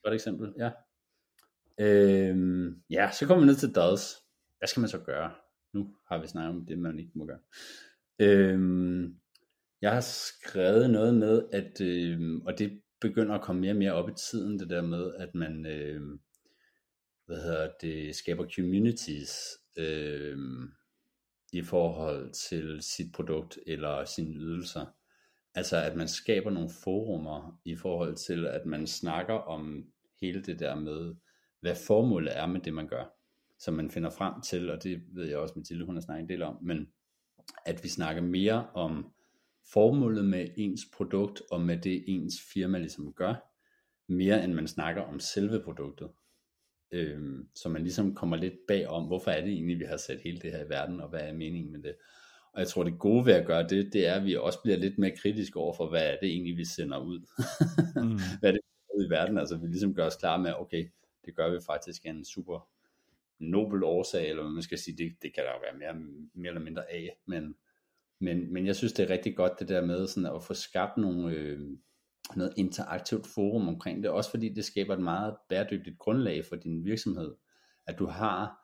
Godt 0.02 0.14
eksempel, 0.14 0.54
ja. 0.58 0.70
Øhm, 1.80 2.82
ja, 2.90 3.10
så 3.12 3.26
kommer 3.26 3.44
vi 3.44 3.46
ned 3.46 3.56
til 3.56 3.74
dads. 3.74 4.16
Hvad 4.58 4.68
skal 4.68 4.80
man 4.80 4.88
så 4.88 4.98
gøre? 4.98 5.30
Nu 5.72 5.94
har 6.08 6.18
vi 6.20 6.26
snakket 6.26 6.50
om 6.50 6.66
det, 6.66 6.78
man 6.78 6.98
ikke 6.98 7.12
må 7.14 7.26
gøre. 7.26 7.38
Øhm, 8.18 9.16
jeg 9.82 9.92
har 9.92 10.00
skrevet 10.00 10.90
noget 10.90 11.14
med, 11.14 11.42
at, 11.52 11.80
øhm, 11.80 12.40
og 12.40 12.58
det 12.58 12.80
begynder 13.00 13.34
at 13.34 13.42
komme 13.42 13.60
mere 13.60 13.72
og 13.72 13.76
mere 13.76 13.92
op 13.92 14.08
i 14.08 14.12
tiden, 14.30 14.58
det 14.58 14.70
der 14.70 14.82
med, 14.82 15.14
at 15.14 15.34
man, 15.34 15.66
øhm, 15.66 16.20
hvad 17.26 17.42
hedder 17.42 17.70
det, 17.80 18.16
skaber 18.16 18.48
communities 18.56 19.32
øhm, 19.76 20.70
i 21.52 21.62
forhold 21.62 22.32
til 22.32 22.82
sit 22.82 23.12
produkt 23.14 23.58
eller 23.66 24.04
sine 24.04 24.34
ydelser. 24.34 24.86
Altså 25.54 25.76
at 25.76 25.96
man 25.96 26.08
skaber 26.08 26.50
nogle 26.50 26.70
forumer 26.84 27.60
i 27.64 27.76
forhold 27.76 28.16
til, 28.16 28.46
at 28.46 28.66
man 28.66 28.86
snakker 28.86 29.34
om 29.34 29.84
hele 30.20 30.42
det 30.42 30.58
der 30.58 30.74
med, 30.74 31.14
hvad 31.60 31.74
formålet 31.86 32.38
er 32.38 32.46
med 32.46 32.60
det, 32.60 32.74
man 32.74 32.88
gør. 32.88 33.04
Som 33.58 33.74
man 33.74 33.90
finder 33.90 34.10
frem 34.10 34.40
til, 34.40 34.70
og 34.70 34.82
det 34.82 35.02
ved 35.14 35.28
jeg 35.28 35.38
også, 35.38 35.54
Mathilde, 35.56 35.86
hun 35.86 35.96
har 35.96 36.00
snakket 36.00 36.22
en 36.22 36.28
del 36.28 36.42
om, 36.42 36.58
men 36.62 36.88
at 37.66 37.82
vi 37.82 37.88
snakker 37.88 38.22
mere 38.22 38.66
om 38.74 39.12
formålet 39.72 40.24
med 40.24 40.48
ens 40.56 40.80
produkt 40.96 41.42
og 41.50 41.60
med 41.60 41.78
det 41.78 42.04
ens 42.06 42.34
firma 42.54 42.78
ligesom 42.78 43.12
gør, 43.12 43.34
mere 44.08 44.44
end 44.44 44.54
man 44.54 44.68
snakker 44.68 45.02
om 45.02 45.20
selve 45.20 45.62
produktet. 45.64 46.08
Øhm, 46.92 47.48
så 47.54 47.68
man 47.68 47.82
ligesom 47.82 48.14
kommer 48.14 48.36
lidt 48.36 48.54
bag 48.68 48.88
om, 48.88 49.06
hvorfor 49.06 49.30
er 49.30 49.40
det 49.40 49.52
egentlig, 49.52 49.78
vi 49.78 49.84
har 49.84 49.96
sat 49.96 50.20
hele 50.24 50.38
det 50.38 50.52
her 50.52 50.64
i 50.64 50.68
verden, 50.68 51.00
og 51.00 51.08
hvad 51.08 51.20
er 51.20 51.32
meningen 51.32 51.72
med 51.72 51.82
det. 51.82 51.94
Og 52.52 52.60
jeg 52.60 52.68
tror, 52.68 52.84
det 52.84 52.98
gode 52.98 53.26
ved 53.26 53.32
at 53.32 53.46
gøre 53.46 53.68
det, 53.68 53.92
det 53.92 54.06
er, 54.06 54.14
at 54.14 54.24
vi 54.24 54.36
også 54.36 54.58
bliver 54.62 54.78
lidt 54.78 54.98
mere 54.98 55.16
kritiske 55.16 55.58
over 55.58 55.74
for, 55.74 55.88
hvad 55.88 56.06
er 56.06 56.16
det 56.22 56.28
egentlig, 56.28 56.56
vi 56.56 56.64
sender 56.64 56.98
ud. 56.98 57.18
mm. 58.04 58.18
hvad 58.40 58.50
er 58.50 58.52
det, 58.52 58.60
ud 58.98 59.06
i 59.06 59.10
verden? 59.10 59.38
Altså, 59.38 59.56
vi 59.56 59.66
ligesom 59.66 59.94
gør 59.94 60.06
os 60.06 60.16
klar 60.16 60.36
med, 60.36 60.52
okay, 60.58 60.90
det 61.30 61.36
gør 61.36 61.50
vi 61.50 61.58
faktisk 61.66 62.06
en 62.06 62.24
super 62.24 62.68
nobel 63.38 63.84
årsag, 63.84 64.28
eller 64.30 64.42
hvad 64.42 64.52
man 64.52 64.62
skal 64.62 64.78
sige, 64.78 64.96
det, 64.96 65.12
det 65.22 65.34
kan 65.34 65.44
der 65.44 65.50
jo 65.50 65.58
være 65.62 65.78
mere, 65.78 66.06
mere 66.34 66.48
eller 66.48 66.60
mindre 66.60 66.92
af, 66.92 67.16
men, 67.26 67.54
men, 68.20 68.52
men 68.52 68.66
jeg 68.66 68.76
synes, 68.76 68.92
det 68.92 69.02
er 69.02 69.10
rigtig 69.10 69.36
godt 69.36 69.60
det 69.60 69.68
der 69.68 69.86
med 69.86 70.06
sådan 70.06 70.34
at 70.34 70.42
få 70.42 70.54
skabt 70.54 70.96
nogle, 70.96 71.34
øh, 71.34 71.60
noget 72.36 72.52
interaktivt 72.56 73.26
forum 73.26 73.68
omkring 73.68 74.02
det, 74.02 74.10
også 74.10 74.30
fordi 74.30 74.48
det 74.48 74.64
skaber 74.64 74.94
et 74.94 75.02
meget 75.02 75.36
bæredygtigt 75.48 75.98
grundlag 75.98 76.44
for 76.44 76.56
din 76.56 76.84
virksomhed, 76.84 77.34
at 77.86 77.98
du 77.98 78.06
har 78.06 78.56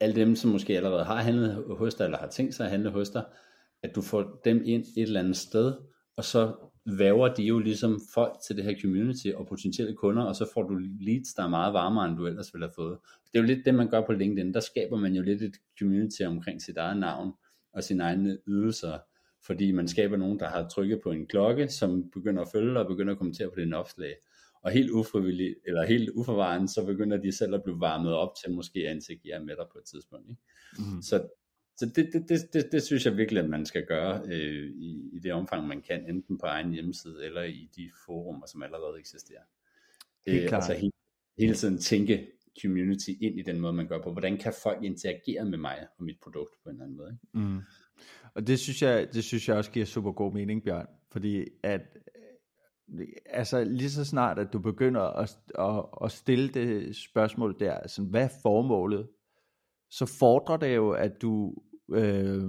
alle 0.00 0.16
dem, 0.16 0.36
som 0.36 0.50
måske 0.50 0.76
allerede 0.76 1.04
har 1.04 1.22
handlet 1.22 1.76
hos 1.78 1.94
dig, 1.94 2.04
eller 2.04 2.18
har 2.18 2.28
tænkt 2.28 2.54
sig 2.54 2.64
at 2.64 2.70
handle 2.70 2.90
hos 2.90 3.10
dig, 3.10 3.24
at 3.82 3.94
du 3.94 4.02
får 4.02 4.40
dem 4.44 4.62
ind 4.64 4.82
et 4.82 5.02
eller 5.02 5.20
andet 5.20 5.36
sted, 5.36 5.74
og 6.16 6.24
så 6.24 6.67
væver 6.96 7.34
de 7.34 7.42
jo 7.42 7.58
ligesom 7.58 8.00
folk 8.14 8.32
til 8.46 8.56
det 8.56 8.64
her 8.64 8.80
community 8.80 9.26
og 9.34 9.46
potentielle 9.46 9.94
kunder, 9.94 10.22
og 10.22 10.36
så 10.36 10.50
får 10.54 10.62
du 10.62 10.78
leads, 11.00 11.34
der 11.34 11.42
er 11.42 11.48
meget 11.48 11.74
varmere, 11.74 12.08
end 12.08 12.16
du 12.16 12.26
ellers 12.26 12.54
ville 12.54 12.66
have 12.66 12.74
fået. 12.74 12.98
Det 13.32 13.38
er 13.38 13.42
jo 13.42 13.46
lidt 13.46 13.64
det, 13.64 13.74
man 13.74 13.90
gør 13.90 14.06
på 14.06 14.12
LinkedIn. 14.12 14.54
Der 14.54 14.60
skaber 14.60 14.96
man 14.96 15.14
jo 15.14 15.22
lidt 15.22 15.42
et 15.42 15.56
community 15.78 16.22
omkring 16.22 16.62
sit 16.62 16.76
eget 16.76 16.96
navn 16.96 17.32
og 17.72 17.84
sine 17.84 18.02
egne 18.02 18.38
ydelser, 18.46 18.98
fordi 19.46 19.72
man 19.72 19.88
skaber 19.88 20.16
nogen, 20.16 20.38
der 20.38 20.48
har 20.48 20.68
trykket 20.68 21.00
på 21.02 21.10
en 21.10 21.26
klokke, 21.26 21.68
som 21.68 22.10
begynder 22.10 22.42
at 22.42 22.48
følge 22.52 22.78
og 22.78 22.86
begynder 22.86 23.12
at 23.12 23.18
kommentere 23.18 23.48
på 23.48 23.60
dine 23.60 23.76
opslag. 23.76 24.14
Og 24.62 24.70
helt 24.70 24.90
ufrivilligt, 24.90 25.54
eller 25.66 25.86
helt 25.86 26.10
uforvarende, 26.10 26.68
så 26.68 26.86
begynder 26.86 27.16
de 27.16 27.32
selv 27.32 27.54
at 27.54 27.62
blive 27.62 27.80
varmet 27.80 28.12
op 28.12 28.32
til 28.42 28.54
måske 28.54 28.80
at 28.88 28.94
interagere 28.94 29.44
med 29.44 29.56
dig 29.56 29.66
på 29.72 29.78
et 29.78 29.84
tidspunkt. 29.84 30.30
Ikke? 30.30 30.42
Mm. 30.78 31.02
Så 31.02 31.28
så 31.78 31.86
det, 31.86 32.10
det, 32.12 32.28
det, 32.28 32.52
det, 32.52 32.72
det 32.72 32.82
synes 32.82 33.06
jeg 33.06 33.16
virkelig, 33.16 33.42
at 33.42 33.50
man 33.50 33.66
skal 33.66 33.86
gøre 33.86 34.22
øh, 34.26 34.70
i, 34.70 35.10
i 35.12 35.18
det 35.18 35.32
omfang, 35.32 35.66
man 35.66 35.82
kan, 35.82 36.10
enten 36.10 36.38
på 36.38 36.46
egen 36.46 36.72
hjemmeside 36.72 37.24
eller 37.24 37.42
i 37.42 37.70
de 37.76 37.90
forumer, 38.06 38.46
som 38.46 38.62
allerede 38.62 38.98
eksisterer. 38.98 39.42
Helt 40.26 40.44
øh, 40.44 40.52
altså 40.52 40.74
hele, 40.74 40.92
hele 41.38 41.54
tiden 41.54 41.78
tænke 41.78 42.26
community 42.62 43.10
ind 43.20 43.38
i 43.38 43.42
den 43.42 43.60
måde, 43.60 43.72
man 43.72 43.88
gør 43.88 44.02
på. 44.02 44.12
Hvordan 44.12 44.36
kan 44.36 44.52
folk 44.62 44.84
interagere 44.84 45.44
med 45.44 45.58
mig 45.58 45.86
og 45.98 46.04
mit 46.04 46.16
produkt 46.22 46.54
på 46.62 46.68
en 46.68 46.74
eller 46.74 46.84
anden 46.84 46.96
måde? 46.96 47.10
Ikke? 47.12 47.48
Mm. 47.48 47.60
Og 48.34 48.46
det 48.46 48.58
synes, 48.58 48.82
jeg, 48.82 49.08
det 49.12 49.24
synes 49.24 49.48
jeg 49.48 49.56
også 49.56 49.70
giver 49.70 49.86
super 49.86 50.12
god 50.12 50.32
mening, 50.32 50.62
Bjørn. 50.64 50.86
Fordi 51.12 51.44
at 51.62 51.80
altså 53.26 53.64
lige 53.64 53.90
så 53.90 54.04
snart, 54.04 54.38
at 54.38 54.52
du 54.52 54.58
begynder 54.58 55.00
at, 55.00 55.38
at, 55.58 55.84
at 56.04 56.12
stille 56.12 56.48
det 56.48 56.96
spørgsmål 56.96 57.56
der, 57.60 57.74
altså, 57.74 58.02
hvad 58.02 58.24
er 58.24 58.38
formålet? 58.42 59.08
Så 59.90 60.06
fordrer 60.18 60.56
det 60.56 60.76
jo, 60.76 60.90
at 60.90 61.22
du 61.22 61.54
øh, 61.90 62.44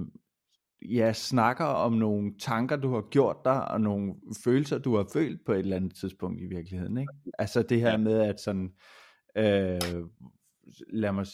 ja, 0.82 1.12
snakker 1.12 1.64
om 1.64 1.92
nogle 1.92 2.32
tanker, 2.38 2.76
du 2.76 2.94
har 2.94 3.06
gjort 3.10 3.36
dig, 3.44 3.68
og 3.68 3.80
nogle 3.80 4.14
følelser, 4.44 4.78
du 4.78 4.96
har 4.96 5.06
følt 5.12 5.44
på 5.46 5.52
et 5.52 5.58
eller 5.58 5.76
andet 5.76 5.94
tidspunkt 5.94 6.40
i 6.40 6.46
virkeligheden. 6.46 6.98
Ikke? 6.98 7.12
Altså 7.38 7.62
det 7.62 7.80
her 7.80 7.96
med, 7.96 8.20
at 8.20 8.40
sådan, 8.40 8.72
øh, 9.36 10.04
lad 10.88 11.12
mig, 11.12 11.26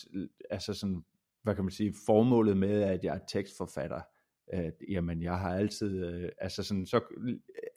altså 0.51 0.75
sådan, 0.75 1.05
hvad 1.43 1.55
kan 1.55 1.65
man 1.65 1.73
sige, 1.73 1.95
formålet 2.07 2.57
med, 2.57 2.83
at 2.83 3.05
jeg 3.05 3.15
er 3.15 3.21
tekstforfatter, 3.29 4.01
at 4.49 4.75
jamen, 4.89 5.23
jeg 5.23 5.39
har 5.39 5.57
altid, 5.57 6.05
øh, 6.05 6.29
altså 6.39 6.63
sådan, 6.63 6.87
så 6.87 7.01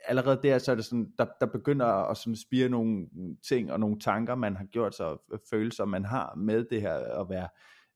allerede 0.05 0.39
der, 0.43 0.57
så 0.57 0.71
er 0.71 0.75
det 0.75 0.85
sådan, 0.85 1.13
der, 1.17 1.25
der 1.39 1.45
begynder 1.45 1.85
at 1.85 2.17
sådan 2.17 2.35
spire 2.35 2.69
nogle 2.69 3.07
ting 3.47 3.71
og 3.71 3.79
nogle 3.79 3.99
tanker, 3.99 4.35
man 4.35 4.55
har 4.55 4.65
gjort 4.65 4.95
sig, 4.95 5.17
følelser, 5.49 5.85
man 5.85 6.05
har 6.05 6.35
med 6.35 6.65
det 6.69 6.81
her 6.81 7.21
at 7.21 7.29
være 7.29 7.47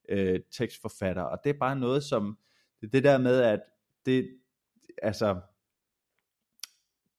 øh, 0.08 0.40
tekstforfatter, 0.58 1.22
og 1.22 1.38
det 1.44 1.50
er 1.50 1.58
bare 1.58 1.76
noget 1.76 2.02
som, 2.02 2.38
det, 2.80 2.92
det 2.92 3.04
der 3.04 3.18
med, 3.18 3.40
at 3.40 3.60
det, 4.06 4.38
altså, 5.02 5.40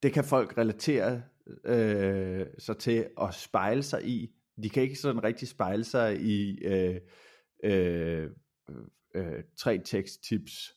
det 0.04 0.14
kan 0.14 0.24
folk 0.24 0.58
relatere 0.58 1.22
øh, 1.66 2.46
sig 2.60 2.78
til 2.78 3.08
at 3.22 3.34
spejle 3.34 3.84
sig 3.84 4.08
i. 4.08 4.32
De 4.64 4.70
kan 4.70 4.84
ikke 4.84 4.96
sådan 4.96 5.24
rigtig 5.24 5.48
spejle 5.48 5.84
sig 5.84 6.22
i 6.22 6.64
øh, 6.64 7.00
øh, 7.64 8.30
øh, 9.16 9.44
tre 9.58 9.82
teksttips. 9.86 10.74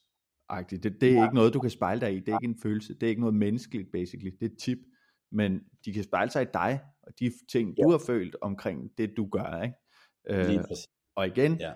Det, 0.71 0.83
det 0.83 1.03
er 1.03 1.25
ikke 1.25 1.35
noget, 1.35 1.55
du 1.55 1.61
kan 1.61 1.71
spejle 1.71 2.01
dig 2.01 2.15
i. 2.15 2.21
Det 2.21 2.29
er 2.29 2.39
ikke 2.43 2.55
en 2.55 2.61
følelse. 2.63 2.95
Det 2.95 3.03
er 3.03 3.09
ikke 3.09 3.21
noget 3.21 3.35
menneskeligt, 3.35 3.93
basically. 3.93 4.31
Det 4.31 4.43
er 4.43 4.51
et 4.53 4.59
tip. 4.59 4.79
Men 5.33 5.61
de 5.85 5.93
kan 5.93 6.05
spejle 6.05 6.31
sig 6.31 6.43
i 6.43 6.47
dig, 6.55 6.81
og 7.03 7.13
de 7.21 7.33
ting, 7.53 7.75
ja. 7.79 7.83
du 7.83 7.91
har 7.91 8.01
følt 8.07 8.37
omkring 8.41 8.91
det, 8.99 9.17
du 9.17 9.29
gør. 9.29 9.63
Ikke? 9.63 10.55
Øh, 10.55 10.65
og 11.17 11.27
igen, 11.27 11.57
ja 11.61 11.73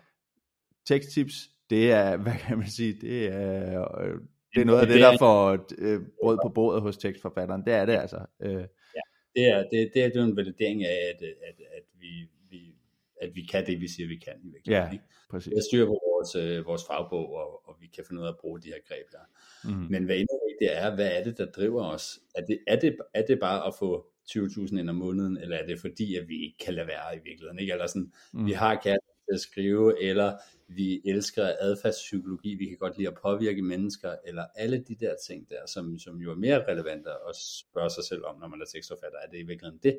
teksttips, 0.87 1.49
det 1.71 1.91
er, 1.91 2.17
hvad 2.23 2.33
kan 2.47 2.59
man 2.59 2.67
sige, 2.67 2.93
det 3.01 3.27
er, 3.27 4.01
øh, 4.01 4.15
det 4.55 4.61
er 4.61 4.65
noget 4.65 4.81
af 4.81 4.87
det, 4.87 5.01
der 5.01 5.19
får 5.19 5.67
øh, 5.79 6.01
brød 6.23 6.39
på 6.45 6.49
bordet 6.49 6.83
hos 6.83 6.97
tekstforfatteren. 6.97 7.65
Det 7.65 7.73
er 7.73 7.87
det 7.87 7.93
altså. 7.93 8.21
Øh. 8.41 8.65
Ja, 8.97 9.03
det 9.35 9.49
er, 9.49 9.59
det, 9.71 9.91
det 9.95 10.17
er 10.17 10.25
en 10.25 10.37
validering 10.37 10.85
af, 10.85 10.99
at, 11.15 11.23
at, 11.23 11.55
at, 11.77 11.83
vi, 12.01 12.29
vi, 12.51 12.75
at 13.23 13.31
vi 13.35 13.43
kan 13.53 13.67
det, 13.67 13.81
vi 13.81 13.89
siger, 13.89 14.09
vi 14.09 14.17
kan. 14.17 14.35
I 14.45 14.71
ja, 14.71 14.91
præcis. 15.31 15.51
Vi 15.51 15.57
har 15.57 15.63
styr 15.71 15.87
på 15.87 16.01
vores, 16.11 16.35
øh, 16.35 16.67
vores 16.67 16.83
fagbog, 16.87 17.35
og, 17.35 17.69
og 17.69 17.77
vi 17.81 17.87
kan 17.87 18.05
finde 18.09 18.23
ud 18.23 18.27
af 18.27 18.31
at 18.31 18.39
bruge 18.41 18.61
de 18.61 18.69
her 18.69 18.81
greb 18.89 19.07
her. 19.13 19.27
Mm. 19.71 19.87
Men 19.91 20.05
hvad 20.05 20.17
endnu 20.17 20.39
det 20.63 20.77
er, 20.77 20.95
hvad 20.95 21.11
er 21.13 21.25
det, 21.25 21.39
der 21.39 21.47
driver 21.47 21.85
os? 21.85 22.21
Er 22.35 22.45
det, 22.45 22.59
er 22.67 22.77
det, 22.81 22.97
er 23.15 23.23
det 23.29 23.41
bare 23.41 23.67
at 23.67 23.75
få 23.79 24.07
20.000 24.31 24.79
ind 24.79 24.91
om 24.91 24.97
måneden, 24.97 25.37
eller 25.37 25.57
er 25.57 25.67
det 25.67 25.81
fordi, 25.81 26.17
at 26.17 26.29
vi 26.29 26.45
ikke 26.45 26.59
kan 26.65 26.75
lade 26.75 26.87
være 26.87 27.17
i 27.17 27.19
virkeligheden? 27.25 27.59
Ikke? 27.59 27.73
Eller 27.73 27.87
sådan, 27.87 28.13
mm. 28.33 28.47
vi 28.47 28.53
har 28.53 28.75
kærlighed 28.75 29.12
til 29.29 29.35
at 29.35 29.41
skrive, 29.41 30.03
eller 30.03 30.37
vi 30.69 31.03
elsker 31.05 31.53
adfærdspsykologi, 31.61 32.55
vi 32.55 32.67
kan 32.67 32.77
godt 32.79 32.99
lide 32.99 33.09
at 33.09 33.19
påvirke 33.23 33.63
mennesker, 33.63 34.17
eller 34.27 34.45
alle 34.55 34.79
de 34.89 34.95
der 34.95 35.15
ting 35.27 35.51
der, 35.51 35.67
som, 35.67 35.99
som 35.99 36.17
jo 36.17 36.31
er 36.31 36.37
mere 36.37 36.65
relevante 36.69 37.11
at 37.11 37.37
spørge 37.37 37.91
sig 37.91 38.05
selv 38.05 38.25
om, 38.25 38.41
når 38.41 38.49
man 38.49 38.61
er 38.61 38.67
tekstforfatter, 38.67 39.19
er 39.19 39.27
det 39.31 39.39
i 39.39 39.43
virkeligheden 39.43 39.81
det, 39.83 39.99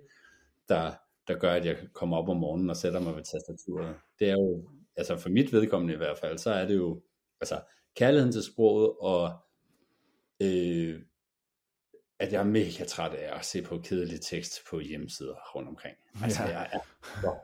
der, 0.69 0.91
der 1.27 1.37
gør, 1.37 1.51
at 1.51 1.65
jeg 1.65 1.77
kommer 1.93 2.17
op 2.17 2.29
om 2.29 2.37
morgenen 2.37 2.69
og 2.69 2.77
sætter 2.77 2.99
mig 2.99 3.15
ved 3.15 3.23
tastaturet. 3.23 3.95
Det 4.19 4.29
er 4.29 4.33
jo, 4.33 4.69
altså 4.95 5.17
for 5.17 5.29
mit 5.29 5.53
vedkommende 5.53 5.93
i 5.93 5.97
hvert 5.97 6.17
fald, 6.17 6.37
så 6.37 6.51
er 6.51 6.67
det 6.67 6.75
jo, 6.75 7.01
altså 7.41 7.61
kærligheden 7.95 8.31
til 8.31 8.43
sproget, 8.43 8.91
og 8.99 9.31
øh, 10.41 11.01
at 12.19 12.33
jeg 12.33 12.39
er 12.39 12.45
mega 12.45 12.83
træt 12.83 13.13
af 13.13 13.37
at 13.37 13.45
se 13.45 13.61
på 13.61 13.77
kedelig 13.77 14.21
tekst 14.21 14.59
på 14.69 14.79
hjemmesider 14.79 15.55
rundt 15.55 15.69
omkring. 15.69 15.97
Altså, 16.23 16.43
ja. 16.43 16.49
jeg 16.49 16.69
er 16.73 16.79
så 17.21 17.35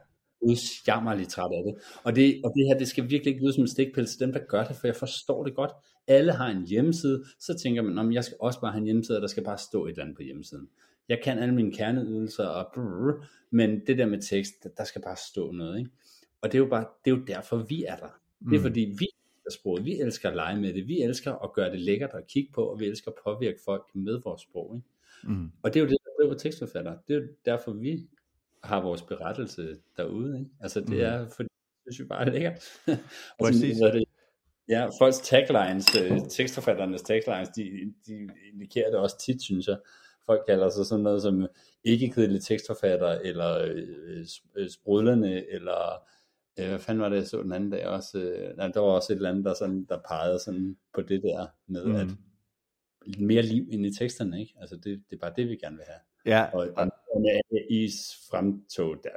udsjammerligt 0.41 1.29
træt 1.29 1.51
af 1.51 1.63
det. 1.63 1.75
Og 2.03 2.15
det, 2.15 2.41
og 2.43 2.51
det 2.55 2.65
her, 2.67 2.77
det 2.77 2.87
skal 2.87 3.09
virkelig 3.09 3.31
ikke 3.31 3.43
lyde 3.43 3.53
som 3.53 3.63
en 3.63 3.67
stikpille 3.67 4.07
til 4.07 4.19
dem, 4.19 4.33
der 4.33 4.39
gør 4.39 4.63
det, 4.63 4.75
for 4.75 4.87
jeg 4.87 4.95
forstår 4.95 5.43
det 5.43 5.55
godt. 5.55 5.71
Alle 6.07 6.31
har 6.31 6.47
en 6.47 6.67
hjemmeside, 6.67 7.23
så 7.39 7.57
tænker 7.63 7.81
man, 7.81 7.97
om 7.97 8.13
jeg 8.13 8.23
skal 8.23 8.37
også 8.39 8.61
bare 8.61 8.71
have 8.71 8.79
en 8.79 8.85
hjemmeside, 8.85 9.17
og 9.17 9.21
der 9.21 9.27
skal 9.27 9.43
bare 9.43 9.57
stå 9.57 9.85
et 9.85 9.89
eller 9.89 10.03
andet 10.03 10.15
på 10.15 10.23
hjemmesiden. 10.23 10.69
Jeg 11.09 11.19
kan 11.23 11.39
alle 11.39 11.55
mine 11.55 11.71
kerneydelser, 11.71 12.45
og 12.45 12.71
brrr, 12.73 13.25
men 13.51 13.81
det 13.87 13.97
der 13.97 14.05
med 14.05 14.21
tekst, 14.21 14.53
der 14.77 14.83
skal 14.83 15.01
bare 15.01 15.17
stå 15.31 15.51
noget. 15.51 15.79
Ikke? 15.79 15.91
Og 16.41 16.51
det 16.51 16.57
er 16.57 16.63
jo 16.63 16.69
bare, 16.69 16.85
det 17.05 17.11
er 17.11 17.15
jo 17.15 17.23
derfor, 17.23 17.57
vi 17.57 17.83
er 17.83 17.95
der. 17.95 18.19
Det 18.39 18.53
er 18.53 18.59
mm. 18.59 18.61
fordi, 18.61 18.79
vi 18.79 19.05
elsker 19.05 19.59
sproget, 19.59 19.85
vi 19.85 19.99
elsker 19.99 20.29
at 20.29 20.35
lege 20.35 20.61
med 20.61 20.73
det, 20.73 20.87
vi 20.87 21.01
elsker 21.01 21.33
at 21.33 21.53
gøre 21.53 21.71
det 21.71 21.79
lækkert 21.79 22.09
at 22.13 22.27
kigge 22.27 22.51
på, 22.53 22.63
og 22.63 22.79
vi 22.79 22.85
elsker 22.85 23.11
at 23.11 23.17
påvirke 23.23 23.59
folk 23.65 23.83
med 23.93 24.21
vores 24.23 24.41
sprog. 24.41 24.75
Ikke? 24.75 24.87
Mm. 25.33 25.51
Og 25.63 25.73
det 25.73 25.79
er 25.79 25.83
jo 25.83 25.89
det, 25.89 25.97
der 26.05 26.23
driver 26.23 26.37
tekstforfatter. 26.37 26.97
Det 27.07 27.15
er 27.15 27.19
jo 27.19 27.27
derfor, 27.45 27.71
vi 27.71 28.07
har 28.63 28.81
vores 28.81 29.01
berettelse 29.01 29.77
derude. 29.97 30.39
Ikke? 30.39 30.51
Altså 30.59 30.79
det 30.79 30.89
mm. 30.89 30.99
er, 30.99 31.27
fordi 31.27 31.49
det 31.85 31.93
synes 31.93 32.05
vi 32.05 32.07
bare 32.07 32.25
er 32.25 32.31
lækkert. 32.31 32.63
Præcis. 33.41 33.77
det, 33.77 34.03
ja, 34.69 34.87
folks 34.99 35.19
taglines, 35.19 35.85
øh, 36.01 36.19
tekstforfatternes 36.29 37.01
taglines, 37.01 37.49
de, 37.49 37.63
de 38.07 38.29
indikerer 38.53 38.89
det 38.89 38.99
også 38.99 39.17
tit, 39.25 39.41
synes 39.41 39.67
jeg. 39.67 39.77
Folk 40.25 40.41
kalder 40.47 40.69
sig 40.69 40.85
sådan 40.85 41.03
noget 41.03 41.21
som 41.21 41.47
ikke 41.83 42.09
kedelig 42.09 42.41
tekstforfatter, 42.41 43.09
eller 43.09 43.71
øh, 44.55 44.69
sprudlende, 44.69 45.51
eller 45.51 46.03
øh, 46.59 46.67
hvad 46.67 46.79
fanden 46.79 47.01
var 47.01 47.09
det, 47.09 47.15
jeg 47.15 47.27
så 47.27 47.43
den 47.43 47.53
anden 47.53 47.69
dag 47.69 47.87
også, 47.87 48.19
øh, 48.19 48.57
nej, 48.57 48.67
der 48.67 48.79
var 48.79 48.87
også 48.87 49.13
et 49.13 49.15
eller 49.15 49.29
andet, 49.29 49.45
der, 49.45 49.53
sådan, 49.53 49.85
der 49.89 49.99
pegede 50.09 50.39
sådan 50.39 50.77
på 50.93 51.01
det 51.01 51.23
der 51.23 51.47
med, 51.67 51.85
mm. 51.85 51.95
at 51.95 52.07
mere 53.19 53.41
liv 53.41 53.67
ind 53.71 53.85
i 53.85 53.93
teksterne, 53.93 54.39
ikke? 54.39 54.53
Altså 54.61 54.75
det, 54.75 55.03
det 55.09 55.15
er 55.15 55.19
bare 55.19 55.33
det, 55.35 55.49
vi 55.49 55.55
gerne 55.55 55.75
vil 55.75 55.85
have. 55.87 55.99
Ja. 56.29 56.45
Og, 56.53 56.67
og 56.75 56.91
is 57.69 57.93
fremtog, 58.31 58.95
der 59.03 59.09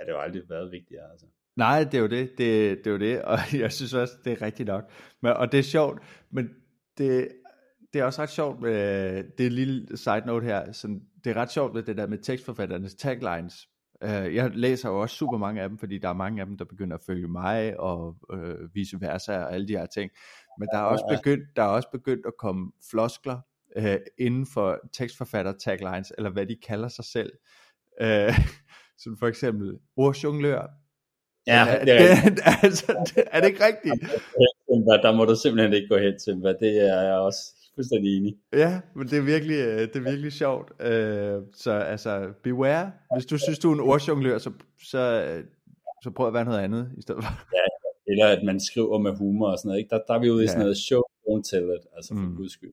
er 0.00 0.04
det 0.04 0.12
jo 0.12 0.18
aldrig 0.18 0.42
været 0.48 0.72
vigtigere. 0.72 1.10
Altså. 1.10 1.26
Nej, 1.56 1.84
det 1.84 1.94
er 1.94 1.98
jo 1.98 2.06
det. 2.06 2.30
det. 2.38 2.78
Det 2.78 2.86
er 2.86 2.90
jo 2.90 2.98
det, 2.98 3.22
og 3.22 3.38
jeg 3.62 3.72
synes 3.72 3.94
også, 3.94 4.14
det 4.24 4.32
er 4.32 4.42
rigtigt 4.42 4.66
nok. 4.66 4.90
Men, 5.22 5.32
og 5.32 5.52
det 5.52 5.58
er 5.58 5.62
sjovt, 5.62 6.02
men 6.30 6.50
det, 6.98 7.28
det 7.92 8.00
er 8.00 8.04
også 8.04 8.22
ret 8.22 8.30
sjovt 8.30 8.60
med 8.60 9.24
det 9.38 9.52
lille 9.52 9.96
side 9.96 10.22
note 10.26 10.46
her. 10.46 10.72
Sådan, 10.72 11.02
det 11.24 11.30
er 11.30 11.40
ret 11.40 11.52
sjovt 11.52 11.74
med 11.74 11.82
det 11.82 11.96
der 11.96 12.06
med 12.06 12.18
tekstforfatternes 12.18 12.94
taglines. 12.94 13.68
Uh, 14.04 14.34
jeg 14.34 14.50
læser 14.54 14.88
jo 14.88 15.00
også 15.00 15.16
super 15.16 15.38
mange 15.38 15.62
af 15.62 15.68
dem, 15.68 15.78
fordi 15.78 15.98
der 15.98 16.08
er 16.08 16.12
mange 16.12 16.40
af 16.40 16.46
dem, 16.46 16.58
der 16.58 16.64
begynder 16.64 16.96
at 16.96 17.02
følge 17.06 17.28
mig, 17.28 17.80
og 17.80 18.16
uh, 18.32 18.74
vice 18.74 19.00
versa, 19.00 19.38
og 19.38 19.54
alle 19.54 19.68
de 19.68 19.72
her 19.72 19.86
ting. 19.86 20.10
Men 20.58 20.68
der 20.72 20.78
er 20.78 20.82
også 20.82 21.18
begyndt, 21.18 21.44
der 21.56 21.62
er 21.62 21.66
også 21.66 21.88
begyndt 21.92 22.26
at 22.26 22.32
komme 22.38 22.72
floskler 22.90 23.40
øh, 23.78 23.98
inden 24.18 24.46
for 24.46 24.78
tekstforfatter 24.92 25.52
taglines, 25.64 26.12
eller 26.18 26.30
hvad 26.30 26.46
de 26.46 26.56
kalder 26.66 26.88
sig 26.88 27.04
selv. 27.04 27.32
Øh, 28.00 28.34
som 29.02 29.16
for 29.18 29.26
eksempel 29.26 29.78
ordjonglør. 29.96 30.66
Ja, 31.46 31.66
er, 31.68 31.84
det 31.84 31.94
er, 31.94 32.30
det, 32.36 32.42
altså, 32.62 33.10
det, 33.14 33.24
er 33.32 33.40
det 33.40 33.48
ikke 33.48 33.64
rigtigt? 33.66 33.94
Der 35.04 35.12
må 35.16 35.24
du 35.24 35.34
simpelthen 35.42 35.72
ikke 35.72 35.88
gå 35.88 35.96
hen, 35.96 36.20
Simba. 36.20 36.48
Det 36.48 36.88
er 36.88 37.02
jeg 37.02 37.18
også 37.28 37.40
fuldstændig 37.74 38.16
enig. 38.16 38.34
Ja, 38.52 38.80
men 38.96 39.06
det 39.06 39.18
er 39.18 39.22
virkelig, 39.22 39.56
øh, 39.56 39.80
det 39.80 39.96
er 39.96 40.10
virkelig 40.10 40.32
sjovt. 40.32 40.82
Øh, 40.82 41.42
så 41.54 41.72
altså, 41.72 42.28
beware. 42.42 42.92
Hvis 43.16 43.26
du 43.26 43.38
synes, 43.38 43.58
du 43.58 43.70
er 43.70 43.74
en 43.74 43.80
ordjonglør, 43.80 44.38
så, 44.38 44.50
så, 44.82 45.02
så 46.04 46.10
prøv 46.10 46.26
at 46.26 46.34
være 46.34 46.44
noget 46.44 46.58
andet 46.58 46.92
i 46.98 47.02
stedet 47.02 47.24
for. 47.24 47.32
Ja, 47.56 47.66
eller 48.10 48.26
at 48.26 48.42
man 48.44 48.60
skriver 48.60 48.98
med 48.98 49.12
humor 49.16 49.50
og 49.52 49.58
sådan 49.58 49.68
noget. 49.68 49.78
Ikke? 49.78 49.90
Der, 49.90 50.00
der 50.08 50.14
er 50.14 50.18
vi 50.18 50.30
ude 50.30 50.44
i 50.44 50.46
sådan 50.46 50.60
noget 50.60 50.76
show, 50.76 51.02
don't 51.28 51.42
tell 51.50 51.68
it, 51.76 51.84
altså 51.96 52.14
for 52.14 52.28
mm. 52.28 52.36
guds 52.36 52.52
skyld. 52.52 52.72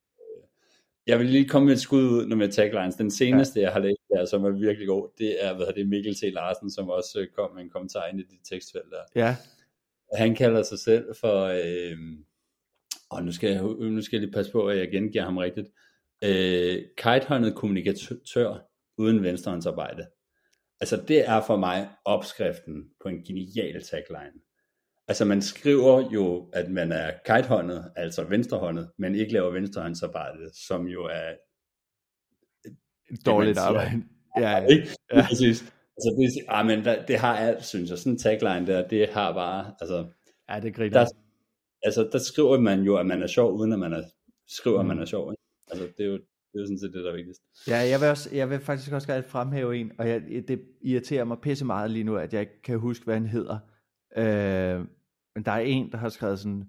Jeg 1.08 1.20
vil 1.20 1.28
lige 1.28 1.48
komme 1.48 1.66
med 1.66 1.74
et 1.74 1.82
skud 1.82 2.04
ud 2.04 2.36
med 2.36 2.52
taglines. 2.52 2.96
Den 2.96 3.12
seneste, 3.12 3.60
ja. 3.60 3.66
jeg 3.66 3.74
har 3.74 3.80
læst 3.80 4.02
der, 4.10 4.26
som 4.26 4.46
er 4.46 4.50
virkelig 4.50 4.88
god, 4.88 5.10
det 5.18 5.46
er, 5.46 5.56
hvad 5.56 5.66
det, 5.76 5.88
Mikkel 5.88 6.16
T. 6.16 6.22
Larsen, 6.22 6.72
som 6.72 6.90
også 6.90 7.20
øh, 7.20 7.28
kom 7.36 7.56
med 7.56 7.64
en 7.64 7.70
kommentar 7.70 8.06
ind 8.06 8.20
i 8.20 8.24
dit 8.24 8.40
tekstfelt 8.50 8.92
der. 8.92 9.22
Ja. 9.22 9.36
Han 10.14 10.36
kalder 10.36 10.64
sig 10.64 10.80
selv 10.80 11.06
for, 11.20 11.44
øh, 11.46 11.98
og 13.10 13.24
nu 13.24 13.32
skal, 13.32 13.50
jeg, 13.50 13.62
nu 13.64 14.02
skal 14.02 14.18
jeg 14.18 14.22
lige 14.22 14.34
passe 14.34 14.52
på, 14.52 14.68
at 14.68 14.78
jeg 14.78 14.92
gengiver 14.92 15.24
ham 15.24 15.38
rigtigt, 15.38 15.68
øh, 16.24 16.84
kitehåndet 16.98 17.56
kommunikatør 17.56 18.70
uden 18.98 19.24
venstrehåndsarbejde. 19.24 20.06
Altså 20.82 21.04
det 21.08 21.30
er 21.30 21.42
for 21.42 21.58
mig 21.58 21.90
opskriften 22.06 22.90
på 23.02 23.10
en 23.10 23.24
genial 23.24 23.84
tagline. 23.84 24.40
Altså 25.08 25.26
man 25.26 25.42
skriver 25.42 26.10
jo, 26.12 26.50
at 26.54 26.72
man 26.72 26.92
er 26.92 27.12
kitehåndet, 27.26 27.92
altså 27.96 28.24
venstrehåndet, 28.24 28.92
men 28.98 29.16
ikke 29.16 29.34
laver 29.34 29.52
venstrehåndsarbejde, 29.52 30.50
som 30.68 30.88
jo 30.88 31.04
er 31.04 31.34
et 33.12 33.26
dårligt 33.26 33.58
arbejde. 33.58 34.04
Ja, 34.38 34.50
ja. 34.50 34.66
Ikke? 34.66 34.90
ja. 35.14 35.26
Præcis. 35.28 35.62
Altså 35.98 36.16
det, 36.20 36.46
ah, 36.48 36.66
men 36.66 36.86
der, 36.86 37.06
det 37.06 37.18
har 37.18 37.38
alt, 37.38 37.66
synes 37.66 37.90
jeg. 37.90 37.98
Sådan 37.98 38.12
en 38.12 38.20
tagline 38.20 38.68
der, 38.68 38.88
det 38.88 39.10
har 39.10 39.34
bare, 39.34 39.74
altså... 39.82 40.08
Ja, 40.50 40.60
det 40.60 40.76
griner. 40.76 41.00
Der, 41.00 41.06
altså 41.84 42.10
der 42.12 42.20
skriver 42.20 42.60
man 42.60 42.82
jo, 42.82 42.98
at 42.98 43.06
man 43.06 43.24
er 43.24 43.28
sjov, 43.28 43.54
uden 43.54 43.74
at 43.74 43.80
man 43.80 43.94
er, 43.94 44.04
skriver, 44.48 44.84
mm. 44.84 44.90
at 44.90 44.96
man 44.96 45.02
er 45.04 45.06
sjov. 45.06 45.32
Ikke? 45.32 45.42
Altså 45.72 45.88
det 45.98 46.06
er 46.06 46.10
jo 46.10 46.20
det 46.54 46.62
er 46.62 46.66
sådan 46.66 46.80
set 46.80 46.94
det, 46.94 47.04
der 47.04 47.12
er 47.12 47.16
vigtigst. 47.16 47.42
Ja, 47.68 47.78
jeg 47.78 48.00
vil, 48.02 48.08
også, 48.10 48.36
jeg 48.36 48.50
vil 48.50 48.60
faktisk 48.60 48.92
også 48.92 49.08
gerne 49.08 49.24
fremhæve 49.24 49.78
en, 49.78 49.92
og 49.98 50.10
jeg, 50.10 50.22
det 50.48 50.62
irriterer 50.82 51.24
mig 51.24 51.38
pisse 51.42 51.66
meget 51.66 51.92
lige 51.92 52.04
nu, 52.04 52.16
at 52.16 52.34
jeg 52.34 52.42
ikke 52.42 52.62
kan 52.62 52.80
huske, 52.80 53.06
hvad 53.06 53.14
han 53.14 53.28
hedder. 53.28 53.60
Øh, 54.18 54.80
men 55.36 55.46
der 55.46 55.52
er 55.52 55.60
en, 55.60 55.92
der 55.92 55.98
har 55.98 56.10
skrevet 56.10 56.40
sådan, 56.40 56.68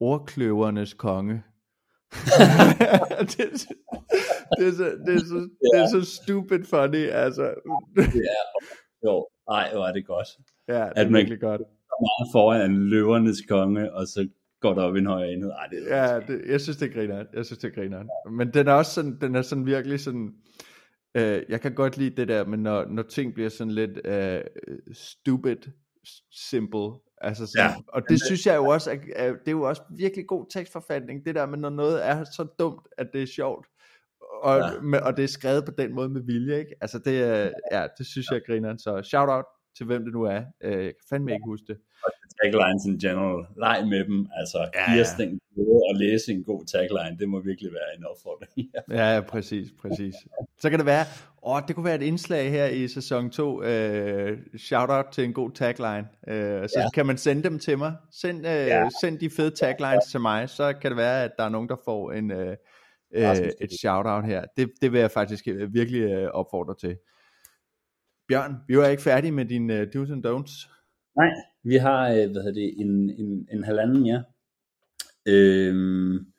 ordkløvernes 0.00 0.94
konge. 0.94 1.42
det, 3.30 3.40
er 3.52 3.58
så, 3.58 3.74
det, 4.58 4.66
er 4.66 4.72
så, 4.72 4.84
det, 5.06 5.14
er 5.14 5.18
så, 5.18 5.48
det 5.60 5.80
er 5.80 5.86
så 5.86 6.22
stupid 6.22 6.64
funny, 6.64 7.08
altså. 7.10 7.54
ja, 7.96 8.40
jo, 9.04 9.28
ej, 9.50 9.72
hvor 9.72 9.86
er 9.86 9.92
det 9.92 10.06
godt. 10.06 10.28
Ja, 10.68 10.74
det 10.74 10.80
er 10.80 10.90
at 10.96 11.10
man 11.10 11.18
virkelig 11.18 11.40
godt. 11.40 11.60
meget 11.60 12.32
foran 12.32 12.70
en 12.70 12.88
løvernes 12.88 13.40
konge, 13.48 13.94
og 13.94 14.06
så 14.06 14.28
går 14.60 14.74
der 14.74 14.82
op 14.82 14.96
i 14.96 14.98
en 14.98 15.06
højere 15.06 15.32
enhed. 15.32 15.50
Ej, 15.50 15.66
det 15.66 15.92
er 15.92 16.12
ja, 16.12 16.20
det, 16.20 16.42
jeg 16.48 16.60
synes, 16.60 16.76
det 16.76 16.92
griner. 16.92 17.24
Jeg 17.32 17.46
synes, 17.46 17.58
det 17.58 17.74
griner. 17.74 18.30
Men 18.30 18.54
den 18.54 18.68
er 18.68 18.72
også 18.72 18.92
sådan, 18.92 19.18
den 19.20 19.34
er 19.34 19.42
sådan 19.42 19.66
virkelig 19.66 20.00
sådan, 20.00 20.34
øh, 21.14 21.42
jeg 21.48 21.60
kan 21.60 21.74
godt 21.74 21.96
lide 21.96 22.16
det 22.16 22.28
der, 22.28 22.44
men 22.44 22.60
når, 22.60 22.84
når 22.84 23.02
ting 23.02 23.34
bliver 23.34 23.48
sådan 23.48 23.72
lidt 23.72 24.00
øh, 24.04 24.40
stupid, 24.92 25.56
simple, 26.30 26.90
Altså 27.20 27.46
sådan, 27.46 27.70
ja. 27.70 27.76
Og 27.88 28.02
det 28.08 28.20
synes 28.26 28.46
jeg 28.46 28.56
jo 28.56 28.66
også, 28.66 28.90
at, 28.90 28.98
at 29.16 29.34
det 29.40 29.48
er 29.48 29.52
jo 29.52 29.62
også 29.62 29.82
virkelig 29.96 30.26
god 30.26 30.46
tekstforfatning, 30.50 31.24
det 31.24 31.34
der 31.34 31.46
med, 31.46 31.58
når 31.58 31.70
noget 31.70 32.06
er 32.06 32.24
så 32.24 32.46
dumt, 32.58 32.88
at 32.98 33.06
det 33.12 33.22
er 33.22 33.26
sjovt, 33.26 33.66
og, 34.42 34.58
ja. 34.58 34.80
med, 34.80 35.00
og 35.00 35.16
det 35.16 35.24
er 35.24 35.28
skrevet 35.28 35.64
på 35.64 35.70
den 35.78 35.94
måde 35.94 36.08
med 36.08 36.20
vilje, 36.20 36.58
ikke? 36.58 36.74
Altså 36.80 36.98
det, 36.98 37.12
ja, 37.72 37.86
det 37.98 38.06
synes 38.06 38.26
jeg 38.30 38.40
griner. 38.46 38.76
Så 38.76 39.02
shout 39.02 39.28
out 39.28 39.44
til 39.76 39.86
hvem 39.86 40.04
det 40.04 40.12
nu 40.12 40.22
er. 40.22 40.42
Øh, 40.60 40.84
jeg 40.84 40.84
kan 40.84 41.04
fandme 41.08 41.32
ikke 41.32 41.44
huske 41.44 41.64
det. 41.66 41.78
Og 42.04 42.10
taglines 42.42 42.84
in 42.86 42.98
general, 42.98 43.46
leg 43.56 43.86
med 43.88 44.04
dem, 44.04 44.28
altså 44.40 44.58
ja, 44.74 44.92
ja. 44.92 45.04
den 45.18 45.40
og 45.90 45.94
læse 45.96 46.32
en 46.32 46.44
god 46.44 46.64
tagline, 46.64 47.18
det 47.18 47.28
må 47.28 47.40
virkelig 47.40 47.72
være 47.72 47.98
en 47.98 48.04
opfordring. 48.04 48.70
ja, 48.98 49.14
ja, 49.14 49.20
præcis, 49.20 49.68
præcis. 49.82 50.14
Så 50.58 50.70
kan 50.70 50.78
det 50.78 50.86
være, 50.86 51.04
åh, 51.42 51.62
det 51.68 51.74
kunne 51.74 51.84
være 51.84 51.94
et 51.94 52.02
indslag 52.02 52.50
her 52.50 52.66
i 52.66 52.88
sæson 52.88 53.30
2, 53.30 53.62
øh, 53.62 54.38
shout 54.58 54.90
out 54.90 55.06
til 55.12 55.24
en 55.24 55.32
god 55.32 55.50
tagline, 55.50 56.08
øh, 56.28 56.68
så 56.68 56.80
ja. 56.80 56.90
kan 56.94 57.06
man 57.06 57.18
sende 57.18 57.42
dem 57.42 57.58
til 57.58 57.78
mig, 57.78 57.94
send, 58.12 58.46
øh, 58.46 58.52
ja. 58.52 58.88
send 59.00 59.18
de 59.18 59.30
fede 59.30 59.50
taglines 59.50 60.04
ja. 60.06 60.10
til 60.10 60.20
mig, 60.20 60.48
så 60.48 60.72
kan 60.72 60.90
det 60.90 60.96
være, 60.96 61.24
at 61.24 61.30
der 61.38 61.44
er 61.44 61.48
nogen, 61.48 61.68
der 61.68 61.76
får 61.84 62.12
en, 62.12 62.30
øh, 62.30 62.56
øh, 63.14 63.36
et 63.60 63.70
shout 63.80 64.06
out 64.06 64.24
her. 64.24 64.44
Det, 64.56 64.70
det 64.82 64.92
vil 64.92 65.00
jeg 65.00 65.10
faktisk 65.10 65.48
øh, 65.48 65.74
virkelig 65.74 66.02
øh, 66.02 66.30
opfordre 66.30 66.74
til. 66.80 66.96
Bjørn, 68.28 68.56
vi 68.68 68.78
var 68.78 68.86
ikke 68.86 69.02
færdige 69.02 69.32
med 69.32 69.44
dine 69.44 69.74
uh, 69.74 69.80
do's 69.80 70.12
and 70.12 70.26
don'ts. 70.26 70.79
Nej, 71.16 71.30
vi 71.62 71.76
har 71.76 72.08
øh, 72.08 72.30
hvad 72.30 72.42
hedder 72.42 72.52
det, 72.52 72.80
en, 72.80 73.10
en, 73.10 73.48
en 73.52 73.64
halvanden, 73.64 74.06
ja. 74.06 74.22
Øhm, 75.26 76.32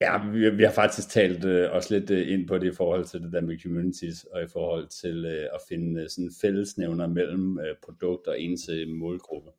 ja, 0.00 0.30
vi, 0.30 0.50
vi 0.50 0.62
har 0.62 0.72
faktisk 0.72 1.08
talt 1.08 1.44
øh, 1.44 1.72
også 1.72 1.98
lidt 1.98 2.10
øh, 2.10 2.32
ind 2.32 2.48
på 2.48 2.58
det 2.58 2.72
i 2.72 2.76
forhold 2.76 3.04
til 3.04 3.22
det 3.22 3.32
der 3.32 3.40
med 3.40 3.60
communities, 3.60 4.24
og 4.24 4.42
i 4.42 4.46
forhold 4.46 4.88
til 4.88 5.24
øh, 5.24 5.48
at 5.54 5.60
finde 5.68 6.02
øh, 6.02 6.08
sådan 6.08 6.30
fællesnævner 6.40 7.06
mellem 7.06 7.58
øh, 7.58 7.76
produkt 7.84 8.26
og 8.26 8.40
ens 8.40 8.68
øh, 8.68 8.88
målgruppe. 8.88 9.50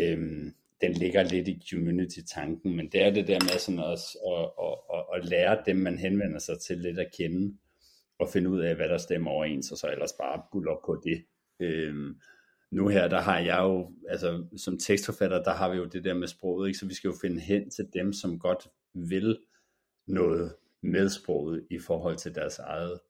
Øhm, 0.00 0.54
den 0.80 0.92
ligger 0.92 1.22
lidt 1.22 1.48
i 1.48 1.62
community-tanken, 1.70 2.76
men 2.76 2.88
det 2.92 3.02
er 3.02 3.10
det 3.10 3.28
der 3.28 3.38
med 3.40 3.58
sådan 3.58 3.80
også 3.80 4.18
at, 4.32 4.66
at, 4.66 4.98
at, 4.98 5.04
at 5.16 5.30
lære 5.30 5.62
dem, 5.66 5.76
man 5.76 5.98
henvender 5.98 6.38
sig 6.38 6.58
til 6.60 6.78
lidt 6.78 6.98
at 6.98 7.12
kende, 7.18 7.56
og 8.18 8.28
finde 8.28 8.50
ud 8.50 8.60
af, 8.60 8.76
hvad 8.76 8.88
der 8.88 8.98
stemmer 8.98 9.30
overens, 9.30 9.72
og 9.72 9.78
så 9.78 9.90
ellers 9.92 10.12
bare 10.20 10.42
buller 10.52 10.80
på 10.86 11.02
det. 11.04 11.24
Øhm, 11.60 12.20
nu 12.70 12.88
her, 12.88 13.08
der 13.08 13.20
har 13.20 13.38
jeg 13.38 13.58
jo, 13.62 13.92
altså 14.08 14.44
som 14.56 14.78
tekstforfatter, 14.78 15.42
der 15.42 15.52
har 15.52 15.70
vi 15.70 15.76
jo 15.76 15.84
det 15.84 16.04
der 16.04 16.14
med 16.14 16.28
sproget, 16.28 16.68
ikke? 16.68 16.78
så 16.78 16.86
vi 16.86 16.94
skal 16.94 17.08
jo 17.08 17.14
finde 17.20 17.40
hen 17.40 17.70
til 17.70 17.88
dem, 17.94 18.12
som 18.12 18.38
godt 18.38 18.68
vil 18.94 19.38
noget 20.06 20.54
med 20.82 21.08
sproget 21.08 21.66
i 21.70 21.78
forhold 21.78 22.16
til 22.16 22.34
deres 22.34 22.58
eget 22.58 23.00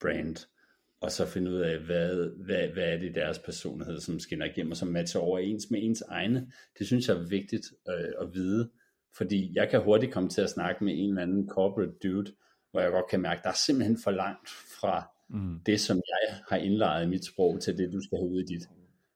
brand, 0.00 0.36
og 1.00 1.12
så 1.12 1.26
finde 1.26 1.50
ud 1.50 1.56
af, 1.56 1.78
hvad, 1.78 2.30
hvad, 2.44 2.68
hvad 2.68 2.84
er 2.84 2.98
det 2.98 3.14
deres 3.14 3.38
personlighed, 3.38 4.00
som 4.00 4.20
skinner 4.20 4.46
igennem, 4.46 4.70
og 4.70 4.76
som 4.76 4.88
matcher 4.88 5.20
overens 5.20 5.70
med 5.70 5.82
ens 5.82 6.02
egne. 6.02 6.52
Det 6.78 6.86
synes 6.86 7.08
jeg 7.08 7.16
er 7.16 7.28
vigtigt 7.28 7.66
øh, 7.88 8.12
at 8.20 8.34
vide, 8.34 8.70
fordi 9.16 9.52
jeg 9.54 9.68
kan 9.70 9.82
hurtigt 9.82 10.12
komme 10.12 10.28
til 10.28 10.40
at 10.40 10.50
snakke 10.50 10.84
med 10.84 10.92
en 10.96 11.08
eller 11.08 11.22
anden 11.22 11.48
corporate 11.48 11.92
dude, 12.02 12.32
hvor 12.70 12.80
jeg 12.80 12.90
godt 12.90 13.10
kan 13.10 13.20
mærke, 13.20 13.40
der 13.42 13.48
er 13.48 13.60
simpelthen 13.66 13.98
for 14.04 14.10
langt 14.10 14.48
fra 14.80 15.10
mm. 15.28 15.60
det, 15.66 15.80
som 15.80 15.96
jeg 15.96 16.38
har 16.48 16.56
indlejet 16.56 17.06
i 17.06 17.08
mit 17.08 17.26
sprog, 17.26 17.60
til 17.60 17.78
det, 17.78 17.92
du 17.92 18.00
skal 18.00 18.18
have 18.18 18.30
ud 18.30 18.40
i 18.40 18.44
dit 18.44 18.68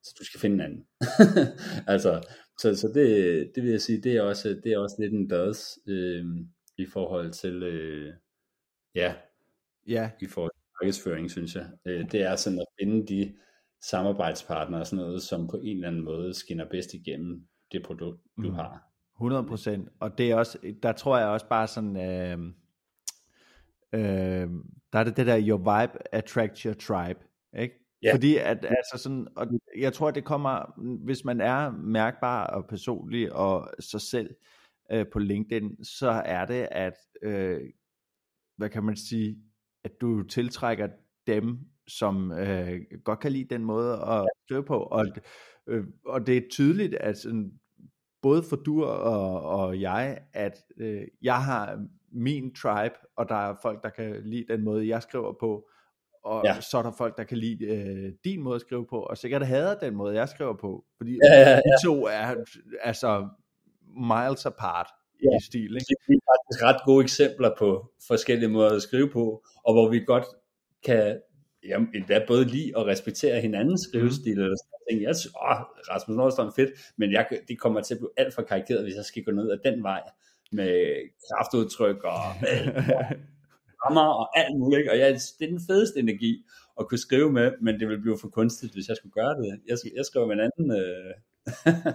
så 0.02 0.14
du 0.18 0.24
skal 0.24 0.40
finde 0.40 0.54
en 0.54 0.60
anden. 0.60 0.86
altså, 1.92 2.22
så, 2.58 2.76
så 2.76 2.88
det, 2.88 3.52
det 3.54 3.62
vil 3.62 3.70
jeg 3.70 3.80
sige, 3.80 4.02
det 4.02 4.16
er 4.16 4.22
også, 4.22 4.60
det 4.64 4.72
er 4.72 4.78
også 4.78 4.96
lidt 4.98 5.12
en 5.12 5.30
does 5.30 5.78
øh, 5.86 6.24
i 6.78 6.86
forhold 6.86 7.32
til, 7.32 7.62
øh, 7.62 8.14
ja, 8.94 9.14
ja, 9.88 10.10
i 10.20 10.26
forhold 10.26 10.52
til 10.52 10.62
markedsføring, 10.80 11.30
synes 11.30 11.54
jeg. 11.54 11.66
Øh, 11.86 12.12
det 12.12 12.22
er 12.22 12.36
sådan 12.36 12.58
at 12.58 12.66
finde 12.80 13.06
de 13.06 13.34
samarbejdspartnere 13.82 14.80
og 14.80 14.86
sådan 14.86 15.04
noget, 15.04 15.22
som 15.22 15.48
på 15.48 15.56
en 15.56 15.76
eller 15.76 15.88
anden 15.88 16.04
måde 16.04 16.34
skinner 16.34 16.68
bedst 16.70 16.94
igennem 16.94 17.46
det 17.72 17.82
produkt, 17.82 18.20
du 18.36 18.48
mm. 18.48 18.54
har. 18.54 18.88
100 19.16 19.44
procent, 19.44 19.88
og 20.00 20.18
det 20.18 20.30
er 20.30 20.36
også, 20.36 20.58
der 20.82 20.92
tror 20.92 21.18
jeg 21.18 21.28
også 21.28 21.48
bare 21.48 21.66
sådan, 21.66 21.96
øh, 21.96 22.38
øh, 23.92 24.50
der 24.92 24.98
er 24.98 25.04
det 25.04 25.16
det 25.16 25.26
der, 25.26 25.48
your 25.48 25.58
vibe 25.58 26.14
attracts 26.14 26.62
your 26.62 26.74
tribe, 26.74 27.20
ikke? 27.58 27.81
Ja. 28.02 28.14
Fordi 28.14 28.36
at, 28.36 28.64
altså 28.64 28.98
sådan, 28.98 29.28
og 29.36 29.46
jeg 29.78 29.92
tror, 29.92 30.10
det 30.10 30.24
kommer, 30.24 30.80
hvis 31.04 31.24
man 31.24 31.40
er 31.40 31.70
mærkbar 31.70 32.46
og 32.46 32.66
personlig 32.66 33.32
og 33.32 33.70
sig 33.80 34.00
selv 34.00 34.34
øh, 34.92 35.06
på 35.12 35.18
LinkedIn, 35.18 35.84
så 35.84 36.08
er 36.08 36.44
det, 36.44 36.68
at, 36.70 36.94
øh, 37.22 37.60
hvad 38.56 38.68
kan 38.68 38.84
man 38.84 38.96
sige, 38.96 39.38
at 39.84 40.00
du 40.00 40.22
tiltrækker 40.22 40.88
dem, 41.26 41.58
som 41.86 42.32
øh, 42.32 42.80
godt 43.04 43.20
kan 43.20 43.32
lide 43.32 43.54
den 43.54 43.64
måde 43.64 43.92
at 43.92 44.28
skrive 44.46 44.64
på, 44.64 44.78
og, 44.78 45.06
øh, 45.66 45.84
og 46.04 46.26
det 46.26 46.36
er 46.36 46.48
tydeligt, 46.50 46.94
at 46.94 47.18
sådan, 47.18 47.52
både 48.22 48.42
for 48.42 48.56
du 48.56 48.84
og, 48.84 49.42
og 49.42 49.80
jeg, 49.80 50.18
at 50.32 50.58
øh, 50.76 51.02
jeg 51.22 51.44
har 51.44 51.86
min 52.12 52.54
tribe, 52.54 52.94
og 53.16 53.28
der 53.28 53.34
er 53.34 53.56
folk, 53.62 53.82
der 53.82 53.90
kan 53.90 54.22
lide 54.24 54.44
den 54.48 54.64
måde, 54.64 54.88
jeg 54.88 55.02
skriver 55.02 55.32
på, 55.40 55.68
og 56.24 56.42
ja. 56.44 56.60
så 56.60 56.78
er 56.78 56.82
der 56.82 56.92
folk, 56.98 57.16
der 57.16 57.24
kan 57.24 57.38
lide 57.38 57.64
øh, 57.64 58.12
din 58.24 58.42
måde 58.42 58.54
at 58.54 58.60
skrive 58.60 58.86
på, 58.86 59.00
og 59.00 59.18
sikkert 59.18 59.46
hader 59.46 59.74
den 59.78 59.94
måde, 59.94 60.14
jeg 60.14 60.28
skriver 60.28 60.56
på, 60.60 60.84
fordi 60.96 61.18
ja, 61.24 61.40
ja, 61.40 61.50
ja. 61.50 61.56
de 61.56 61.86
to 61.86 62.06
er 62.06 62.34
altså 62.80 63.28
miles 63.96 64.46
apart 64.46 64.86
ja. 65.22 65.36
i 65.36 65.40
stil. 65.44 65.62
Ikke? 65.62 65.94
Det 66.08 66.14
er 66.14 66.26
faktisk 66.32 66.62
ret 66.62 66.80
gode 66.84 67.02
eksempler 67.02 67.50
på 67.58 67.90
forskellige 68.06 68.48
måder 68.48 68.76
at 68.76 68.82
skrive 68.82 69.08
på, 69.10 69.44
og 69.64 69.72
hvor 69.74 69.88
vi 69.88 70.04
godt 70.04 70.24
kan 70.84 71.20
jamen, 71.68 71.88
endda 71.94 72.24
både 72.26 72.44
lide 72.44 72.72
og 72.74 72.86
respektere 72.86 73.40
hinandens 73.40 73.80
skrivestil, 73.80 74.34
mm. 74.34 74.42
eller 74.42 74.56
sådan 74.56 74.72
ting. 74.90 75.02
Jeg 75.02 75.16
synes, 75.16 75.34
åh, 75.34 75.60
Rasmus 75.90 76.16
Nordstrøm 76.16 76.52
fedt, 76.56 76.70
men 76.96 77.12
jeg, 77.12 77.26
det 77.48 77.58
kommer 77.58 77.80
til 77.80 77.94
at 77.94 77.98
blive 77.98 78.10
alt 78.16 78.34
for 78.34 78.42
karikeret, 78.42 78.82
hvis 78.82 78.94
jeg 78.94 79.04
skal 79.04 79.24
gå 79.24 79.30
ned 79.30 79.50
ad 79.50 79.58
den 79.64 79.82
vej. 79.82 80.02
med 80.52 80.72
kraftudtryk 81.28 82.04
og 82.04 82.22
rammer 83.84 84.08
og 84.20 84.38
alt 84.38 84.58
muligt. 84.58 84.78
Ikke? 84.78 84.90
Og 84.92 84.98
jeg, 84.98 85.08
det 85.38 85.44
er 85.44 85.50
den 85.50 85.60
fedeste 85.68 85.98
energi 85.98 86.44
at 86.80 86.88
kunne 86.88 86.98
skrive 86.98 87.32
med, 87.32 87.52
men 87.60 87.80
det 87.80 87.88
ville 87.88 88.02
blive 88.02 88.18
for 88.20 88.28
kunstigt, 88.28 88.72
hvis 88.72 88.88
jeg 88.88 88.96
skulle 88.96 89.12
gøre 89.12 89.34
det. 89.34 89.60
Jeg, 89.68 89.76
jeg 89.96 90.04
skriver 90.04 90.26
med 90.26 90.34
en 90.34 90.50
anden... 90.50 90.68
Øh... 90.82 91.14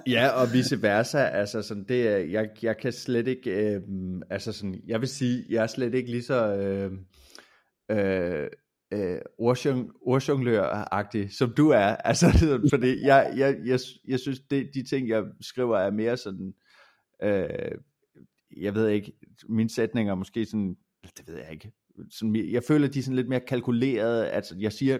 ja, 0.15 0.29
og 0.29 0.53
vice 0.53 0.81
versa. 0.81 1.17
Altså 1.17 1.61
sådan, 1.61 1.83
det 1.83 2.07
er, 2.07 2.17
jeg, 2.17 2.49
jeg 2.61 2.77
kan 2.77 2.91
slet 2.91 3.27
ikke... 3.27 3.51
Øh, 3.51 3.81
altså 4.29 4.51
sådan, 4.51 4.81
jeg 4.87 5.01
vil 5.01 5.09
sige, 5.09 5.45
jeg 5.49 5.63
er 5.63 5.67
slet 5.67 5.93
ikke 5.93 6.11
lige 6.11 6.23
så... 6.23 6.55
Øh, 6.55 6.91
øh, 7.91 8.47
øh, 8.91 9.21
ordjonglør-agtig, 10.05 11.33
som 11.33 11.53
du 11.53 11.69
er. 11.69 11.95
Altså, 12.05 12.25
fordi 12.69 13.05
jeg, 13.05 13.33
jeg, 13.37 13.57
jeg, 13.65 13.79
jeg 14.07 14.19
synes, 14.19 14.39
det, 14.39 14.69
de 14.73 14.83
ting, 14.83 15.09
jeg 15.09 15.23
skriver, 15.41 15.77
er 15.77 15.91
mere 15.91 16.17
sådan, 16.17 16.53
øh, 17.23 17.71
jeg 18.57 18.73
ved 18.75 18.87
ikke, 18.87 19.13
mine 19.49 19.69
sætninger 19.69 20.11
er 20.13 20.17
måske 20.17 20.45
sådan, 20.45 20.77
det 21.17 21.27
ved 21.27 21.35
jeg 21.35 21.51
ikke, 21.51 21.71
sådan, 22.09 22.35
jeg 22.35 22.63
føler, 22.63 22.87
de 22.87 22.99
er 22.99 23.03
sådan 23.03 23.15
lidt 23.15 23.29
mere 23.29 23.39
kalkulerede, 23.39 24.29
altså 24.29 24.55
jeg 24.59 24.71
siger, 24.71 24.97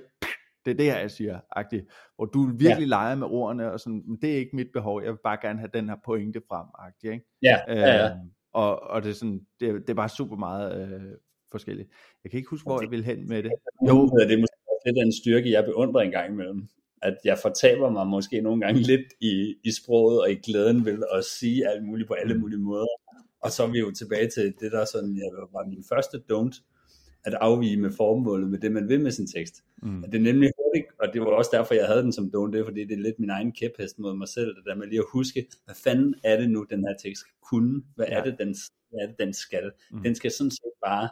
det 0.66 0.72
er 0.72 0.78
det 0.78 0.86
her, 0.86 1.00
jeg 1.00 1.12
siger, 1.12 1.40
agtigt, 1.52 1.86
hvor 2.16 2.26
du 2.26 2.44
virkelig 2.44 2.88
ja. 2.88 2.96
leger 2.96 3.16
med 3.16 3.28
ordene, 3.28 3.72
og 3.72 3.80
sådan, 3.80 4.04
men 4.08 4.18
det 4.22 4.34
er 4.34 4.38
ikke 4.38 4.56
mit 4.56 4.68
behov, 4.74 5.04
jeg 5.04 5.12
vil 5.12 5.20
bare 5.24 5.38
gerne 5.42 5.60
have 5.60 5.70
den 5.74 5.90
her 5.90 5.96
pointe 6.06 6.42
frem, 6.48 6.68
agtigt, 6.80 7.14
ikke? 7.14 7.26
Ja, 7.42 7.58
ja, 7.68 7.80
ja. 7.80 8.06
Øh, 8.06 8.16
og, 8.54 8.80
og 8.80 9.04
det 9.04 9.10
er 9.10 9.14
sådan, 9.14 9.42
det, 9.60 9.74
det 9.74 9.90
er 9.90 9.94
bare 9.94 10.10
super 10.10 10.36
meget 10.36 10.68
øh, 10.82 11.12
forskelligt. 11.52 11.90
Jeg 12.24 12.32
kan 12.32 12.38
ikke 12.38 12.50
huske, 12.50 12.66
hvor 12.66 12.82
jeg 12.82 12.92
vil 12.92 13.04
hen 13.04 13.28
med 13.28 13.44
det. 13.44 13.52
Jo, 13.88 13.96
det 14.08 14.34
er 14.34 14.38
måske 14.38 14.58
lidt 14.86 14.98
en 14.98 15.14
styrke, 15.22 15.52
jeg 15.52 15.66
beundrer 15.66 16.02
en 16.02 16.12
gang 16.12 16.34
imellem. 16.34 16.68
At 17.02 17.18
jeg 17.26 17.38
fortaber 17.42 17.90
mig 17.90 18.08
måske 18.08 18.42
nogle 18.42 18.62
gange 18.62 18.82
lidt 18.82 19.08
i, 19.22 19.56
i 19.64 19.72
sproget 19.72 20.22
og 20.22 20.32
i 20.32 20.36
glæden 20.36 20.86
ved 20.86 21.04
at 21.14 21.24
sige 21.24 21.68
alt 21.70 21.84
muligt 21.86 22.08
på 22.08 22.14
alle 22.14 22.34
mm. 22.34 22.40
mulige 22.40 22.60
måder. 22.60 22.88
Og 23.42 23.52
så 23.52 23.64
er 23.64 23.68
vi 23.68 23.80
jo 23.80 23.92
tilbage 23.92 24.30
til 24.30 24.54
det, 24.60 24.72
der 24.72 24.86
sådan, 24.86 25.18
jeg 25.18 25.30
var 25.54 25.66
min 25.66 25.84
første 25.90 26.24
don't, 26.32 26.64
at 27.26 27.34
afvige 27.34 27.78
med 27.78 27.92
formålet 27.92 28.50
med 28.50 28.60
det, 28.60 28.72
man 28.72 28.90
vil 28.90 29.02
med 29.02 29.12
sin 29.12 29.28
tekst. 29.28 29.64
Mm. 29.84 30.04
At 30.04 30.12
det 30.12 30.18
er 30.18 30.24
nemlig 30.24 30.52
hurtigt, 30.58 30.86
og 31.00 31.14
det 31.14 31.22
var 31.22 31.28
også 31.28 31.52
derfor, 31.54 31.74
jeg 31.74 31.88
havde 31.88 32.04
den 32.04 32.14
som 32.14 32.32
don't, 32.36 32.52
det 32.52 32.60
er, 32.60 32.66
fordi 32.66 32.86
det 32.86 32.94
er 32.94 33.02
lidt 33.02 33.20
min 33.20 33.30
egen 33.30 33.52
kæphest 33.52 34.00
mod 34.00 34.16
mig 34.16 34.28
selv, 34.28 34.56
det 34.56 34.64
der 34.66 34.76
med 34.76 34.88
lige 34.88 35.00
at 35.00 35.06
huske, 35.14 35.48
hvad 35.66 35.76
fanden 35.76 36.16
er 36.24 36.38
det 36.40 36.50
nu, 36.50 36.66
den 36.70 36.88
her 36.88 36.96
tekst 37.04 37.24
kunne? 37.42 37.84
Hvad 37.96 38.06
ja. 38.10 38.18
er 38.18 38.24
det, 38.24 38.36
den, 38.40 38.56
hvad 38.90 39.00
er 39.02 39.08
det, 39.08 39.16
den 39.20 39.34
skal? 39.34 39.72
Mm. 39.92 40.04
Den 40.04 40.16
skal 40.16 40.32
sådan 40.32 40.52
set 40.52 40.78
bare 40.86 41.10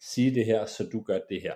sige 0.00 0.34
det 0.34 0.44
her, 0.44 0.66
så 0.66 0.88
du 0.92 1.00
gør 1.00 1.18
det 1.28 1.42
her. 1.42 1.54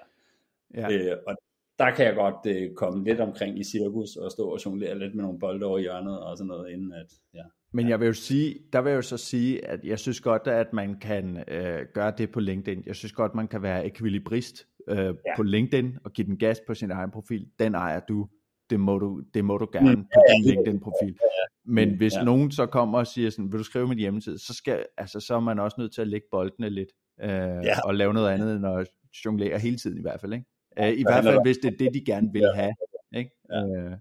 Ja. 0.75 0.93
Øh, 0.93 1.17
og 1.27 1.37
der 1.79 1.91
kan 1.91 2.07
jeg 2.07 2.15
godt 2.15 2.57
øh, 2.57 2.75
komme 2.75 3.05
lidt 3.05 3.21
omkring 3.21 3.59
i 3.59 3.65
cirkus 3.65 4.17
og 4.17 4.31
stå 4.31 4.49
og 4.49 4.65
jonglere 4.65 4.99
lidt 4.99 5.15
med 5.15 5.25
nogle 5.25 5.39
bolde 5.39 5.67
over 5.67 5.79
hjørnet 5.79 6.21
og 6.21 6.39
sådan 6.39 6.49
noget, 6.49 6.71
inden 6.73 6.93
at, 6.93 7.13
ja. 7.35 7.45
Men 7.77 7.89
jeg 7.89 8.01
vil 8.01 8.07
jo 8.07 8.13
sige, 8.13 8.59
der 8.73 8.81
vil 8.81 8.91
jeg 8.91 8.97
jo 8.97 9.03
så 9.03 9.17
sige, 9.17 9.67
at 9.67 9.85
jeg 9.85 9.99
synes 9.99 10.21
godt, 10.21 10.47
at 10.47 10.73
man 10.73 10.99
kan 10.99 11.45
øh, 11.49 11.87
gøre 11.95 12.13
det 12.19 12.31
på 12.31 12.41
LinkedIn. 12.41 12.83
Jeg 12.87 12.97
synes 12.97 13.13
godt, 13.13 13.35
man 13.35 13.49
kan 13.49 13.63
være 13.63 13.87
ekvilibrist 13.87 14.67
øh, 14.89 14.99
ja. 14.99 15.13
på 15.37 15.43
LinkedIn 15.43 15.99
og 16.05 16.13
give 16.13 16.27
den 16.27 16.39
gas 16.39 16.61
på 16.67 16.75
sin 16.75 16.91
egen 16.91 17.11
profil. 17.11 17.49
Den 17.59 17.75
ejer 17.75 18.01
du. 18.01 18.29
Det 18.71 18.81
må 18.81 18.99
du, 18.99 19.23
det 19.35 19.45
må 19.45 19.59
du 19.59 19.69
gerne 19.73 19.95
mm. 19.95 20.03
på 20.03 20.21
din 20.29 20.45
LinkedIn-profil. 20.45 21.19
Men 21.65 21.97
hvis 21.97 22.15
ja. 22.15 22.25
nogen 22.25 22.51
så 22.51 22.67
kommer 22.67 22.99
og 22.99 23.07
siger 23.07 23.31
sådan, 23.31 23.53
vil 23.53 23.59
du 23.59 23.65
skrive 23.65 23.89
mit 23.89 23.99
hjemmeside, 23.99 24.39
så, 24.39 24.55
skal, 24.55 24.87
altså, 24.97 25.21
så 25.21 25.35
er 25.35 25.41
man 25.41 25.59
også 25.59 25.77
nødt 25.79 25.95
til 25.95 26.01
at 26.01 26.09
lægge 26.09 26.27
boldene 26.31 26.71
lidt 26.71 26.89
øh, 27.23 27.29
ja. 27.31 27.81
og 27.85 27.95
lave 27.95 28.15
noget 28.15 28.31
andet 28.31 28.57
end 28.57 28.67
at 28.67 28.89
jonglere 29.25 29.59
hele 29.59 29.77
tiden 29.77 29.99
i 29.99 30.03
hvert 30.03 30.21
fald. 30.21 30.33
Ikke? 30.33 30.47
Øh, 30.79 30.99
I 30.99 31.03
hvert 31.03 31.25
fald, 31.25 31.39
hvis 31.45 31.59
det 31.59 31.73
er 31.73 31.77
det, 31.77 31.95
de 31.95 32.05
gerne 32.05 32.33
vil 32.33 32.47
have. 32.55 32.75
Ikke? 33.17 33.31
Ja. 33.51 33.65
Øh, 33.65 33.97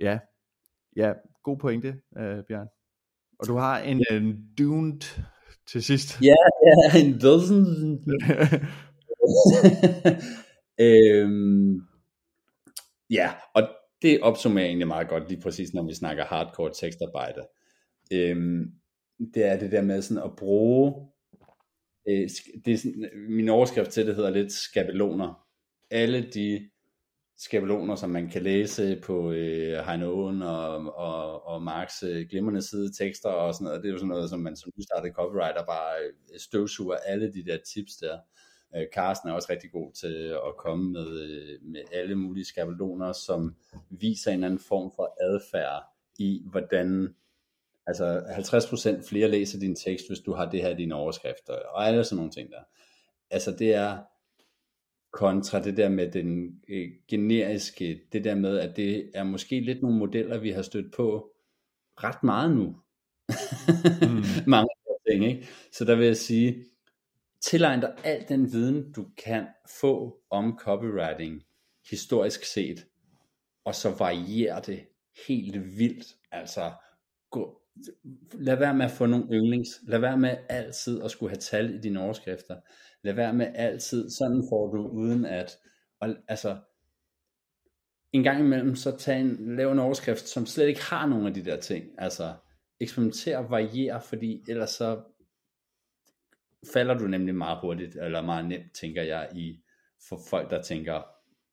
ja. 0.00 0.18
ja, 0.96 1.12
god 1.46 1.58
pointe, 1.58 1.88
øh, 2.18 2.44
Bjørn. 2.48 2.68
Og 3.38 3.46
du 3.46 3.56
har 3.56 3.78
en, 3.78 4.04
en 4.10 4.48
duned 4.58 5.00
til 5.66 5.82
sidst. 5.82 6.20
Ja, 6.22 6.34
ja, 6.66 7.00
en 7.04 7.20
dozen. 7.20 7.64
øhm, 10.86 11.80
ja, 13.10 13.34
og 13.54 13.68
det 14.02 14.20
opsummerer 14.20 14.66
egentlig 14.66 14.88
meget 14.88 15.08
godt, 15.08 15.28
lige 15.28 15.40
præcis 15.40 15.74
når 15.74 15.86
vi 15.86 15.94
snakker 15.94 16.24
hardcore 16.24 16.72
tekstarbejde. 16.80 17.46
Øhm, 18.12 18.72
det 19.34 19.44
er 19.44 19.58
det 19.58 19.72
der 19.72 19.82
med 19.82 20.02
sådan 20.02 20.22
at 20.24 20.36
bruge, 20.36 21.08
øh, 22.08 22.28
det 22.64 22.72
er 22.72 22.78
sådan, 22.78 23.10
min 23.28 23.48
overskrift 23.48 23.90
til 23.90 24.06
det 24.06 24.14
hedder 24.14 24.30
lidt 24.30 24.52
skabeloner. 24.52 25.46
Alle 25.90 26.22
de 26.34 26.70
skabeloner, 27.38 27.94
som 27.94 28.10
man 28.10 28.28
kan 28.28 28.42
læse 28.42 29.00
på 29.02 29.32
øh, 29.32 29.84
Heino 29.86 30.24
og, 30.24 30.96
og, 30.96 31.46
og 31.46 31.62
Marks 31.62 32.02
øh, 32.02 32.26
glimrende 32.30 32.62
side 32.62 32.92
tekster 32.92 33.28
og 33.28 33.54
sådan 33.54 33.64
noget. 33.64 33.82
Det 33.82 33.88
er 33.88 33.92
jo 33.92 33.98
sådan 33.98 34.08
noget, 34.08 34.30
som 34.30 34.40
man 34.40 34.56
som 34.56 34.72
nystartet 34.78 35.12
copywriter 35.14 35.64
bare 35.66 35.94
øh, 36.04 36.40
støvsuger 36.40 36.96
alle 36.96 37.32
de 37.32 37.44
der 37.44 37.58
tips 37.74 37.96
der. 37.96 38.18
Øh, 38.76 38.86
Carsten 38.94 39.28
er 39.28 39.32
også 39.32 39.48
rigtig 39.50 39.70
god 39.72 39.92
til 39.92 40.38
at 40.48 40.56
komme 40.58 40.92
med, 40.92 41.20
øh, 41.20 41.58
med 41.62 41.80
alle 41.92 42.14
mulige 42.14 42.44
skabeloner, 42.44 43.12
som 43.12 43.56
viser 43.90 44.30
en 44.30 44.44
anden 44.44 44.60
form 44.68 44.92
for 44.96 45.16
adfærd 45.20 45.82
i, 46.18 46.42
hvordan 46.50 47.14
altså 47.86 48.20
50% 49.00 49.08
flere 49.08 49.28
læser 49.28 49.58
din 49.58 49.76
tekst, 49.76 50.08
hvis 50.08 50.20
du 50.20 50.32
har 50.32 50.50
det 50.50 50.62
her 50.62 50.68
i 50.68 50.74
dine 50.74 50.94
overskrifter, 50.94 51.52
og 51.52 51.86
alle 51.86 52.04
sådan 52.04 52.16
nogle 52.16 52.32
ting 52.32 52.50
der. 52.50 52.62
Altså 53.30 53.56
det 53.58 53.74
er, 53.74 53.98
kontra 55.16 55.60
det 55.60 55.76
der 55.76 55.88
med 55.88 56.10
den 56.10 56.60
øh, 56.68 56.88
generiske, 57.08 58.00
det 58.12 58.24
der 58.24 58.34
med, 58.34 58.58
at 58.58 58.76
det 58.76 59.10
er 59.14 59.24
måske 59.24 59.60
lidt 59.60 59.82
nogle 59.82 59.98
modeller, 59.98 60.38
vi 60.38 60.50
har 60.50 60.62
stødt 60.62 60.92
på 60.92 61.32
ret 61.96 62.22
meget 62.22 62.56
nu. 62.56 62.76
mm. 64.08 64.24
Mange 64.56 64.68
ting, 65.10 65.24
ikke? 65.24 65.48
Så 65.72 65.84
der 65.84 65.94
vil 65.94 66.06
jeg 66.06 66.16
sige, 66.16 66.64
tilegn 67.40 67.80
dig 67.80 67.96
al 68.04 68.24
den 68.28 68.52
viden, 68.52 68.92
du 68.92 69.06
kan 69.24 69.46
få 69.80 70.20
om 70.30 70.58
copywriting, 70.58 71.42
historisk 71.90 72.44
set, 72.44 72.86
og 73.64 73.74
så 73.74 73.90
varierer 73.98 74.60
det 74.60 74.86
helt 75.26 75.78
vildt. 75.78 76.16
Altså, 76.32 76.72
gå, 77.30 77.60
lad 78.32 78.56
være 78.56 78.74
med 78.74 78.84
at 78.84 78.90
få 78.90 79.06
nogle 79.06 79.26
yndlings. 79.32 79.68
Lad 79.82 79.98
være 79.98 80.18
med 80.18 80.36
altid 80.48 81.02
at 81.02 81.10
skulle 81.10 81.30
have 81.30 81.40
tal 81.40 81.74
i 81.74 81.78
dine 81.78 82.00
overskrifter. 82.00 82.56
Lad 83.02 83.14
være 83.14 83.32
med 83.32 83.46
altid, 83.54 84.10
sådan 84.10 84.44
får 84.50 84.66
du 84.66 84.88
uden 84.88 85.24
at, 85.24 85.58
og, 86.00 86.16
altså, 86.28 86.56
en 88.12 88.22
gang 88.22 88.40
imellem, 88.40 88.76
så 88.76 88.96
tag 88.96 89.20
en, 89.20 89.56
lav 89.56 89.72
en 89.72 89.78
overskrift, 89.78 90.28
som 90.28 90.46
slet 90.46 90.68
ikke 90.68 90.82
har 90.82 91.06
nogen 91.06 91.26
af 91.26 91.34
de 91.34 91.44
der 91.44 91.60
ting. 91.60 91.84
Altså, 91.98 92.34
eksperimenter 92.80 93.38
og 93.38 93.50
variere, 93.50 94.00
fordi 94.00 94.44
ellers 94.48 94.70
så 94.70 95.02
falder 96.72 96.94
du 96.94 97.06
nemlig 97.06 97.34
meget 97.34 97.58
hurtigt, 97.60 97.96
eller 97.96 98.22
meget 98.22 98.48
nemt, 98.48 98.72
tænker 98.80 99.02
jeg, 99.02 99.28
i 99.34 99.62
for 100.08 100.20
folk, 100.30 100.50
der 100.50 100.62
tænker, 100.62 101.02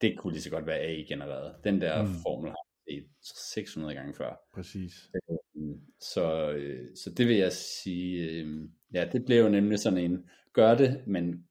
det 0.01 0.17
kunne 0.17 0.33
lige 0.33 0.43
så 0.43 0.49
godt 0.49 0.65
være 0.65 0.79
AI-genereret. 0.79 1.55
Den 1.63 1.81
der 1.81 2.01
mm. 2.01 2.07
formel 2.07 2.49
har 2.49 2.72
set 2.89 3.07
600 3.53 3.95
gange 3.95 4.13
før. 4.13 4.35
Præcis. 4.53 5.09
Øhm, 5.29 5.79
så, 5.99 6.51
øh, 6.51 6.95
så 6.95 7.09
det 7.17 7.27
vil 7.27 7.35
jeg 7.35 7.51
sige, 7.51 8.29
øh, 8.29 8.69
ja, 8.93 9.09
det 9.11 9.25
blev 9.25 9.43
jo 9.43 9.49
nemlig 9.49 9.79
sådan 9.79 9.99
en, 9.99 10.25
gør 10.53 10.75
det, 10.75 11.03
men 11.07 11.47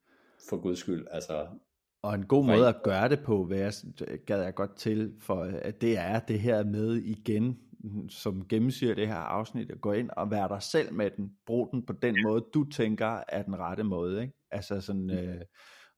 for 0.49 0.57
guds 0.57 0.78
skyld, 0.78 1.07
altså 1.11 1.47
og 2.03 2.14
en 2.14 2.26
god 2.26 2.45
måde 2.45 2.68
at 2.68 2.83
gøre 2.83 3.09
det 3.09 3.20
på, 3.20 3.45
hvad 3.45 3.59
jeg 3.59 3.72
gad 4.26 4.43
jeg 4.43 4.55
godt 4.55 4.76
til, 4.76 5.14
for 5.20 5.43
at 5.43 5.80
det 5.80 5.99
er 5.99 6.20
det 6.20 6.41
her 6.41 6.64
med 6.64 6.97
igen, 6.97 7.59
som 8.09 8.49
gennemsyrer 8.49 8.95
det 8.95 9.09
her 9.09 9.14
afsnit, 9.14 9.70
at 9.70 9.80
gå 9.80 9.93
ind 9.93 10.11
og 10.16 10.30
være 10.30 10.49
dig 10.49 10.62
selv 10.62 10.93
med 10.93 11.11
den. 11.11 11.33
Brug 11.47 11.68
den 11.72 11.87
på 11.87 11.93
den 11.93 12.16
måde, 12.22 12.45
du 12.55 12.64
tænker 12.64 13.22
er 13.28 13.43
den 13.43 13.59
rette 13.59 13.85
måde. 13.85 14.22
Ikke? 14.22 14.35
Altså 14.51 14.80
sådan, 14.80 15.11
øh, 15.11 15.41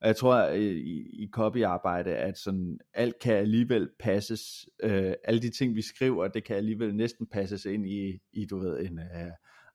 og 0.04 0.08
jeg 0.08 0.16
tror 0.16 0.48
i, 0.48 0.70
i 1.12 1.28
copyarbejde, 1.32 2.16
at 2.16 2.38
sådan, 2.38 2.78
alt 2.94 3.18
kan 3.18 3.34
alligevel 3.34 3.90
passes, 3.98 4.68
øh, 4.82 5.14
alle 5.24 5.42
de 5.42 5.50
ting 5.50 5.74
vi 5.74 5.82
skriver, 5.82 6.28
det 6.28 6.44
kan 6.44 6.56
alligevel 6.56 6.94
næsten 6.94 7.26
passes 7.26 7.64
ind 7.64 7.86
i, 7.86 8.20
i 8.32 8.46
du 8.46 8.58
ved, 8.58 8.80
en 8.80 8.98
øh, 8.98 9.32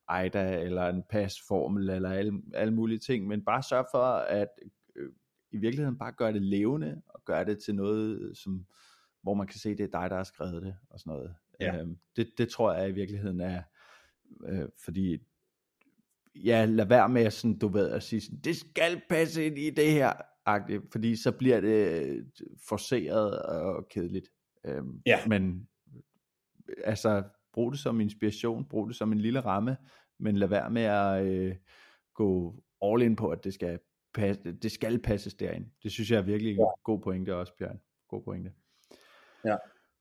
AIDA, 0.08 0.62
eller 0.62 0.88
en 0.88 1.04
passformel, 1.10 1.90
eller 1.90 2.10
alle, 2.10 2.42
alle 2.54 2.74
mulige 2.74 3.00
ting, 3.00 3.28
men 3.28 3.46
bare 3.46 3.64
sørg 3.64 3.86
for, 3.92 4.04
at 4.14 4.48
øh, 4.96 5.10
i 5.52 5.58
virkeligheden 5.58 5.98
bare 5.98 6.12
gøre 6.12 6.34
det 6.34 6.42
levende, 6.42 7.02
og 7.08 7.26
gøre 7.26 7.46
det 7.46 7.60
til 7.60 7.76
noget, 7.76 8.38
som, 8.38 8.66
hvor 9.22 9.34
man 9.34 9.48
kan 9.48 9.60
se, 9.60 9.70
det 9.70 9.84
er 9.84 10.00
dig, 10.00 10.10
der 10.10 10.16
har 10.16 10.24
skrevet 10.24 10.62
det, 10.62 10.76
og 10.90 11.00
sådan 11.00 11.14
noget. 11.14 11.36
Ja. 11.60 11.78
Øhm, 11.78 11.98
det, 12.16 12.30
det 12.38 12.50
tror 12.50 12.74
jeg 12.74 12.90
i 12.90 12.94
virkeligheden 12.94 13.42
er, 13.42 13.62
øh, 14.46 14.66
fordi 14.86 15.18
ja, 16.36 16.66
lad 16.66 16.86
være 16.86 17.10
med 17.10 17.32
sådan, 17.32 17.58
du 17.60 17.68
ved, 17.68 17.90
at 17.90 18.04
sige, 18.04 18.22
sådan, 18.22 18.40
det 18.40 18.56
skal 18.56 19.02
passe 19.10 19.46
ind 19.46 19.58
i 19.58 19.70
det 19.70 19.92
her, 19.92 20.14
agtigt, 20.46 20.92
fordi 20.92 21.16
så 21.16 21.32
bliver 21.32 21.62
det 21.62 22.02
øh, 22.02 22.26
forceret 22.68 23.42
og 23.42 23.88
kedeligt. 23.90 24.30
Øhm, 24.66 25.02
ja. 25.06 25.28
Men 25.28 25.68
altså, 26.84 27.24
brug 27.54 27.72
det 27.72 27.80
som 27.80 28.02
inspiration, 28.02 28.66
brug 28.66 28.88
det 28.88 28.96
som 28.96 29.12
en 29.12 29.20
lille 29.20 29.40
ramme, 29.40 29.78
men 30.20 30.38
lad 30.38 30.48
være 30.48 30.70
med 30.70 30.82
at 30.82 31.26
øh, 31.26 31.56
gå 32.14 32.56
all 32.82 33.02
in 33.02 33.16
på, 33.16 33.30
at 33.30 33.44
det 33.44 33.54
skal, 33.54 33.80
passe, 34.14 34.52
det 34.52 34.72
skal 34.72 35.00
passes 35.00 35.34
derind. 35.34 35.66
Det 35.84 35.92
synes 35.92 36.12
jeg 36.12 36.18
er 36.18 36.22
virkelig 36.22 36.56
ja. 36.56 36.66
god 36.84 37.02
pointe 37.02 37.36
også, 37.36 37.54
Bjørn. 37.58 37.80
God 38.08 38.24
pointe. 38.24 38.54
Ja. 39.46 39.56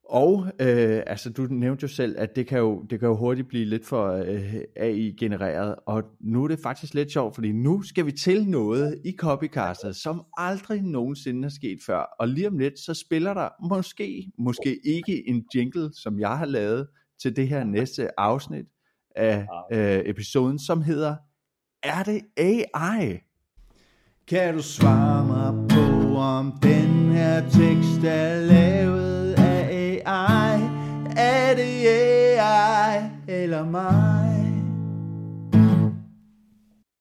Og 0.09 0.47
øh, 0.61 1.03
altså, 1.07 1.31
du 1.31 1.43
nævnte 1.43 1.83
jo 1.83 1.89
selv, 1.89 2.15
at 2.19 2.37
det 2.37 2.47
kan 2.47 2.59
jo, 2.59 2.83
det 2.83 3.01
kan 3.01 3.09
jo 3.09 3.17
hurtigt 3.17 3.49
blive 3.49 3.65
lidt 3.65 3.87
for 3.87 4.13
øh, 4.13 4.55
AI-genereret, 4.77 5.75
og 5.87 6.03
nu 6.21 6.45
er 6.45 6.49
det 6.49 6.59
faktisk 6.63 6.95
lidt 6.95 7.13
sjovt, 7.13 7.35
fordi 7.35 7.53
nu 7.53 7.83
skal 7.83 8.07
vi 8.07 8.13
til 8.13 8.49
noget 8.49 8.99
i 9.05 9.17
Copycastet, 9.19 9.97
som 9.97 10.25
aldrig 10.37 10.83
nogensinde 10.83 11.47
er 11.47 11.49
sket 11.49 11.79
før. 11.87 11.99
Og 12.19 12.29
lige 12.29 12.49
om 12.49 12.59
lidt, 12.59 12.79
så 12.79 12.95
spiller 12.95 13.35
der 13.35 13.49
måske, 13.69 14.33
måske 14.39 14.79
ikke 14.85 15.29
en 15.29 15.45
jingle, 15.55 15.91
som 15.93 16.21
jeg 16.21 16.39
har 16.39 16.47
lavet 16.47 16.87
til 17.23 17.37
det 17.37 17.49
her 17.49 17.65
næste 17.65 18.21
afsnit 18.21 18.67
af 19.17 19.47
øh, 19.73 20.03
episoden, 20.05 20.59
som 20.59 20.83
hedder 20.83 21.17
Er 21.83 22.03
det 22.03 22.21
AI? 22.37 23.19
Kan 24.29 24.55
du 24.55 24.63
svare 24.63 25.27
mig 25.27 25.69
på, 25.69 26.17
om 26.17 26.53
den 26.63 27.13
her 27.13 27.41
tekst 27.41 28.05
er 28.05 28.41
lavet 28.41 28.98
eller 33.29 33.65
mig? 33.65 34.49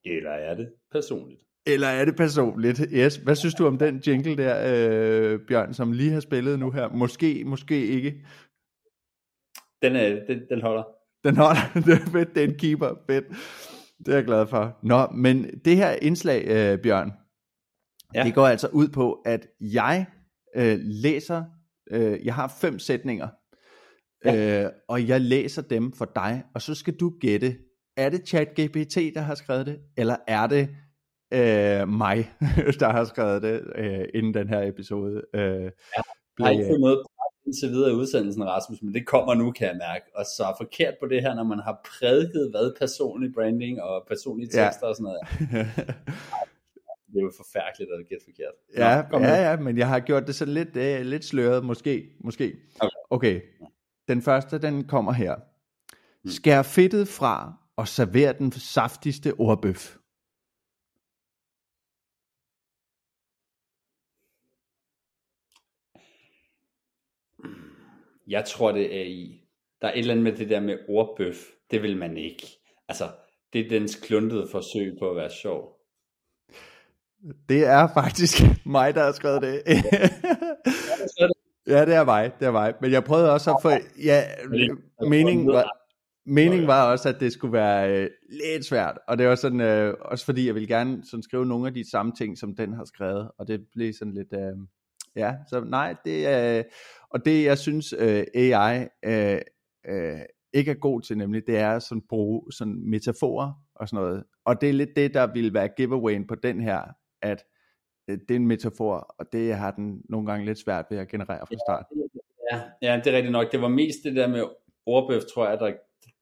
Eller 0.06 0.30
er 0.32 0.56
det 0.56 0.70
personligt? 0.92 1.42
Eller 1.66 1.88
er 1.88 2.06
det 2.06 2.16
personligt? 2.16 2.82
Yes. 2.94 3.16
Hvad 3.16 3.36
synes 3.36 3.54
du 3.54 3.68
om 3.68 3.78
den 3.78 3.98
jingle 4.08 4.38
der, 4.38 4.56
øh, 4.66 5.40
Bjørn, 5.48 5.74
som 5.74 5.92
lige 5.92 6.12
har 6.12 6.20
spillet 6.20 6.60
nu 6.60 6.72
her? 6.72 6.90
Måske, 6.90 7.44
måske 7.46 7.88
ikke. 7.88 8.26
Den, 9.82 9.96
er, 9.96 10.26
den, 10.28 10.42
den 10.50 10.62
holder. 10.62 10.84
Den 11.24 11.38
holder. 11.38 11.62
Det 11.86 11.94
er 11.94 12.12
fedt. 12.12 12.36
Det 12.36 12.44
er 12.44 12.48
en 12.48 12.58
keeper. 12.58 12.96
Fedt. 13.10 13.26
Det 13.98 14.08
er 14.08 14.16
jeg 14.16 14.26
glad 14.26 14.48
for. 14.48 14.80
Nå, 14.84 15.08
men 15.08 15.60
det 15.66 15.76
her 15.76 15.92
indslag, 15.92 16.46
øh, 16.48 16.80
Bjørn, 16.84 17.12
ja. 18.16 18.24
det 18.24 18.36
går 18.36 18.48
altså 18.48 18.68
ud 18.68 18.88
på, 18.88 19.22
at 19.26 19.48
jeg 19.60 20.06
øh, 20.56 20.78
læser, 20.82 21.44
øh, 21.92 22.26
jeg 22.26 22.36
har 22.36 22.58
fem 22.62 22.80
sætninger, 22.80 23.28
ja. 24.26 24.64
øh, 24.64 24.72
og 24.88 25.08
jeg 25.08 25.22
læser 25.22 25.62
dem 25.62 25.92
for 25.92 26.06
dig, 26.16 26.44
og 26.56 26.62
så 26.62 26.76
skal 26.76 26.94
du 26.94 27.14
gætte, 27.20 27.58
er 27.98 28.10
det 28.10 28.28
ChatGPT, 28.28 28.96
der 29.16 29.22
har 29.22 29.36
skrevet 29.36 29.66
det, 29.66 29.80
eller 29.98 30.16
er 30.28 30.48
det 30.48 30.70
øh, 31.34 31.90
mig, 31.90 32.32
der 32.80 32.90
har 32.90 33.04
skrevet 33.04 33.42
det, 33.42 33.64
øh, 33.76 34.06
inden 34.14 34.34
den 34.34 34.50
her 34.50 34.62
episode 34.62 35.22
øh, 35.34 35.42
ja. 35.42 35.70
Jeg 36.40 36.46
har 36.46 36.50
ikke 36.50 36.66
fået 36.66 36.80
noget 36.80 37.04
indtil 37.48 37.70
videre 37.70 37.92
i 37.92 37.94
udsendelsen, 37.94 38.46
Rasmus, 38.46 38.82
men 38.82 38.94
det 38.94 39.06
kommer 39.06 39.34
nu, 39.34 39.52
kan 39.52 39.68
jeg 39.68 39.78
mærke. 39.78 40.06
Og 40.16 40.26
så 40.26 40.56
forkert 40.58 40.94
på 41.00 41.08
det 41.08 41.22
her, 41.22 41.34
når 41.36 41.44
man 41.44 41.60
har 41.60 41.90
prædiket 42.00 42.50
hvad 42.52 42.76
personlig 42.80 43.34
branding 43.34 43.82
og 43.82 44.06
personlige 44.08 44.48
tekster 44.48 44.86
ja. 44.88 44.90
og 44.90 44.96
sådan 44.96 45.04
noget. 45.04 45.22
det 47.12 47.18
er 47.20 47.26
jo 47.30 47.32
forfærdeligt 47.38 47.92
at 47.92 48.08
gætte 48.10 48.26
forkert. 48.26 48.56
Nå, 49.12 49.20
ja, 49.20 49.34
ja, 49.34 49.50
ja, 49.50 49.58
men 49.58 49.78
jeg 49.78 49.88
har 49.88 50.00
gjort 50.00 50.28
det 50.28 50.36
så 50.36 50.46
lidt, 50.46 50.78
uh, 50.78 51.06
lidt 51.06 51.26
sløret, 51.26 51.66
måske. 51.66 52.10
måske. 52.20 52.56
Okay. 52.80 52.90
okay, 53.10 53.42
den 54.08 54.22
første, 54.22 54.62
den 54.62 54.88
kommer 54.88 55.12
her. 55.12 55.36
Hmm. 55.36 56.32
Skær 56.32 56.62
fedtet 56.62 57.08
fra 57.08 57.54
og 57.76 57.88
server 57.88 58.32
den 58.32 58.52
saftigste 58.52 59.34
ordbøf. 59.40 59.98
Jeg 68.28 68.46
tror, 68.46 68.72
det 68.72 68.96
er 68.96 69.02
AI. 69.02 69.42
Der 69.82 69.88
er 69.88 69.94
et 69.94 70.00
eller 70.00 70.14
andet 70.14 70.24
med 70.24 70.32
det 70.32 70.50
der 70.50 70.60
med 70.60 70.78
ordbøf. 70.90 71.36
Det 71.72 71.84
vil 71.84 71.98
man 71.98 72.18
ikke. 72.18 72.48
Altså, 72.88 73.12
det 73.54 73.66
er 73.66 73.70
dens 73.70 73.96
kluntede 73.96 74.48
forsøg 74.52 74.96
på 75.00 75.10
at 75.10 75.16
være 75.16 75.30
sjov. 75.42 75.78
Det 77.50 77.66
er 77.66 77.88
faktisk 77.94 78.42
mig, 78.66 78.96
der 78.96 79.04
har 79.04 79.12
skrevet 79.12 79.42
det 79.42 79.64
ja, 81.68 81.86
det 81.86 81.96
er 81.96 82.06
mig, 82.06 82.32
det 82.40 82.48
er 82.48 82.52
mig. 82.52 82.74
Men 82.82 82.92
jeg 82.92 83.04
prøvede 83.04 83.34
også 83.34 83.52
at 83.52 83.58
få... 83.62 83.70
Ja, 84.04 84.24
meningen 85.10 85.48
var, 85.48 85.72
meningen 86.26 86.68
var 86.68 86.92
også, 86.92 87.10
at 87.10 87.20
det 87.20 87.34
skulle 87.34 87.54
være 87.54 87.92
øh, 87.92 88.10
lidt 88.30 88.66
svært. 88.66 89.00
Og 89.08 89.18
det 89.18 89.28
var 89.28 89.36
sådan, 89.36 89.62
øh, 89.62 89.94
også 90.02 90.26
fordi 90.26 90.48
jeg 90.48 90.54
ville 90.56 90.68
gerne 90.68 91.04
sådan 91.06 91.24
skrive 91.24 91.46
nogle 91.46 91.68
af 91.68 91.74
de 91.74 91.90
samme 91.92 92.12
ting, 92.18 92.38
som 92.38 92.56
den 92.56 92.74
har 92.74 92.86
skrevet. 92.86 93.32
Og 93.38 93.48
det 93.48 93.66
blev 93.74 93.94
sådan 93.94 94.14
lidt... 94.14 94.34
Øh, 94.34 94.58
ja, 95.16 95.36
så 95.50 95.60
nej, 95.60 95.96
det 96.06 96.28
er... 96.28 96.58
Øh, 96.58 96.64
og 97.10 97.26
det 97.26 97.44
jeg 97.44 97.58
synes 97.58 97.94
øh, 98.00 98.24
AI 98.36 98.88
øh, 99.06 99.42
øh, 99.88 100.20
ikke 100.54 100.72
er 100.72 100.76
god 100.76 101.02
til 101.02 101.18
nemlig, 101.18 101.48
det 101.48 101.58
er 101.58 101.80
sådan 101.80 102.02
bruge 102.10 102.52
sådan 102.52 102.90
metaforer 102.90 103.52
og 103.76 103.90
sådan 103.90 104.04
noget. 104.04 104.24
Og 104.46 104.62
det 104.62 104.70
er 104.70 104.74
lidt 104.74 104.96
det, 104.96 105.14
der 105.14 105.34
vil 105.34 105.54
være 105.54 105.70
giveawayen 105.78 106.28
på 106.28 106.36
den 106.36 106.62
her, 106.62 106.82
at 107.22 107.44
det 108.08 108.32
er 108.32 108.36
en 108.36 108.48
metafor, 108.48 109.16
og 109.20 109.34
det 109.34 109.56
har 109.56 109.72
den 109.72 110.02
nogle 110.10 110.28
gange 110.28 110.46
lidt 110.46 110.60
svært 110.60 110.86
ved 110.90 110.98
at 110.98 111.08
generere 111.08 111.40
fra 111.40 111.56
start. 111.68 111.86
Ja, 112.52 112.62
ja, 112.82 113.02
det 113.04 113.14
er 113.14 113.16
rigtigt 113.16 113.32
nok. 113.32 113.52
Det 113.52 113.62
var 113.62 113.68
mest 113.68 113.98
det 114.04 114.16
der 114.16 114.28
med 114.28 114.44
ordbøf, 114.86 115.22
tror 115.34 115.50
jeg, 115.50 115.60
der 115.60 115.74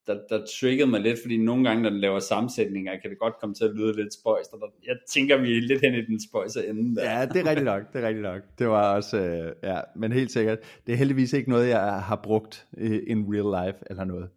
der, 0.07 0.19
der 0.29 0.45
triggede 0.59 0.89
mig 0.89 1.01
lidt, 1.01 1.19
fordi 1.21 1.37
nogle 1.37 1.63
gange, 1.63 1.83
når 1.83 1.89
den 1.89 1.99
laver 1.99 2.19
sammensætninger, 2.19 2.99
kan 3.01 3.09
det 3.09 3.19
godt 3.19 3.33
komme 3.39 3.55
til 3.55 3.65
at 3.65 3.71
lyde 3.75 3.95
lidt 3.95 4.13
spøjst, 4.13 4.53
og 4.53 4.59
der, 4.59 4.67
jeg 4.85 4.95
tænker, 5.09 5.37
vi 5.37 5.57
er 5.57 5.61
lidt 5.61 5.81
hen 5.81 5.93
i 5.93 6.05
den 6.05 6.19
spøjse 6.29 6.67
ende 6.67 6.95
der. 6.95 7.11
Ja, 7.11 7.25
det 7.25 7.35
er 7.35 7.49
rigtigt 7.49 7.65
nok, 7.65 7.93
det 7.93 8.03
er 8.03 8.07
rigtigt 8.07 8.23
nok. 8.23 8.41
Det 8.59 8.67
var 8.67 8.95
også, 8.95 9.17
øh, 9.17 9.55
ja, 9.63 9.79
men 9.95 10.11
helt 10.11 10.31
sikkert, 10.31 10.59
det 10.87 10.93
er 10.93 10.97
heldigvis 10.97 11.33
ikke 11.33 11.49
noget, 11.49 11.69
jeg 11.69 12.03
har 12.03 12.19
brugt 12.23 12.67
in 13.07 13.25
real 13.33 13.65
life, 13.65 13.79
eller 13.89 14.03
noget. 14.03 14.29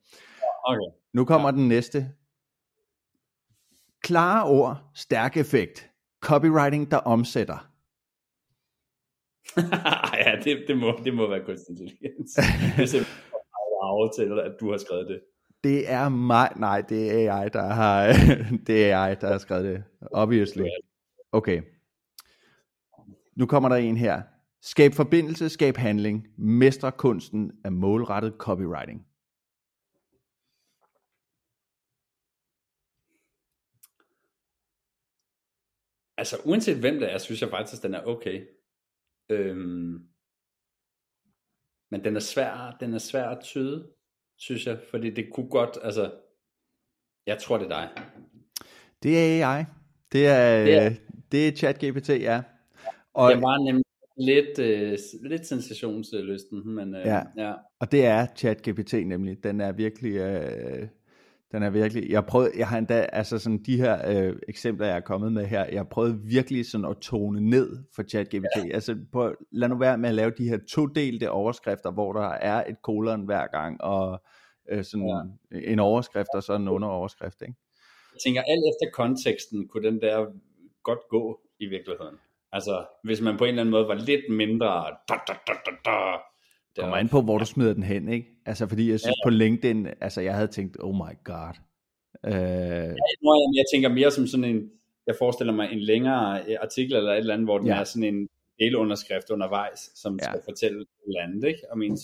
Okay. 0.64 0.96
Nu 1.12 1.24
kommer 1.24 1.48
ja. 1.48 1.56
den 1.56 1.68
næste. 1.68 2.08
Klare 4.02 4.48
ord, 4.48 4.90
stærk 4.94 5.36
effekt. 5.36 5.87
Copywriting, 6.20 6.90
der 6.90 6.96
omsætter. 6.96 7.70
ja, 10.24 10.40
det, 10.44 10.64
det, 10.68 10.78
må, 10.78 11.00
det 11.04 11.14
må 11.14 11.28
være 11.28 11.44
kunstig 11.44 11.70
intelligens. 11.70 12.34
Det 12.34 12.82
er 12.82 12.86
simpelthen 12.86 13.28
at 14.44 14.60
du 14.60 14.70
har 14.70 14.78
skrevet 14.78 15.08
det. 15.08 15.20
Det 15.64 15.90
er 15.90 16.08
mig, 16.08 16.52
nej, 16.56 16.80
det 16.80 17.26
er 17.26 17.34
AI, 17.34 17.48
der 17.48 17.62
har, 17.62 18.06
det 18.66 18.90
er 18.90 19.04
AI, 19.04 19.14
der 19.14 19.28
har 19.28 19.38
skrevet 19.38 19.64
det, 19.64 19.84
obviously. 20.12 20.62
Okay. 21.32 21.62
Nu 23.36 23.46
kommer 23.46 23.68
der 23.68 23.76
en 23.76 23.96
her. 23.96 24.22
Skab 24.62 24.92
forbindelse, 24.92 25.48
skab 25.48 25.76
handling, 25.76 26.26
mestre 26.36 26.92
kunsten 26.92 27.52
af 27.64 27.72
målrettet 27.72 28.34
copywriting. 28.38 29.06
Altså 36.18 36.36
uanset 36.44 36.78
hvem 36.78 36.98
det 37.00 37.12
er, 37.12 37.18
synes 37.18 37.42
jeg 37.42 37.50
faktisk, 37.50 37.82
den 37.82 37.94
er 37.94 38.02
okay. 38.02 38.46
Øhm, 39.30 39.98
men 41.90 42.04
den 42.04 42.16
er 42.16 42.20
svær, 42.20 42.76
den 42.80 42.94
er 42.94 42.98
svær 42.98 43.28
at 43.28 43.44
tyde 43.44 43.92
synes 44.38 44.66
jeg, 44.66 44.78
fordi 44.90 45.10
det 45.10 45.32
kunne 45.32 45.48
godt, 45.50 45.78
altså, 45.82 46.12
jeg 47.26 47.38
tror 47.38 47.58
det 47.58 47.64
er 47.64 47.68
dig. 47.68 47.88
Det 49.02 49.18
er 49.18 49.48
AI. 49.48 49.64
Det 50.12 50.26
er, 50.26 50.64
det 50.64 50.74
er, 50.74 50.90
det 51.32 51.48
er 51.48 51.52
ChatGPT, 51.52 52.08
ja. 52.08 52.42
Og, 53.14 53.32
det 53.32 53.42
var 53.42 53.64
nemlig 53.64 53.84
lidt, 54.16 54.58
øh, 54.58 54.98
lidt 55.22 55.46
sensationslysten, 55.46 56.74
men 56.74 56.94
øh, 56.94 57.06
ja. 57.06 57.22
ja. 57.36 57.54
Og 57.80 57.92
det 57.92 58.06
er 58.06 58.26
ChatGPT 58.36 58.92
nemlig. 58.92 59.44
Den 59.44 59.60
er 59.60 59.72
virkelig, 59.72 60.16
øh, 60.16 60.88
den 61.52 61.62
er 61.62 61.70
virkelig, 61.70 62.10
jeg 62.10 62.26
prøvede, 62.26 62.52
jeg 62.56 62.68
har 62.68 62.78
endda, 62.78 63.06
altså 63.12 63.38
sådan 63.38 63.62
de 63.66 63.76
her 63.76 64.10
øh, 64.10 64.36
eksempler, 64.48 64.86
jeg 64.86 64.96
er 64.96 65.00
kommet 65.00 65.32
med 65.32 65.46
her, 65.46 65.64
jeg 65.72 65.88
prøvet 65.88 66.20
virkelig 66.24 66.70
sådan 66.70 66.84
at 66.84 66.96
tone 66.96 67.40
ned 67.40 67.84
for 67.94 68.02
ChatGPT. 68.02 68.56
Ja. 68.56 68.74
Altså 68.74 68.96
på, 69.12 69.34
lad 69.52 69.68
nu 69.68 69.78
være 69.78 69.98
med 69.98 70.08
at 70.08 70.14
lave 70.14 70.32
de 70.38 70.48
her 70.48 70.58
to-delte 70.68 71.30
overskrifter, 71.30 71.90
hvor 71.90 72.12
der 72.12 72.28
er 72.28 72.64
et 72.64 72.82
kolon 72.82 73.24
hver 73.24 73.46
gang, 73.46 73.80
og 73.80 74.22
øh, 74.70 74.84
sådan 74.84 75.30
ja. 75.52 75.72
en 75.72 75.78
overskrift 75.78 76.28
og 76.34 76.42
så 76.42 76.54
en 76.54 76.68
underoverskrift, 76.68 77.42
ikke? 77.42 77.54
Jeg 78.14 78.20
tænker, 78.24 78.42
alt 78.42 78.64
efter 78.70 78.90
konteksten 78.92 79.68
kunne 79.68 79.90
den 79.90 80.00
der 80.00 80.26
godt 80.82 80.98
gå 81.10 81.40
i 81.60 81.66
virkeligheden. 81.66 82.16
Altså, 82.52 82.86
hvis 83.04 83.20
man 83.20 83.36
på 83.36 83.44
en 83.44 83.48
eller 83.48 83.62
anden 83.62 83.70
måde 83.70 83.88
var 83.88 83.94
lidt 83.94 84.24
mindre 84.30 84.84
da, 85.08 85.14
da, 85.28 85.34
da, 85.46 85.52
da, 85.66 85.70
da, 85.84 86.18
det 86.78 86.84
kommer 86.84 86.96
an 86.96 87.08
på, 87.08 87.22
hvor 87.22 87.38
du 87.38 87.44
smider 87.44 87.74
den 87.74 87.82
hen, 87.82 88.08
ikke? 88.08 88.28
Altså, 88.46 88.66
fordi 88.66 88.90
jeg 88.90 89.00
synes 89.00 89.16
ja. 89.24 89.26
på 89.26 89.30
LinkedIn, 89.30 89.86
altså 90.00 90.20
jeg 90.20 90.34
havde 90.34 90.46
tænkt, 90.46 90.76
oh 90.80 90.94
my 90.94 91.14
god. 91.24 91.54
Øh... 92.24 92.32
Ja, 92.32 93.32
jeg 93.54 93.64
tænker 93.72 93.88
mere 93.88 94.10
som 94.10 94.26
sådan 94.26 94.44
en, 94.44 94.70
jeg 95.06 95.14
forestiller 95.18 95.52
mig 95.52 95.72
en 95.72 95.78
længere 95.78 96.42
øh, 96.48 96.56
artikel 96.62 96.96
eller 96.96 97.12
et 97.12 97.18
eller 97.18 97.34
andet, 97.34 97.46
hvor 97.46 97.58
den 97.58 97.66
ja. 97.66 97.80
er 97.80 97.84
sådan 97.84 98.14
en 98.14 98.28
delunderskrift 98.58 99.30
undervejs, 99.30 99.90
som 99.94 100.18
ja. 100.22 100.24
skal 100.24 100.40
fortælle 100.44 100.80
et 100.80 100.86
eller 101.06 101.20
andet, 101.20 101.48
ikke? 101.48 101.60
Om 101.70 101.82
ens 101.82 102.02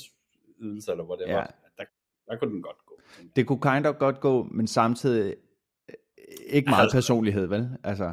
ydelse 0.61 0.91
eller 0.91 1.05
hvor 1.05 1.17
det 1.17 1.25
ja. 1.29 1.35
var. 1.35 1.55
Der, 1.79 1.85
der 2.29 2.37
kunne 2.37 2.51
den 2.51 2.63
godt 2.63 2.77
gå. 2.87 3.01
Det 3.37 3.47
kunne 3.47 3.61
kind 3.61 3.87
of 3.87 3.97
godt 3.99 4.21
gå, 4.21 4.43
men 4.51 4.67
samtidig 4.67 5.35
øh, 5.89 5.95
ikke 6.47 6.71
meget 6.71 6.83
altså, 6.83 6.97
personlighed, 6.97 7.47
vel? 7.47 7.69
Altså. 7.85 8.13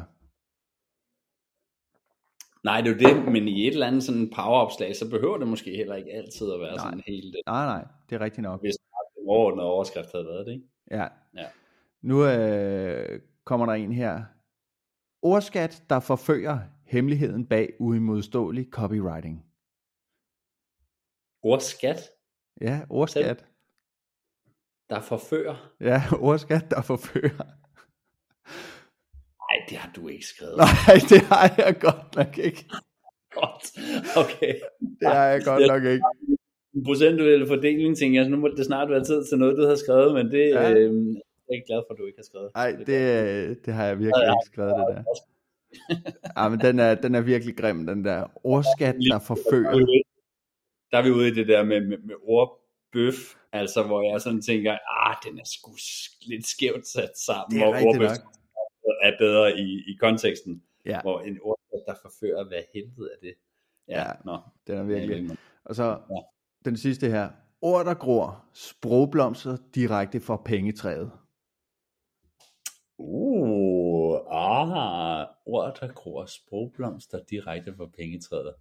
Nej, 2.64 2.80
det 2.80 2.88
er 2.88 2.92
jo 2.92 2.98
det, 2.98 3.32
men 3.32 3.48
i 3.48 3.66
et 3.66 3.72
eller 3.72 3.86
andet 3.86 4.02
sådan 4.02 4.30
poweropslag, 4.30 4.96
så 4.96 5.10
behøver 5.10 5.38
det 5.38 5.48
måske 5.48 5.76
heller 5.76 5.94
ikke 5.94 6.12
altid 6.12 6.52
at 6.52 6.60
være 6.60 6.76
nej. 6.76 6.84
sådan 6.84 7.02
helt... 7.06 7.36
Nej, 7.46 7.66
nej, 7.66 7.84
det 8.10 8.16
er 8.16 8.20
rigtigt 8.20 8.42
nok. 8.42 8.60
Hvis 8.60 8.74
en 8.74 9.28
overordnet 9.28 9.64
overskrift 9.64 10.12
havde 10.12 10.26
været 10.26 10.46
det, 10.46 10.52
ikke? 10.52 10.66
Ja. 10.90 11.06
ja. 11.36 11.46
Nu 12.02 12.26
øh, 12.26 13.20
kommer 13.44 13.66
der 13.66 13.72
en 13.72 13.92
her. 13.92 14.22
Ordskat, 15.22 15.82
der 15.90 16.00
forfører 16.00 16.58
hemmeligheden 16.84 17.46
bag 17.46 17.72
uimodståelig 17.78 18.66
copywriting. 18.70 19.46
Ordskat? 21.42 22.00
Ja, 22.60 22.80
ordskat. 22.90 23.46
Der 24.90 25.00
forfører. 25.00 25.72
Ja, 25.80 26.02
ordskat, 26.20 26.70
der 26.70 26.82
forfører. 26.82 27.61
Nej, 29.52 29.64
det 29.68 29.76
har 29.78 29.90
du 29.96 30.08
ikke 30.08 30.26
skrevet. 30.26 30.56
Nej, 30.56 30.94
det 31.10 31.20
har 31.32 31.46
jeg 31.58 31.76
godt 31.80 32.16
nok 32.16 32.38
ikke. 32.38 32.64
Godt. 33.40 33.64
Okay. 34.22 34.54
Det 35.00 35.08
har 35.08 35.26
jeg 35.26 35.40
godt 35.44 35.66
nok 35.66 35.84
ikke. 35.84 36.04
En 36.74 36.84
procentuel 36.84 37.46
fordeling, 37.46 37.96
tænker 37.96 38.20
jeg, 38.20 38.26
så 38.26 38.30
nu 38.30 38.36
må 38.36 38.48
det 38.48 38.66
snart 38.66 38.90
være 38.90 39.04
tid 39.04 39.24
til 39.28 39.38
noget, 39.38 39.58
du 39.58 39.66
har 39.66 39.74
skrevet, 39.74 40.14
men 40.14 40.26
det 40.30 40.48
Ja. 40.48 40.68
ja. 40.68 40.74
øh, 40.74 41.14
jeg 41.14 41.50
er 41.50 41.54
ikke 41.54 41.66
glad 41.66 41.82
for, 41.86 41.92
at 41.94 41.98
du 41.98 42.06
ikke 42.06 42.18
har 42.18 42.28
skrevet. 42.30 42.50
Nej, 42.54 42.70
det, 42.86 43.66
det 43.66 43.74
har 43.74 43.84
jeg 43.86 43.98
virkelig 43.98 44.24
ikke 44.36 44.50
skrevet, 44.52 44.74
det 44.78 44.86
der. 44.96 45.02
Ja, 46.36 46.48
men 46.48 46.60
den 46.60 46.78
er, 46.78 46.94
den 46.94 47.14
er 47.14 47.20
virkelig 47.20 47.56
grim, 47.56 47.86
den 47.86 48.04
der 48.04 48.20
ordskat, 48.44 48.96
der 49.10 49.18
forfører. 49.18 49.72
Der 50.90 50.98
er 50.98 51.02
vi 51.02 51.10
ude 51.10 51.28
i 51.28 51.30
det 51.30 51.48
der 51.48 51.64
med, 51.64 51.80
med, 51.80 51.98
med 51.98 52.14
ordbøf, 52.22 53.18
altså 53.52 53.82
hvor 53.82 54.12
jeg 54.12 54.20
sådan 54.20 54.42
tænker, 54.42 54.72
ah, 55.06 55.16
den 55.24 55.38
er 55.38 55.44
sgu 55.44 55.70
lidt 56.26 56.46
skævt 56.46 56.86
sat 56.86 57.18
sammen, 57.26 57.60
Det 57.60 57.68
er 57.68 57.72
rigtigt 57.72 58.22
er 59.02 59.18
bedre 59.18 59.58
i, 59.58 59.84
i 59.92 59.96
konteksten, 60.00 60.62
Ja. 60.86 61.00
hvor 61.02 61.20
en 61.20 61.38
ordskat, 61.42 61.82
der 61.86 61.94
forfører, 62.02 62.44
hvad 62.48 62.62
helvede 62.74 63.10
er 63.16 63.20
det? 63.22 63.34
Ja, 63.88 64.00
Ja, 64.02 64.12
nå. 64.24 64.38
Den 64.66 64.74
er 64.74 64.78
Ja, 64.78 64.84
virkelig. 64.84 65.24
men- 65.24 65.36
Og 65.64 65.74
så 65.74 65.84
Ja. 65.84 66.16
den 66.64 66.76
sidste 66.76 67.08
her. 67.10 67.30
Ord, 67.62 67.84
der 67.84 67.94
gror, 67.94 68.44
sprogblomster 68.52 69.56
direkte 69.74 70.20
fra 70.20 70.36
pengetræet. 70.44 71.10
Uh, 72.98 74.14
ah, 74.30 75.26
ord, 75.46 75.76
der 75.80 75.92
gror 75.92 76.26
sprogblomster 76.26 77.18
direkte 77.30 77.74
fra 77.76 77.86
pengetræet. 77.86 78.54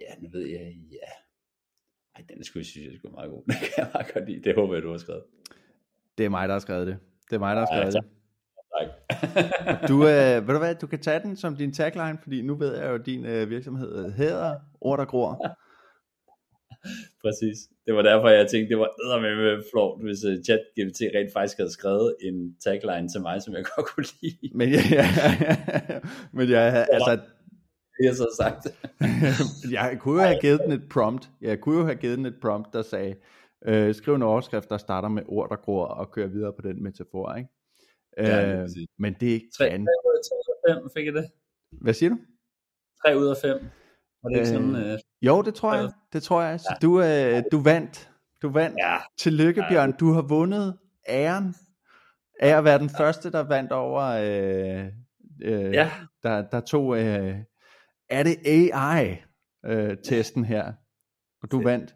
Ja, 0.00 0.14
nu 0.18 0.28
ved 0.30 0.46
jeg, 0.46 0.76
ja. 0.90 1.08
Ej, 2.16 2.24
den 2.28 2.44
skulle 2.44 2.60
jeg 2.60 2.66
synes, 2.66 2.86
jeg 2.86 2.94
skulle 2.98 3.14
meget 3.14 3.30
god. 3.30 3.42
Den 3.46 3.54
kan 3.54 3.72
jeg 3.76 3.90
meget 3.94 4.14
godt 4.14 4.26
lide. 4.30 4.42
Det 4.44 4.54
håber 4.54 4.74
jeg, 4.74 4.82
du 4.82 4.90
har 4.90 4.98
skrevet. 4.98 5.24
Det 6.18 6.26
er 6.26 6.30
mig, 6.30 6.48
der 6.48 6.54
har 6.54 6.58
skrevet 6.60 6.86
det. 6.86 6.98
Det 7.30 7.36
er 7.36 7.40
mig, 7.40 7.56
der 7.56 7.66
har 7.66 7.74
Ja, 7.76 7.80
skrevet 7.90 7.94
tak. 7.94 8.02
det. 8.04 8.10
Tak. 8.78 9.88
Du, 9.88 9.94
øh, 9.94 10.46
ved 10.46 10.54
du 10.54 10.58
hvad, 10.58 10.74
du 10.74 10.86
kan 10.86 10.98
tage 10.98 11.20
den 11.20 11.36
som 11.36 11.56
din 11.56 11.72
tagline, 11.72 12.18
fordi 12.22 12.42
nu 12.42 12.54
ved 12.54 12.76
jeg 12.76 12.88
jo, 12.88 12.94
at 12.94 13.06
din 13.06 13.26
øh, 13.26 13.50
virksomhed 13.50 14.12
hedder 14.12 14.56
Ord, 14.80 14.98
der 14.98 15.04
gror. 15.04 15.32
Præcis. 17.22 17.58
Det 17.86 17.94
var 17.94 18.02
derfor, 18.02 18.28
jeg 18.28 18.48
tænkte, 18.48 18.68
det 18.68 18.78
var 18.78 19.20
med 19.20 19.62
flot, 19.72 20.02
hvis 20.02 20.24
uh, 20.24 20.32
ChatGPT 20.44 21.00
rent 21.14 21.32
faktisk 21.32 21.58
havde 21.58 21.72
skrevet 21.72 22.16
en 22.20 22.56
tagline 22.64 23.08
til 23.08 23.20
mig, 23.20 23.42
som 23.42 23.54
jeg 23.54 23.64
godt 23.76 23.86
kunne 23.86 24.06
lide. 24.22 24.50
Men 24.54 24.68
ja, 24.68 24.82
ja, 24.90 25.06
men 26.36 26.50
jeg, 26.50 26.86
altså, 26.92 27.18
jeg 28.02 28.14
så 28.14 28.26
sagt. 28.36 28.66
jeg 29.70 29.96
kunne 30.00 30.22
jo 30.22 30.26
have 30.28 30.40
givet 30.40 30.60
den 30.64 30.72
et 30.72 30.88
prompt. 30.90 31.30
Jeg 31.40 31.60
kunne 31.60 31.78
jo 31.78 31.84
have 31.84 31.96
givet 31.96 32.18
den 32.18 32.26
et 32.26 32.40
prompt, 32.42 32.72
der 32.72 32.82
sagde, 32.82 33.14
øh, 33.66 33.94
skriv 33.94 34.14
en 34.14 34.22
overskrift, 34.22 34.70
der 34.70 34.78
starter 34.78 35.08
med 35.08 35.22
ord, 35.28 35.48
der 35.50 35.56
gror, 35.56 35.84
og 35.84 36.10
kører 36.10 36.28
videre 36.28 36.52
på 36.52 36.62
den 36.68 36.82
metafor, 36.82 37.34
ikke? 37.34 37.50
Ja, 38.18 38.60
Øh, 38.62 38.68
men 38.98 39.12
det 39.20 39.26
ikke 39.26 39.46
3, 39.58 39.70
kan. 39.70 39.86
3 39.86 39.90
ud 40.08 40.74
af 40.74 40.74
5, 40.82 40.90
fik 40.96 41.06
jeg 41.06 41.14
det? 41.14 41.30
Hvad 41.80 41.94
siger 41.94 42.10
du? 42.10 42.16
3 43.06 43.18
ud 43.18 43.26
af 43.26 43.36
5. 43.42 43.64
Var 44.22 44.28
det 44.30 44.36
ikke 44.36 44.48
sådan? 44.48 44.76
Øh, 44.76 44.92
Uh, 44.92 44.98
Jo, 45.22 45.42
det 45.42 45.54
tror 45.54 45.74
jeg. 45.74 45.92
Det 46.12 46.22
tror 46.22 46.42
jeg. 46.42 46.60
Så 46.60 46.76
du, 46.82 47.02
øh, 47.02 47.42
du 47.52 47.62
vandt. 47.62 48.10
Du 48.42 48.48
vandt. 48.48 48.76
ja, 48.78 48.96
Tillykke, 49.18 49.64
Bjørn. 49.70 49.92
Du 49.92 50.12
har 50.12 50.22
vundet 50.22 50.78
æren 51.08 51.54
af 52.40 52.58
at 52.58 52.64
være 52.64 52.78
den 52.78 52.90
første, 52.98 53.30
der 53.32 53.40
vandt 53.40 53.72
over, 53.72 54.02
øh, 54.02 54.86
øh, 55.42 55.72
ja, 55.74 55.90
der, 56.22 56.42
der 56.50 56.60
tog, 56.60 56.98
øh, 56.98 57.36
er 58.10 58.22
det 58.22 58.36
AI-testen 59.64 60.44
her, 60.44 60.72
og 61.42 61.50
du 61.50 61.62
vandt. 61.62 61.94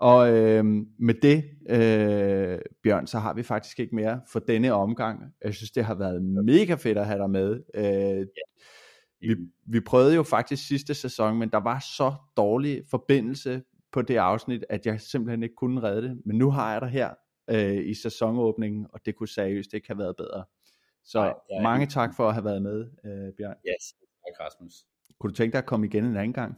Og 0.00 0.32
øh, 0.32 0.64
med 0.98 1.14
det, 1.22 1.44
øh, 1.68 2.58
Bjørn, 2.82 3.06
så 3.06 3.18
har 3.18 3.34
vi 3.34 3.42
faktisk 3.42 3.80
ikke 3.80 3.94
mere 3.94 4.20
for 4.32 4.38
denne 4.38 4.72
omgang. 4.72 5.34
Jeg 5.44 5.54
synes, 5.54 5.70
det 5.70 5.84
har 5.84 5.94
været 5.94 6.22
mega 6.22 6.74
fedt 6.74 6.98
at 6.98 7.06
have 7.06 7.18
dig 7.18 7.30
med. 7.30 7.62
Øh, 7.74 8.26
vi, 9.20 9.36
vi 9.66 9.80
prøvede 9.80 10.14
jo 10.14 10.22
faktisk 10.22 10.66
sidste 10.68 10.94
sæson, 10.94 11.38
men 11.38 11.50
der 11.50 11.58
var 11.58 11.78
så 11.96 12.14
dårlig 12.36 12.82
forbindelse 12.90 13.62
på 13.92 14.02
det 14.02 14.16
afsnit, 14.16 14.64
at 14.68 14.86
jeg 14.86 15.00
simpelthen 15.00 15.42
ikke 15.42 15.54
kunne 15.54 15.82
redde 15.82 16.02
det. 16.02 16.22
Men 16.26 16.38
nu 16.38 16.50
har 16.50 16.72
jeg 16.72 16.80
dig 16.80 16.88
her 16.88 17.10
øh, 17.50 17.86
i 17.88 17.94
sæsonåbningen, 17.94 18.86
og 18.92 19.00
det 19.06 19.16
kunne 19.16 19.28
seriøst 19.28 19.74
ikke 19.74 19.86
have 19.88 19.98
været 19.98 20.16
bedre. 20.16 20.44
Så 21.04 21.18
Nej, 21.20 21.34
er 21.50 21.62
mange 21.62 21.86
tak 21.86 22.16
for 22.16 22.28
at 22.28 22.34
have 22.34 22.44
været 22.44 22.62
med, 22.62 22.80
øh, 23.04 23.32
Bjørn. 23.38 23.56
yes, 23.68 23.94
tak 24.26 24.46
Rasmus. 24.46 24.72
Kunne 25.18 25.30
du 25.30 25.34
tænke 25.36 25.52
dig 25.52 25.58
at 25.58 25.66
komme 25.66 25.86
igen 25.86 26.04
en 26.04 26.16
anden 26.16 26.32
gang? 26.32 26.54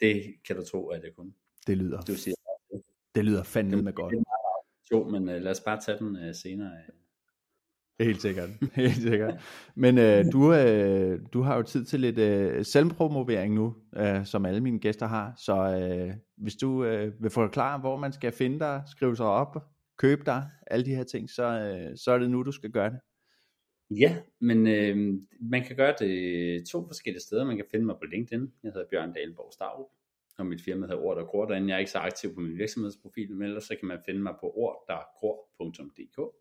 Det 0.00 0.34
kan 0.46 0.56
du 0.56 0.64
tro, 0.64 0.88
at 0.88 1.02
jeg 1.02 1.10
kunne. 1.16 1.32
Det 1.66 1.78
lyder, 1.78 2.00
Du 2.00 2.14
siger, 2.14 2.34
det 3.14 3.24
lyder 3.24 3.42
fandme 3.42 3.82
med 3.82 3.92
godt. 3.92 4.14
jo, 4.92 5.08
men 5.08 5.22
uh, 5.22 5.34
lad 5.34 5.50
os 5.50 5.60
bare 5.60 5.80
tage 5.80 5.98
den 5.98 6.28
uh, 6.28 6.34
senere. 6.34 6.70
Helt 8.00 8.22
sikkert. 8.22 8.50
Helt 8.74 9.02
sikkert. 9.02 9.40
Men 9.74 9.98
øh, 9.98 10.24
du, 10.32 10.54
øh, 10.54 11.20
du 11.32 11.42
har 11.42 11.56
jo 11.56 11.62
tid 11.62 11.84
til 11.84 12.00
lidt 12.00 12.18
øh, 12.18 12.64
selvpromovering 12.64 13.54
nu, 13.54 13.74
øh, 13.96 14.26
som 14.26 14.46
alle 14.46 14.60
mine 14.60 14.78
gæster 14.78 15.06
har. 15.06 15.34
Så 15.36 15.54
øh, 15.54 16.14
hvis 16.36 16.54
du 16.54 16.84
øh, 16.84 17.22
vil 17.22 17.30
forklare, 17.30 17.80
hvor 17.80 17.96
man 17.96 18.12
skal 18.12 18.32
finde 18.32 18.58
dig, 18.58 18.82
skrive 18.86 19.16
sig 19.16 19.26
op, 19.26 19.56
købe 19.98 20.22
dig, 20.26 20.48
alle 20.66 20.84
de 20.84 20.94
her 20.94 21.04
ting, 21.04 21.30
så, 21.30 21.42
øh, 21.42 21.96
så 21.96 22.12
er 22.12 22.18
det 22.18 22.30
nu, 22.30 22.42
du 22.42 22.52
skal 22.52 22.70
gøre 22.70 22.90
det. 22.90 22.98
Ja, 23.90 24.16
men 24.40 24.66
øh, 24.66 24.96
man 25.40 25.64
kan 25.64 25.76
gøre 25.76 25.94
det 25.98 26.66
to 26.68 26.86
forskellige 26.86 27.22
steder. 27.22 27.44
Man 27.44 27.56
kan 27.56 27.66
finde 27.70 27.86
mig 27.86 27.94
på 27.94 28.06
LinkedIn. 28.12 28.52
Jeg 28.62 28.72
hedder 28.72 28.86
Bjørn 28.90 29.12
Dahlborg 29.12 29.52
Starup, 29.52 29.86
og 30.38 30.46
mit 30.46 30.62
firma 30.62 30.86
hedder 30.86 31.02
Ord 31.02 31.16
der 31.16 31.24
Gror 31.24 31.44
derinde. 31.44 31.68
Jeg 31.68 31.74
er 31.74 31.78
ikke 31.78 31.90
så 31.90 31.98
aktiv 31.98 32.34
på 32.34 32.40
min 32.40 32.58
virksomhedsprofil, 32.58 33.34
men 33.36 33.48
ellers 33.48 33.64
så 33.64 33.76
kan 33.80 33.88
man 33.88 33.98
finde 34.06 34.20
mig 34.20 34.34
på 34.40 34.52
orddergror.dk. 34.56 36.34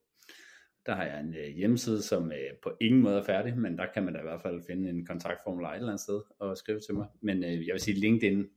Der 0.85 0.95
har 0.95 1.03
jeg 1.03 1.19
en 1.19 1.35
øh, 1.35 1.47
hjemmeside, 1.47 2.01
som 2.01 2.31
øh, 2.31 2.57
på 2.63 2.77
ingen 2.81 3.01
måde 3.01 3.17
er 3.17 3.23
færdig, 3.23 3.57
men 3.57 3.77
der 3.77 3.85
kan 3.93 4.03
man 4.03 4.13
da 4.13 4.19
i 4.19 4.23
hvert 4.23 4.41
fald 4.41 4.63
finde 4.67 4.89
en 4.89 5.05
kontaktformular 5.05 5.71
et 5.71 5.75
eller 5.75 5.87
andet 5.87 6.01
sted 6.01 6.21
og 6.39 6.57
skrive 6.57 6.79
til 6.79 6.95
mig. 6.95 7.07
Men 7.21 7.43
øh, 7.43 7.67
jeg 7.67 7.73
vil 7.73 7.81
sige, 7.81 7.99
LinkedIn 7.99 8.49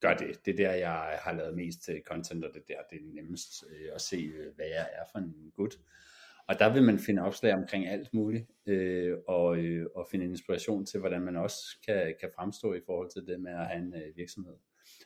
gør 0.00 0.14
det. 0.14 0.46
Det 0.46 0.52
er 0.52 0.56
der, 0.56 0.72
jeg 0.72 1.18
har 1.22 1.32
lavet 1.32 1.56
mest 1.56 1.88
øh, 1.88 2.00
content, 2.00 2.44
og 2.44 2.50
det 2.54 2.62
er 2.68 2.74
der, 2.74 2.82
det 2.90 2.98
er 2.98 3.14
nemmest 3.14 3.64
øh, 3.70 3.88
at 3.94 4.00
se, 4.00 4.16
øh, 4.16 4.54
hvad 4.54 4.66
jeg 4.66 4.88
er 4.92 5.04
for 5.12 5.18
en 5.18 5.52
gut. 5.54 5.78
Og 6.46 6.58
der 6.58 6.72
vil 6.72 6.82
man 6.82 6.98
finde 6.98 7.22
opslag 7.22 7.54
omkring 7.54 7.86
alt 7.86 8.14
muligt, 8.14 8.46
øh, 8.66 9.16
og, 9.28 9.58
øh, 9.58 9.86
og 9.94 10.06
finde 10.10 10.24
inspiration 10.24 10.86
til, 10.86 11.00
hvordan 11.00 11.22
man 11.22 11.36
også 11.36 11.78
kan, 11.86 12.14
kan 12.20 12.30
fremstå 12.36 12.74
i 12.74 12.80
forhold 12.86 13.10
til 13.10 13.26
det 13.26 13.40
med 13.40 13.52
at 13.52 13.66
have 13.66 13.82
en 13.82 13.94
øh, 13.94 14.16
virksomhed. 14.16 14.54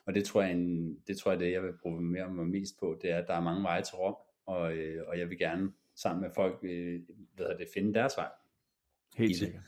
Og 0.06 0.14
det 0.14 0.24
tror 0.24 0.42
jeg, 0.42 0.52
en, 0.52 0.94
det 1.06 1.18
tror 1.18 1.30
jeg, 1.30 1.40
det 1.40 1.52
jeg 1.52 1.62
vil 1.62 1.78
programmere 1.82 2.34
mig 2.34 2.46
mest 2.46 2.78
på, 2.80 2.98
det 3.02 3.10
er, 3.10 3.18
at 3.18 3.26
der 3.28 3.34
er 3.34 3.40
mange 3.40 3.62
veje 3.62 3.82
til 3.82 3.94
Rom, 3.94 4.16
og, 4.46 4.76
øh, 4.76 5.08
og 5.08 5.18
jeg 5.18 5.28
vil 5.28 5.38
gerne 5.38 5.72
sammen 5.96 6.22
med 6.22 6.30
folk 6.34 6.58
øh, 6.62 7.00
hvad 7.34 7.46
det, 7.58 7.68
finde 7.74 7.94
deres 7.94 8.12
vej. 8.16 8.30
Helt 9.16 9.36
sikkert. 9.36 9.62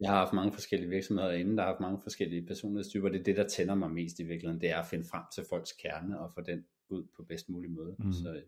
Jeg 0.00 0.10
har 0.10 0.18
haft 0.18 0.32
mange 0.32 0.52
forskellige 0.52 0.90
virksomheder 0.90 1.32
inden, 1.32 1.56
der 1.56 1.62
har 1.62 1.70
haft 1.70 1.80
mange 1.80 1.98
forskellige 2.02 2.46
personlighedstyper. 2.46 3.08
Det 3.08 3.20
er 3.20 3.24
det, 3.24 3.36
der 3.36 3.48
tænder 3.48 3.74
mig 3.74 3.90
mest 3.90 4.18
i 4.18 4.22
virkeligheden. 4.22 4.60
Det 4.60 4.70
er 4.70 4.78
at 4.78 4.86
finde 4.86 5.04
frem 5.10 5.22
til 5.34 5.44
folks 5.50 5.72
kerne 5.72 6.20
og 6.20 6.32
få 6.34 6.40
den 6.40 6.64
ud 6.88 7.06
på 7.16 7.22
bedst 7.22 7.48
mulig 7.48 7.70
måde. 7.70 7.96
Mm. 7.98 8.12
Så, 8.12 8.42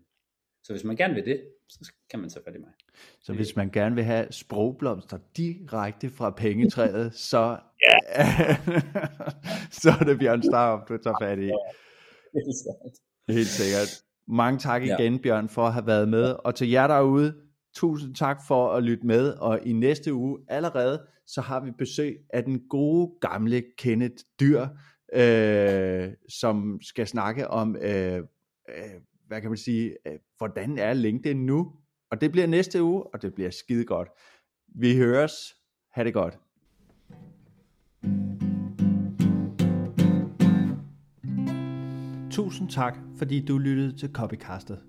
så 0.67 0.73
hvis 0.73 0.85
man 0.85 0.97
gerne 0.97 1.15
vil 1.15 1.25
det, 1.25 1.43
så 1.69 1.93
kan 2.11 2.21
man 2.21 2.31
tage 2.31 2.45
fat 2.45 2.55
i 2.55 2.59
mig. 2.59 2.71
Så 3.21 3.33
hvis 3.33 3.57
man 3.57 3.71
gerne 3.71 3.95
vil 3.95 4.05
have 4.05 4.27
sprogblomster 4.31 5.19
direkte 5.37 6.11
fra 6.11 6.31
pengetræet, 6.31 7.15
så, 7.31 7.59
så 9.83 9.91
er 10.01 10.05
det 10.05 10.19
Bjørn 10.19 10.43
Starup, 10.43 10.89
du 10.89 10.97
tager 10.97 11.17
fat 11.23 11.39
i. 11.39 11.51
Helt 13.33 13.49
sikkert. 13.49 14.03
Mange 14.29 14.59
tak 14.59 14.87
Ja. 14.87 14.97
igen, 14.99 15.19
Bjørn, 15.23 15.49
for 15.49 15.63
at 15.63 15.73
have 15.73 15.87
været 15.87 16.09
med. 16.09 16.37
Og 16.45 16.55
til 16.55 16.71
jer 16.71 16.87
derude, 16.87 17.35
tusind 17.75 18.15
tak 18.15 18.39
for 18.49 18.73
at 18.73 18.83
lytte 18.83 19.07
med. 19.07 19.33
Og 19.33 19.61
i 19.67 19.73
næste 19.73 20.15
uge 20.15 20.39
allerede, 20.49 21.07
så 21.27 21.41
har 21.41 21.61
vi 21.61 21.71
besøg 21.71 22.17
af 22.31 22.45
den 22.45 22.69
gode 22.69 23.13
gamle 23.21 23.65
Kenneth 23.79 24.25
Dyr, 24.41 24.67
øh, 25.13 26.09
som 26.29 26.79
skal 26.83 27.07
snakke 27.07 27.49
om, 27.49 27.77
øh, 27.77 28.17
øh, 28.69 29.01
hvad 29.27 29.41
kan 29.41 29.51
man 29.51 29.57
sige, 29.57 29.97
øh, 30.07 30.19
hvordan 30.39 30.79
er 30.79 30.93
LinkedIn 30.93 31.47
nu? 31.47 31.73
Og 32.11 32.21
det 32.21 32.33
bliver 32.33 32.47
næste 32.47 32.83
uge, 32.83 33.03
og 33.03 33.23
det 33.23 33.35
bliver 33.35 33.51
skide 33.51 33.85
godt. 33.85 34.09
Vi 34.69 34.97
høres. 34.97 35.33
Ha' 35.93 36.05
det 36.05 36.15
godt. 36.15 36.39
Tusind 42.31 42.69
tak, 42.69 42.99
fordi 43.19 43.45
du 43.45 43.59
lyttede 43.59 43.97
til 43.97 44.13
Copycastet. 44.13 44.83